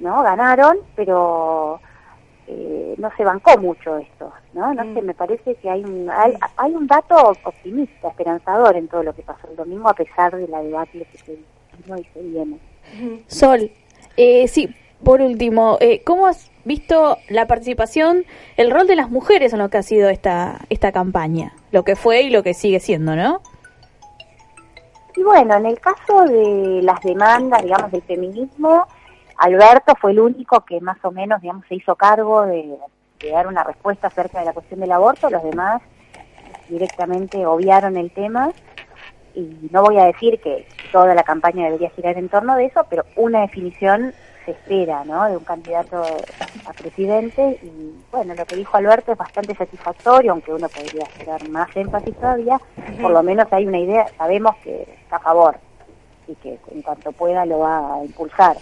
¿no? 0.03 0.22
Ganaron, 0.22 0.78
pero 0.96 1.80
eh, 2.48 2.94
no 2.98 3.11
se 3.16 3.24
bancó 3.24 3.57
mucho 3.59 3.96
esto, 3.96 4.32
¿no? 4.53 4.74
No 4.74 4.82
sé, 4.94 5.00
me 5.00 5.14
parece 5.14 5.55
que 5.55 5.70
hay 5.70 5.84
un, 5.84 6.11
hay, 6.11 6.34
hay 6.57 6.74
un 6.74 6.86
dato 6.86 7.32
optimista, 7.44 8.09
esperanzador 8.09 8.76
en 8.76 8.88
todo 8.88 9.05
lo 9.05 9.14
que 9.14 9.22
pasó 9.22 9.48
el 9.48 9.57
domingo, 9.57 9.88
a 9.88 9.94
pesar 9.94 10.36
de 10.36 10.48
la 10.48 10.61
debate 10.61 11.07
que 11.11 11.18
se 11.18 11.38
vino 11.84 11.96
y 11.96 12.05
se 12.12 12.20
viene. 12.20 12.59
Sol, 13.28 13.70
eh, 14.16 14.48
sí, 14.48 14.74
por 15.05 15.22
último, 15.22 15.78
eh, 15.80 16.03
¿cómo 16.05 16.26
has 16.26 16.50
visto 16.64 17.16
la 17.28 17.46
participación, 17.46 18.24
el 18.57 18.70
rol 18.72 18.88
de 18.88 18.96
las 18.96 19.09
mujeres 19.09 19.53
en 19.53 19.61
lo 19.61 19.70
que 19.70 19.78
ha 19.78 19.82
sido 19.82 20.09
esta, 20.09 20.59
esta 20.68 20.90
campaña? 20.90 21.55
Lo 21.70 21.84
que 21.84 21.94
fue 21.94 22.22
y 22.22 22.30
lo 22.30 22.42
que 22.42 22.55
sigue 22.55 22.80
siendo, 22.80 23.14
¿no? 23.14 23.40
Y 25.14 25.22
bueno, 25.22 25.55
en 25.55 25.66
el 25.66 25.78
caso 25.78 26.24
de 26.24 26.80
las 26.82 27.00
demandas, 27.03 27.62
digamos, 27.62 27.92
del 27.92 28.03
feminismo, 28.03 28.86
Alberto 29.43 29.97
fue 30.01 30.12
el 30.12 30.20
único 30.20 30.61
que 30.61 30.80
más 30.80 30.99
o 31.03 31.11
menos, 31.11 31.40
digamos, 31.40 31.66
se 31.66 31.74
hizo 31.74 31.97
cargo 31.97 32.47
de, 32.47 32.78
de 33.18 33.30
dar 33.32 33.49
una 33.49 33.64
respuesta 33.64 34.07
acerca 34.07 34.38
de 34.38 34.45
la 34.45 34.53
cuestión 34.53 34.78
del 34.78 34.93
aborto. 34.93 35.28
Los 35.30 35.43
demás 35.43 35.82
directamente 36.68 37.45
obviaron 37.45 37.97
el 37.97 38.12
tema. 38.12 38.53
Y 39.34 39.68
no 39.72 39.82
voy 39.82 39.99
a 39.99 40.05
decir 40.05 40.40
que 40.40 40.68
toda 40.93 41.12
la 41.16 41.24
campaña 41.24 41.64
debería 41.64 41.90
girar 41.90 42.18
en 42.18 42.28
torno 42.28 42.55
de 42.55 42.66
eso, 42.66 42.86
pero 42.88 43.05
una 43.16 43.40
definición 43.40 44.14
se 44.45 44.53
espera, 44.53 45.05
¿no? 45.05 45.24
De 45.28 45.36
un 45.36 45.43
candidato 45.43 46.05
a 46.64 46.72
presidente. 46.74 47.59
Y 47.64 47.95
bueno, 48.12 48.34
lo 48.36 48.47
que 48.47 48.55
dijo 48.55 48.76
Alberto 48.76 49.11
es 49.11 49.18
bastante 49.18 49.57
satisfactorio, 49.57 50.30
aunque 50.30 50.53
uno 50.53 50.68
podría 50.68 51.03
hacer 51.03 51.49
más 51.49 51.74
énfasis 51.76 52.14
todavía. 52.14 52.61
Por 53.01 53.11
lo 53.11 53.24
menos 53.24 53.53
hay 53.53 53.66
una 53.66 53.80
idea, 53.80 54.07
sabemos 54.16 54.55
que 54.62 54.82
está 55.03 55.16
a 55.16 55.20
favor 55.20 55.57
y 56.28 56.36
que 56.36 56.61
en 56.70 56.82
cuanto 56.82 57.11
pueda 57.11 57.45
lo 57.45 57.59
va 57.59 57.97
a 57.97 58.05
impulsar. 58.05 58.57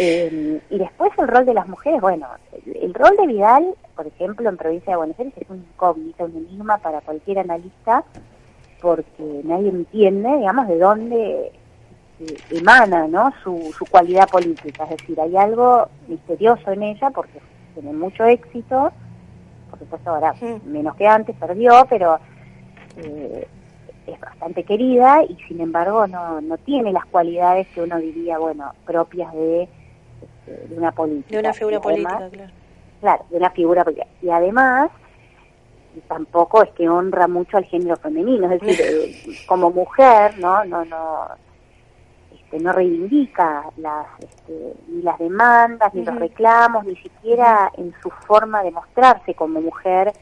Eh, 0.00 0.60
y 0.70 0.78
después 0.78 1.10
el 1.18 1.26
rol 1.26 1.44
de 1.44 1.54
las 1.54 1.66
mujeres, 1.66 2.00
bueno, 2.00 2.28
el, 2.66 2.76
el 2.76 2.94
rol 2.94 3.16
de 3.16 3.26
Vidal, 3.26 3.74
por 3.96 4.06
ejemplo, 4.06 4.48
en 4.48 4.56
provincia 4.56 4.92
de 4.92 4.96
Buenos 4.96 5.18
Aires 5.18 5.34
es 5.36 5.50
un 5.50 5.56
incógnito, 5.56 6.24
un 6.24 6.36
enigma 6.36 6.78
para 6.78 7.00
cualquier 7.00 7.40
analista, 7.40 8.04
porque 8.80 9.40
nadie 9.42 9.70
entiende, 9.70 10.36
digamos, 10.36 10.68
de 10.68 10.78
dónde 10.78 11.52
eh, 12.20 12.36
emana, 12.50 13.08
¿no? 13.08 13.32
Su, 13.42 13.74
su 13.76 13.84
cualidad 13.86 14.28
política, 14.28 14.84
es 14.84 14.90
decir, 14.90 15.20
hay 15.20 15.36
algo 15.36 15.88
misterioso 16.06 16.70
en 16.70 16.84
ella 16.84 17.10
porque 17.10 17.40
tiene 17.74 17.92
mucho 17.92 18.24
éxito, 18.24 18.92
por 19.70 19.78
supuesto 19.80 20.10
ahora 20.10 20.32
menos 20.64 20.94
que 20.94 21.08
antes 21.08 21.34
perdió, 21.34 21.84
pero 21.88 22.20
eh, 22.98 23.48
es 24.06 24.20
bastante 24.20 24.62
querida 24.62 25.24
y 25.24 25.36
sin 25.48 25.60
embargo 25.60 26.06
no, 26.06 26.40
no 26.40 26.56
tiene 26.58 26.92
las 26.92 27.04
cualidades 27.06 27.66
que 27.68 27.82
uno 27.82 27.98
diría, 27.98 28.38
bueno, 28.38 28.72
propias 28.86 29.32
de, 29.32 29.68
de 30.68 30.76
una 30.76 30.92
política. 30.92 31.36
De 31.36 31.40
una 31.40 31.52
figura 31.52 31.80
además- 31.84 32.12
política, 32.14 32.36
claro. 32.36 32.52
Claro, 33.00 33.24
de 33.30 33.36
una 33.36 33.50
figura 33.50 33.84
política. 33.84 34.06
Y 34.22 34.30
además, 34.30 34.90
tampoco 36.08 36.62
es 36.62 36.70
que 36.70 36.88
honra 36.88 37.28
mucho 37.28 37.56
al 37.56 37.64
género 37.64 37.96
femenino, 37.96 38.50
es 38.50 38.60
decir, 38.60 38.80
eh, 38.84 39.44
como 39.46 39.70
mujer, 39.70 40.38
¿no? 40.38 40.64
No, 40.64 40.84
no, 40.84 41.28
este, 42.48 42.58
no 42.60 42.72
reivindica 42.72 43.64
las, 43.76 44.06
este, 44.20 44.74
ni 44.88 45.02
las 45.02 45.18
demandas, 45.18 45.92
ni 45.92 46.04
los 46.04 46.16
reclamos, 46.18 46.84
ni 46.84 46.96
siquiera 46.96 47.70
en 47.76 47.94
su 48.02 48.10
forma 48.10 48.62
de 48.62 48.70
mostrarse 48.70 49.34
como 49.34 49.60
mujer, 49.60 50.12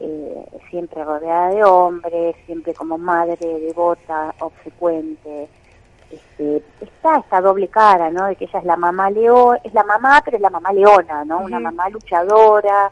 eh, 0.00 0.46
siempre 0.70 1.02
rodeada 1.04 1.48
de 1.50 1.64
hombres, 1.64 2.36
siempre 2.46 2.72
como 2.72 2.98
madre 2.98 3.36
devota, 3.40 4.34
obsecuente. 4.38 5.48
Este, 6.10 6.62
está 6.80 7.18
esta 7.18 7.40
doble 7.40 7.68
cara, 7.68 8.10
¿no? 8.10 8.26
De 8.26 8.36
que 8.36 8.44
ella 8.44 8.60
es 8.60 8.64
la 8.64 8.76
mamá 8.76 9.10
león, 9.10 9.58
es 9.64 9.74
la 9.74 9.84
mamá, 9.84 10.22
pero 10.24 10.36
es 10.36 10.42
la 10.42 10.50
mamá 10.50 10.72
leona, 10.72 11.24
¿no? 11.24 11.40
Una 11.40 11.58
mamá 11.58 11.88
luchadora 11.88 12.90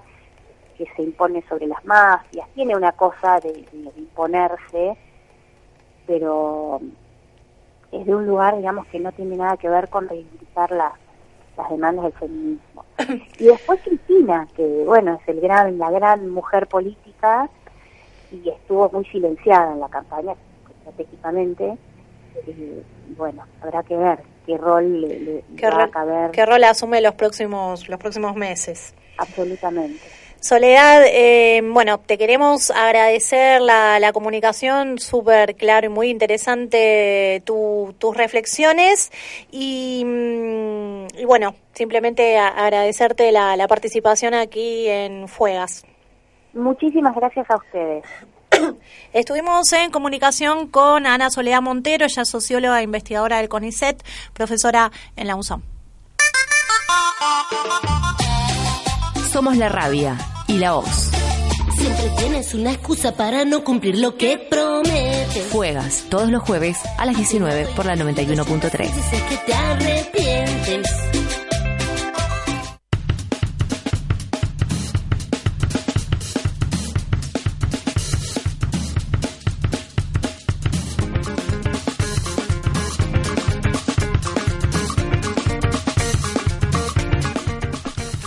que 0.76 0.86
se 0.96 1.02
impone 1.02 1.44
sobre 1.48 1.68
las 1.68 1.84
mafias, 1.84 2.48
tiene 2.54 2.74
una 2.74 2.90
cosa 2.92 3.38
de, 3.38 3.52
de 3.52 3.92
imponerse, 3.96 4.96
pero 6.06 6.80
es 7.92 8.06
de 8.06 8.14
un 8.14 8.26
lugar, 8.26 8.56
digamos, 8.56 8.86
que 8.88 8.98
no 8.98 9.12
tiene 9.12 9.36
nada 9.36 9.56
que 9.56 9.68
ver 9.68 9.88
con 9.88 10.08
reivindicar 10.08 10.72
las, 10.72 10.92
las 11.56 11.70
demandas 11.70 12.04
del 12.04 12.12
feminismo. 12.14 12.84
Y 13.38 13.44
después 13.44 13.80
Cristina, 13.82 14.48
que 14.56 14.84
bueno, 14.84 15.18
es 15.20 15.28
el 15.28 15.40
gran, 15.40 15.78
la 15.78 15.90
gran 15.90 16.28
mujer 16.28 16.66
política 16.66 17.48
y 18.30 18.48
estuvo 18.48 18.90
muy 18.90 19.04
silenciada 19.06 19.72
en 19.72 19.80
la 19.80 19.88
campaña, 19.88 20.34
estratégicamente. 20.78 21.76
Bueno, 23.16 23.44
habrá 23.62 23.82
que 23.82 23.96
ver 23.96 24.18
qué 24.46 24.56
rol 24.58 25.00
le, 25.00 25.20
le 25.20 25.44
¿Qué, 25.56 25.68
va 25.68 25.84
a 25.84 25.88
caber. 25.90 26.30
qué 26.32 26.44
rol 26.44 26.64
asume 26.64 27.00
los 27.00 27.14
próximos, 27.14 27.88
los 27.88 27.98
próximos 27.98 28.34
meses? 28.34 28.94
Absolutamente. 29.18 30.00
Soledad, 30.40 31.04
eh, 31.06 31.62
bueno, 31.64 32.00
te 32.00 32.18
queremos 32.18 32.70
agradecer 32.70 33.62
la, 33.62 33.98
la 33.98 34.12
comunicación, 34.12 34.98
súper 34.98 35.54
claro 35.54 35.86
y 35.86 35.88
muy 35.88 36.10
interesante 36.10 37.40
tu- 37.46 37.94
tus 37.98 38.14
reflexiones 38.14 39.10
y, 39.50 40.02
mm, 40.04 41.06
y 41.18 41.24
bueno, 41.24 41.54
simplemente 41.72 42.36
agradecerte 42.36 43.32
la, 43.32 43.56
la 43.56 43.66
participación 43.68 44.34
aquí 44.34 44.86
en 44.86 45.28
Fuegas. 45.28 45.86
Muchísimas 46.52 47.14
gracias 47.16 47.50
a 47.50 47.56
ustedes. 47.56 48.04
Estuvimos 49.12 49.72
en 49.72 49.90
comunicación 49.90 50.68
con 50.68 51.06
Ana 51.06 51.30
Soledad 51.30 51.62
Montero, 51.62 52.04
ella 52.06 52.22
es 52.22 52.28
socióloga 52.28 52.80
e 52.80 52.84
investigadora 52.84 53.38
del 53.38 53.48
CONICET, 53.48 54.02
profesora 54.32 54.90
en 55.16 55.26
la 55.26 55.36
UNSAM. 55.36 55.62
Somos 59.32 59.56
la 59.56 59.68
rabia 59.68 60.16
y 60.46 60.58
la 60.58 60.72
voz. 60.74 61.10
Siempre 61.76 62.10
tienes 62.16 62.54
una 62.54 62.72
excusa 62.72 63.16
para 63.16 63.44
no 63.44 63.64
cumplir 63.64 63.98
lo 63.98 64.16
que 64.16 64.38
prometes. 64.38 65.50
Juegas 65.50 66.04
todos 66.08 66.30
los 66.30 66.42
jueves 66.42 66.78
a 66.98 67.04
las 67.04 67.16
19 67.16 67.66
por 67.74 67.84
la 67.84 67.96
91.3. 67.96 68.94
Dices 68.94 69.22
que 69.22 69.36
te 69.38 69.54
arrepientes. 69.54 71.23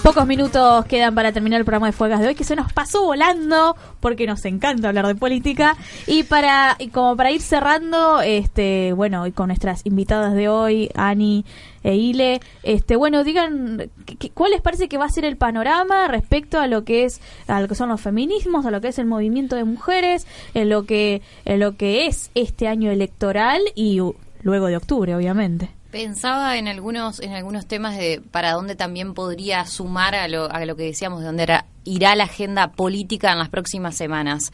Pocos 0.08 0.26
minutos 0.26 0.86
quedan 0.86 1.14
para 1.16 1.34
terminar 1.34 1.60
el 1.60 1.66
programa 1.66 1.88
de 1.88 1.92
Fuegas 1.92 2.22
de 2.22 2.28
hoy, 2.28 2.36
que 2.36 2.46
se 2.46 2.56
nos 2.56 2.72
pasó 2.72 3.04
volando, 3.04 3.76
porque 4.00 4.26
nos 4.26 4.46
encanta 4.46 4.88
hablar 4.88 5.06
de 5.06 5.16
política. 5.16 5.76
Y 6.08 6.24
para 6.24 6.78
y 6.80 6.88
como 6.88 7.18
para 7.18 7.30
ir 7.32 7.42
cerrando, 7.42 8.22
este 8.22 8.94
bueno, 8.94 9.28
y 9.28 9.34
con 9.34 9.48
nuestras 9.48 9.86
invitadas 9.86 10.34
de 10.34 10.48
hoy, 10.48 10.90
Ani 10.96 11.44
e 11.84 11.96
Ile, 11.98 12.40
este 12.64 12.96
bueno, 12.96 13.26
digan 13.26 13.90
¿qué- 14.06 14.16
qué- 14.16 14.30
cuál 14.30 14.52
les 14.52 14.62
parece 14.62 14.88
que 14.88 14.98
va 14.98 15.04
a 15.04 15.10
ser 15.10 15.26
el 15.26 15.36
panorama 15.36 16.08
respecto 16.08 16.58
a 16.58 16.68
lo 16.68 16.86
que 16.86 17.04
es 17.04 17.20
a 17.50 17.60
lo 17.60 17.68
que 17.68 17.76
son 17.76 17.90
los 17.90 18.00
feminismos, 18.00 18.66
a 18.66 18.72
lo 18.72 18.80
que 18.80 18.88
es 18.88 19.00
el 19.00 19.08
movimiento 19.08 19.58
de 19.58 19.66
mujeres, 19.66 20.26
en 20.54 20.70
lo 20.70 20.86
que 20.86 21.22
en 21.44 21.60
lo 21.60 21.76
que 21.76 22.06
es 22.08 22.32
este 22.34 22.70
año 22.70 22.92
electoral 22.92 23.60
y 23.76 24.00
uh, 24.00 24.16
luego 24.42 24.68
de 24.68 24.78
octubre, 24.78 25.14
obviamente. 25.18 25.77
Pensaba 25.98 26.58
en 26.58 26.68
algunos 26.68 27.20
en 27.20 27.34
algunos 27.34 27.66
temas 27.66 27.98
de 27.98 28.22
para 28.30 28.52
dónde 28.52 28.76
también 28.76 29.16
podría 29.16 29.66
sumar 29.66 30.14
a 30.14 30.28
lo, 30.28 30.48
a 30.52 30.64
lo 30.64 30.76
que 30.76 30.84
decíamos, 30.84 31.22
de 31.22 31.26
dónde 31.26 31.42
era- 31.42 31.66
irá 31.86 32.16
la 32.16 32.26
agenda 32.26 32.72
política 32.74 33.32
en 33.32 33.40
las 33.40 33.50
próximas 33.50 33.96
semanas. 33.96 34.52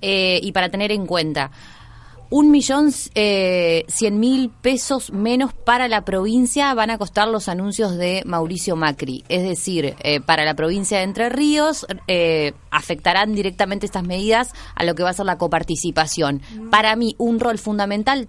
Eh, 0.00 0.38
y 0.44 0.52
para 0.52 0.68
tener 0.68 0.92
en 0.92 1.06
cuenta, 1.06 1.50
un 2.30 2.52
millón 2.52 2.92
eh, 3.16 3.84
cien 3.88 4.20
mil 4.20 4.50
pesos 4.50 5.12
menos 5.12 5.52
para 5.52 5.88
la 5.88 6.04
provincia 6.04 6.72
van 6.74 6.90
a 6.90 6.98
costar 6.98 7.26
los 7.26 7.48
anuncios 7.48 7.96
de 7.96 8.22
Mauricio 8.24 8.76
Macri. 8.76 9.24
Es 9.28 9.42
decir, 9.42 9.96
eh, 10.04 10.20
para 10.20 10.44
la 10.44 10.54
provincia 10.54 10.98
de 10.98 11.04
Entre 11.04 11.28
Ríos 11.30 11.84
eh, 12.06 12.52
afectarán 12.70 13.34
directamente 13.34 13.86
estas 13.86 14.04
medidas 14.04 14.52
a 14.76 14.84
lo 14.84 14.94
que 14.94 15.02
va 15.02 15.10
a 15.10 15.14
ser 15.14 15.26
la 15.26 15.38
coparticipación. 15.38 16.42
Para 16.70 16.94
mí, 16.94 17.16
un 17.18 17.40
rol 17.40 17.58
fundamental 17.58 18.28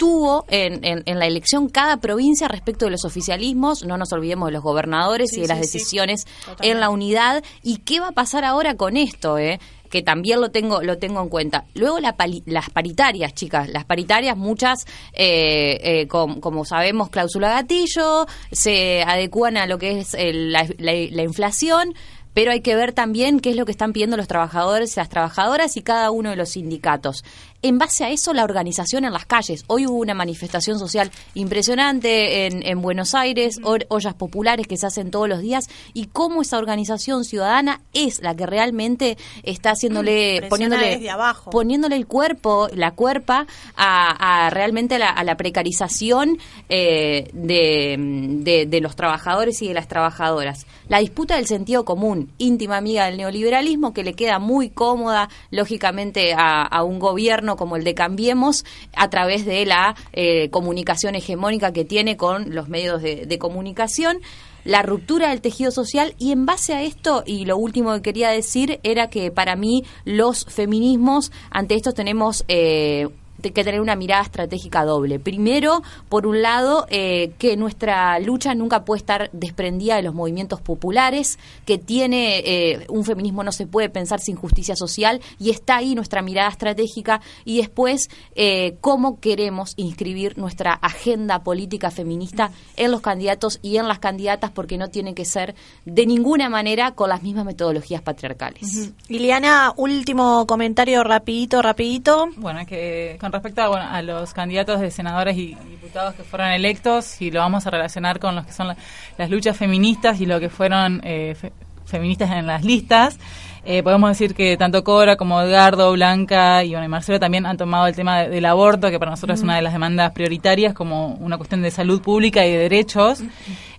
tuvo 0.00 0.46
en, 0.48 0.82
en- 0.82 1.02
en 1.04 1.18
la 1.18 1.26
elección 1.26 1.68
cada 1.68 1.98
provincia 1.98 2.48
respecto 2.48 2.86
de 2.86 2.90
los 2.92 3.04
oficialismos, 3.04 3.84
no 3.84 3.98
nos 3.98 4.10
olvidemos 4.14 4.48
de 4.48 4.52
los 4.54 4.62
gobernadores 4.62 5.28
Sí, 5.30 5.36
y 5.36 5.42
de 5.42 5.48
las 5.48 5.58
sí, 5.58 5.62
decisiones 5.64 6.26
en 6.62 6.80
la 6.80 6.88
unidad. 6.88 7.44
¿Y 7.62 7.76
qué 7.78 8.00
va 8.00 8.08
a 8.08 8.12
pasar 8.12 8.44
ahora 8.46 8.74
con 8.76 8.96
esto? 8.96 9.36
Eh? 9.38 9.60
que 9.90 10.02
también 10.02 10.40
lo 10.40 10.52
tengo, 10.52 10.82
lo 10.82 10.98
tengo 10.98 11.20
en 11.20 11.28
cuenta. 11.28 11.64
Luego 11.74 11.98
la 11.98 12.16
pali- 12.16 12.44
las 12.46 12.70
paritarias, 12.70 13.34
chicas, 13.34 13.68
las 13.70 13.84
paritarias, 13.84 14.36
muchas, 14.36 14.86
eh, 15.12 15.80
eh, 15.82 16.06
com- 16.06 16.38
como 16.38 16.64
sabemos, 16.64 17.10
cláusula 17.10 17.48
gatillo, 17.50 18.24
se 18.52 19.02
adecúan 19.02 19.56
a 19.56 19.66
lo 19.66 19.78
que 19.78 19.98
es 19.98 20.14
el- 20.14 20.52
la, 20.52 20.64
la- 20.78 20.92
la 21.10 21.22
inflación. 21.24 21.92
Pero 22.32 22.52
hay 22.52 22.60
que 22.60 22.76
ver 22.76 22.92
también 22.92 23.40
qué 23.40 23.50
es 23.50 23.56
lo 23.56 23.64
que 23.66 23.72
están 23.72 23.92
pidiendo 23.92 24.16
los 24.16 24.28
trabajadores, 24.28 24.96
las 24.96 25.08
trabajadoras 25.08 25.76
y 25.76 25.82
cada 25.82 26.12
uno 26.12 26.30
de 26.30 26.36
los 26.36 26.50
sindicatos. 26.50 27.24
En 27.62 27.76
base 27.76 28.04
a 28.04 28.08
eso, 28.10 28.32
la 28.32 28.44
organización 28.44 29.04
en 29.04 29.12
las 29.12 29.26
calles. 29.26 29.64
Hoy 29.66 29.86
hubo 29.86 29.98
una 29.98 30.14
manifestación 30.14 30.78
social 30.78 31.10
impresionante 31.34 32.46
en, 32.46 32.66
en 32.66 32.80
Buenos 32.80 33.14
Aires, 33.14 33.58
ollas 33.62 34.14
populares 34.14 34.66
que 34.66 34.78
se 34.78 34.86
hacen 34.86 35.10
todos 35.10 35.28
los 35.28 35.40
días, 35.40 35.66
y 35.92 36.06
cómo 36.06 36.40
esa 36.40 36.56
organización 36.56 37.24
ciudadana 37.24 37.82
es 37.92 38.22
la 38.22 38.34
que 38.34 38.46
realmente 38.46 39.18
está 39.42 39.72
haciéndole, 39.72 40.38
Presiona 40.40 40.48
poniéndole, 40.76 41.10
abajo. 41.10 41.50
poniéndole 41.50 41.96
el 41.96 42.06
cuerpo, 42.06 42.68
la 42.72 42.92
cuerpa, 42.92 43.46
a, 43.76 44.46
a 44.46 44.48
realmente 44.50 44.94
a 44.94 44.98
la, 44.98 45.10
a 45.10 45.22
la 45.22 45.36
precarización 45.36 46.38
eh, 46.70 47.28
de, 47.34 47.96
de- 47.98 48.66
de 48.66 48.80
los 48.80 48.96
trabajadores 48.96 49.60
y 49.60 49.68
de 49.68 49.74
las 49.74 49.86
trabajadoras. 49.86 50.66
La 50.88 50.98
disputa 50.98 51.36
del 51.36 51.46
sentido 51.46 51.84
común, 51.84 52.30
íntima 52.38 52.78
amiga 52.78 53.04
del 53.04 53.18
neoliberalismo, 53.18 53.92
que 53.92 54.02
le 54.02 54.14
queda 54.14 54.38
muy 54.38 54.70
cómoda, 54.70 55.28
lógicamente, 55.50 56.32
a, 56.32 56.62
a 56.62 56.82
un 56.84 56.98
gobierno 56.98 57.49
como 57.56 57.76
el 57.76 57.84
de 57.84 57.94
Cambiemos, 57.94 58.64
a 58.96 59.10
través 59.10 59.46
de 59.46 59.64
la 59.66 59.94
eh, 60.12 60.50
comunicación 60.50 61.14
hegemónica 61.14 61.72
que 61.72 61.84
tiene 61.84 62.16
con 62.16 62.54
los 62.54 62.68
medios 62.68 63.02
de, 63.02 63.26
de 63.26 63.38
comunicación 63.38 64.18
la 64.64 64.82
ruptura 64.82 65.30
del 65.30 65.40
tejido 65.40 65.70
social. 65.70 66.14
Y 66.18 66.32
en 66.32 66.46
base 66.46 66.74
a 66.74 66.82
esto, 66.82 67.22
y 67.26 67.44
lo 67.44 67.56
último 67.56 67.94
que 67.94 68.02
quería 68.02 68.30
decir 68.30 68.80
era 68.82 69.08
que 69.08 69.30
para 69.30 69.56
mí 69.56 69.84
los 70.04 70.44
feminismos, 70.44 71.32
ante 71.50 71.74
esto 71.74 71.92
tenemos... 71.92 72.44
Eh, 72.48 73.08
que 73.40 73.64
tener 73.64 73.80
una 73.80 73.96
mirada 73.96 74.22
estratégica 74.22 74.84
doble. 74.84 75.18
Primero, 75.18 75.82
por 76.08 76.26
un 76.26 76.42
lado, 76.42 76.86
eh, 76.90 77.32
que 77.38 77.56
nuestra 77.56 78.18
lucha 78.18 78.54
nunca 78.54 78.84
puede 78.84 78.98
estar 78.98 79.30
desprendida 79.32 79.96
de 79.96 80.02
los 80.02 80.14
movimientos 80.14 80.60
populares, 80.60 81.38
que 81.64 81.78
tiene 81.78 82.42
eh, 82.44 82.86
un 82.88 83.04
feminismo 83.04 83.42
no 83.42 83.52
se 83.52 83.66
puede 83.66 83.88
pensar 83.88 84.20
sin 84.20 84.36
justicia 84.36 84.76
social 84.76 85.20
y 85.38 85.50
está 85.50 85.78
ahí 85.78 85.94
nuestra 85.94 86.22
mirada 86.22 86.48
estratégica 86.48 87.20
y 87.44 87.58
después 87.58 88.10
eh, 88.34 88.76
cómo 88.80 89.20
queremos 89.20 89.74
inscribir 89.76 90.38
nuestra 90.38 90.72
agenda 90.72 91.42
política 91.42 91.90
feminista 91.90 92.50
en 92.76 92.90
los 92.90 93.00
candidatos 93.00 93.58
y 93.62 93.76
en 93.76 93.88
las 93.88 93.98
candidatas 93.98 94.50
porque 94.50 94.78
no 94.78 94.88
tiene 94.88 95.14
que 95.14 95.24
ser 95.24 95.54
de 95.84 96.06
ninguna 96.06 96.48
manera 96.48 96.92
con 96.92 97.08
las 97.08 97.22
mismas 97.22 97.44
metodologías 97.44 98.02
patriarcales. 98.02 98.92
Liliana, 99.08 99.72
último 99.76 100.46
comentario 100.46 101.02
rapidito, 101.04 101.62
rapidito. 101.62 102.28
Bueno, 102.36 102.66
que 102.66 103.16
con 103.20 103.29
respecto 103.32 103.62
a, 103.62 103.68
bueno, 103.68 103.86
a 103.90 104.02
los 104.02 104.32
candidatos 104.32 104.80
de 104.80 104.90
senadores 104.90 105.36
y 105.36 105.54
diputados 105.70 106.14
que 106.14 106.22
fueron 106.24 106.48
electos, 106.48 107.20
y 107.20 107.30
lo 107.30 107.40
vamos 107.40 107.66
a 107.66 107.70
relacionar 107.70 108.18
con 108.20 108.34
los 108.36 108.46
que 108.46 108.52
son 108.52 108.68
la- 108.68 108.76
las 109.18 109.30
luchas 109.30 109.56
feministas 109.56 110.20
y 110.20 110.26
lo 110.26 110.40
que 110.40 110.48
fueron 110.50 111.00
eh, 111.04 111.34
fe- 111.40 111.52
feministas 111.86 112.30
en 112.30 112.46
las 112.46 112.64
listas, 112.64 113.18
eh, 113.64 113.82
podemos 113.82 114.10
decir 114.10 114.34
que 114.34 114.56
tanto 114.56 114.82
Cora 114.84 115.16
como 115.16 115.40
Edgardo, 115.42 115.92
Blanca 115.92 116.64
y, 116.64 116.70
bueno, 116.70 116.84
y 116.84 116.88
Marcelo 116.88 117.20
también 117.20 117.46
han 117.46 117.56
tomado 117.56 117.86
el 117.86 117.94
tema 117.94 118.20
de- 118.22 118.28
del 118.30 118.44
aborto, 118.46 118.90
que 118.90 118.98
para 118.98 119.10
nosotros 119.10 119.38
es 119.38 119.42
una 119.44 119.56
de 119.56 119.62
las 119.62 119.72
demandas 119.72 120.12
prioritarias, 120.12 120.74
como 120.74 121.14
una 121.16 121.36
cuestión 121.36 121.62
de 121.62 121.70
salud 121.70 122.00
pública 122.00 122.46
y 122.46 122.50
de 122.52 122.58
derechos, 122.58 123.22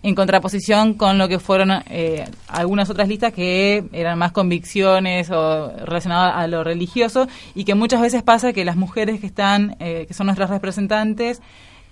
en 0.04 0.16
contraposición 0.16 0.94
con 0.96 1.18
lo 1.18 1.28
que 1.28 1.40
fueron 1.40 1.72
eh, 1.90 2.26
algunas 2.48 2.90
otras 2.90 3.08
listas 3.08 3.34
que 3.34 3.84
eran 3.94 4.18
más 4.18 4.32
convicciones 4.32 5.30
o 5.30 5.72
relacionadas 5.86 6.36
a 6.38 6.48
lo 6.48 6.64
religioso 6.64 7.28
y 7.56 7.64
que 7.66 7.76
muchas 7.76 8.02
veces 8.02 8.24
pasa 8.24 8.54
que 8.54 8.66
las 8.66 8.76
mujeres 8.76 9.20
que 9.20 9.28
están, 9.28 9.76
eh, 9.80 10.06
que 10.08 10.14
son 10.14 10.26
nuestras 10.28 10.50
representantes, 10.50 11.42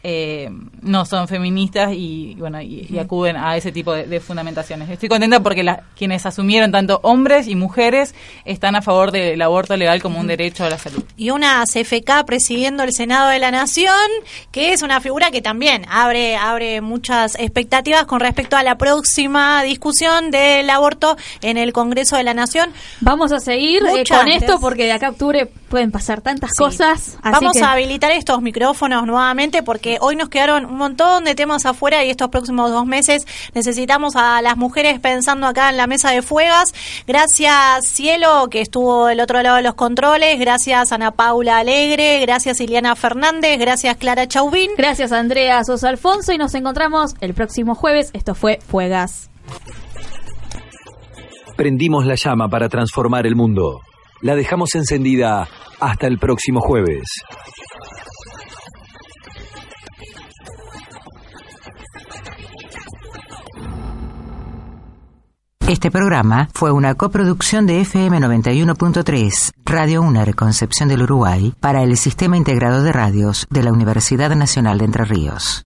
eh, 0.04 0.50
no 0.82 1.06
son 1.06 1.28
feministas 1.28 1.92
y 1.94 2.36
bueno 2.40 2.62
y, 2.62 2.88
y 2.90 2.98
acuden 3.00 3.36
a 3.36 3.58
ese 3.58 3.72
tipo 3.72 3.92
de, 3.94 4.06
de 4.06 4.20
fundamentaciones. 4.20 4.90
Estoy 4.90 5.10
contenta 5.10 5.42
porque 5.42 5.64
la- 5.64 5.84
quienes 5.98 6.26
asumieron 6.26 6.72
tanto 6.72 7.00
hombres 7.04 7.48
y 7.48 7.56
mujeres 7.56 8.16
están 8.46 8.76
a 8.76 8.82
favor 8.82 9.12
del 9.12 9.42
aborto 9.42 9.76
legal 9.76 10.02
como 10.02 10.20
un 10.20 10.28
derecho 10.28 10.64
a 10.64 10.70
la 10.70 10.78
salud. 10.78 11.04
Y 11.18 11.32
una 11.32 11.64
CFK 11.66 12.26
presidiendo 12.26 12.84
el 12.84 12.94
Senado 12.94 13.30
de 13.30 13.40
la 13.40 13.52
Nación, 13.52 13.94
que 14.52 14.72
es 14.74 14.82
una 14.84 15.02
figura 15.02 15.32
que 15.32 15.42
también 15.42 15.86
abre, 15.90 16.38
abre 16.38 16.80
muchas 16.82 17.36
expectativas 17.36 18.06
con 18.06 18.20
respecto 18.22 18.56
a 18.56 18.64
la 18.64 18.78
próxima 18.78 19.64
discusión 19.64 20.32
del 20.32 20.70
aborto 20.70 21.18
en 21.42 21.58
el 21.58 21.74
Congreso 21.74 22.16
de 22.16 22.24
la 22.24 22.34
Nación. 22.34 22.70
Vamos 23.02 23.32
a 23.32 23.40
seguir 23.40 23.82
eh, 23.86 24.04
con 24.08 24.20
antes. 24.20 24.44
esto 24.44 24.60
porque 24.62 24.86
de 24.86 24.94
acá 24.94 25.08
a 25.08 25.12
octubre 25.12 25.46
pueden 25.70 25.92
pasar 25.92 26.22
tantas 26.22 26.52
Sí. 26.52 26.64
cosas. 26.64 27.18
así 27.22 27.32
Vamos 27.34 27.54
que- 27.54 27.62
a 27.64 27.72
habilitar 27.74 28.12
estos 28.12 28.42
micrófonos 28.42 29.06
nuevamente 29.06 29.62
porque 29.64 29.89
hoy 30.02 30.16
nos 30.16 30.30
quedaron 30.30 30.66
un 30.66 30.78
montón 30.78 31.24
de 31.24 31.36
temas 31.36 31.66
afuera 31.66 32.04
y 32.04 32.10
estos 32.10 32.30
próximos 32.30 32.72
dos 32.72 32.86
meses 32.86 33.26
necesitamos 33.54 34.16
a 34.16 34.42
las 34.42 34.58
mujeres 34.58 35.00
pensando 35.00 35.48
acá 35.48 35.70
en 35.70 35.78
la 35.78 35.88
mesa 35.88 36.12
de 36.12 36.22
fuegas. 36.22 36.74
Gracias 37.08 37.86
Cielo 37.86 38.48
que 38.50 38.62
estuvo 38.62 39.08
del 39.08 39.20
otro 39.20 39.42
lado 39.42 39.58
de 39.58 39.64
los 39.64 39.76
controles, 39.76 40.40
gracias 40.40 40.92
Ana 40.92 41.12
Paula 41.12 41.58
Alegre, 41.58 42.20
gracias 42.22 42.60
Iliana 42.60 42.96
Fernández, 42.96 43.58
gracias 43.60 43.98
Clara 43.98 44.28
Chauvin. 44.28 44.72
Gracias 44.78 45.12
Andrea 45.12 45.64
Sosa 45.64 45.90
Alfonso 45.90 46.32
y 46.34 46.38
nos 46.38 46.54
encontramos 46.56 47.16
el 47.22 47.34
próximo 47.34 47.76
jueves. 47.76 48.12
Esto 48.14 48.36
fue 48.36 48.60
Fuegas. 48.68 49.30
Prendimos 51.56 52.06
la 52.06 52.16
llama 52.16 52.48
para 52.48 52.70
transformar 52.70 53.28
el 53.28 53.36
mundo. 53.36 53.82
La 54.22 54.36
dejamos 54.36 54.76
encendida 54.76 55.48
hasta 55.80 56.08
el 56.08 56.18
próximo 56.18 56.62
jueves. 56.62 57.04
Este 65.70 65.92
programa 65.92 66.50
fue 66.52 66.72
una 66.72 66.96
coproducción 66.96 67.68
de 67.68 67.82
FM 67.82 68.18
91.3, 68.18 69.52
Radio 69.66 70.02
UNER 70.02 70.34
Concepción 70.34 70.90
del 70.90 71.04
Uruguay, 71.04 71.54
para 71.60 71.84
el 71.84 71.96
Sistema 71.96 72.38
Integrado 72.38 72.82
de 72.82 72.92
Radios 72.92 73.46
de 73.52 73.62
la 73.62 73.72
Universidad 73.72 74.36
Nacional 74.36 74.80
de 74.80 74.86
Entre 74.86 75.06
Ríos. 75.06 75.58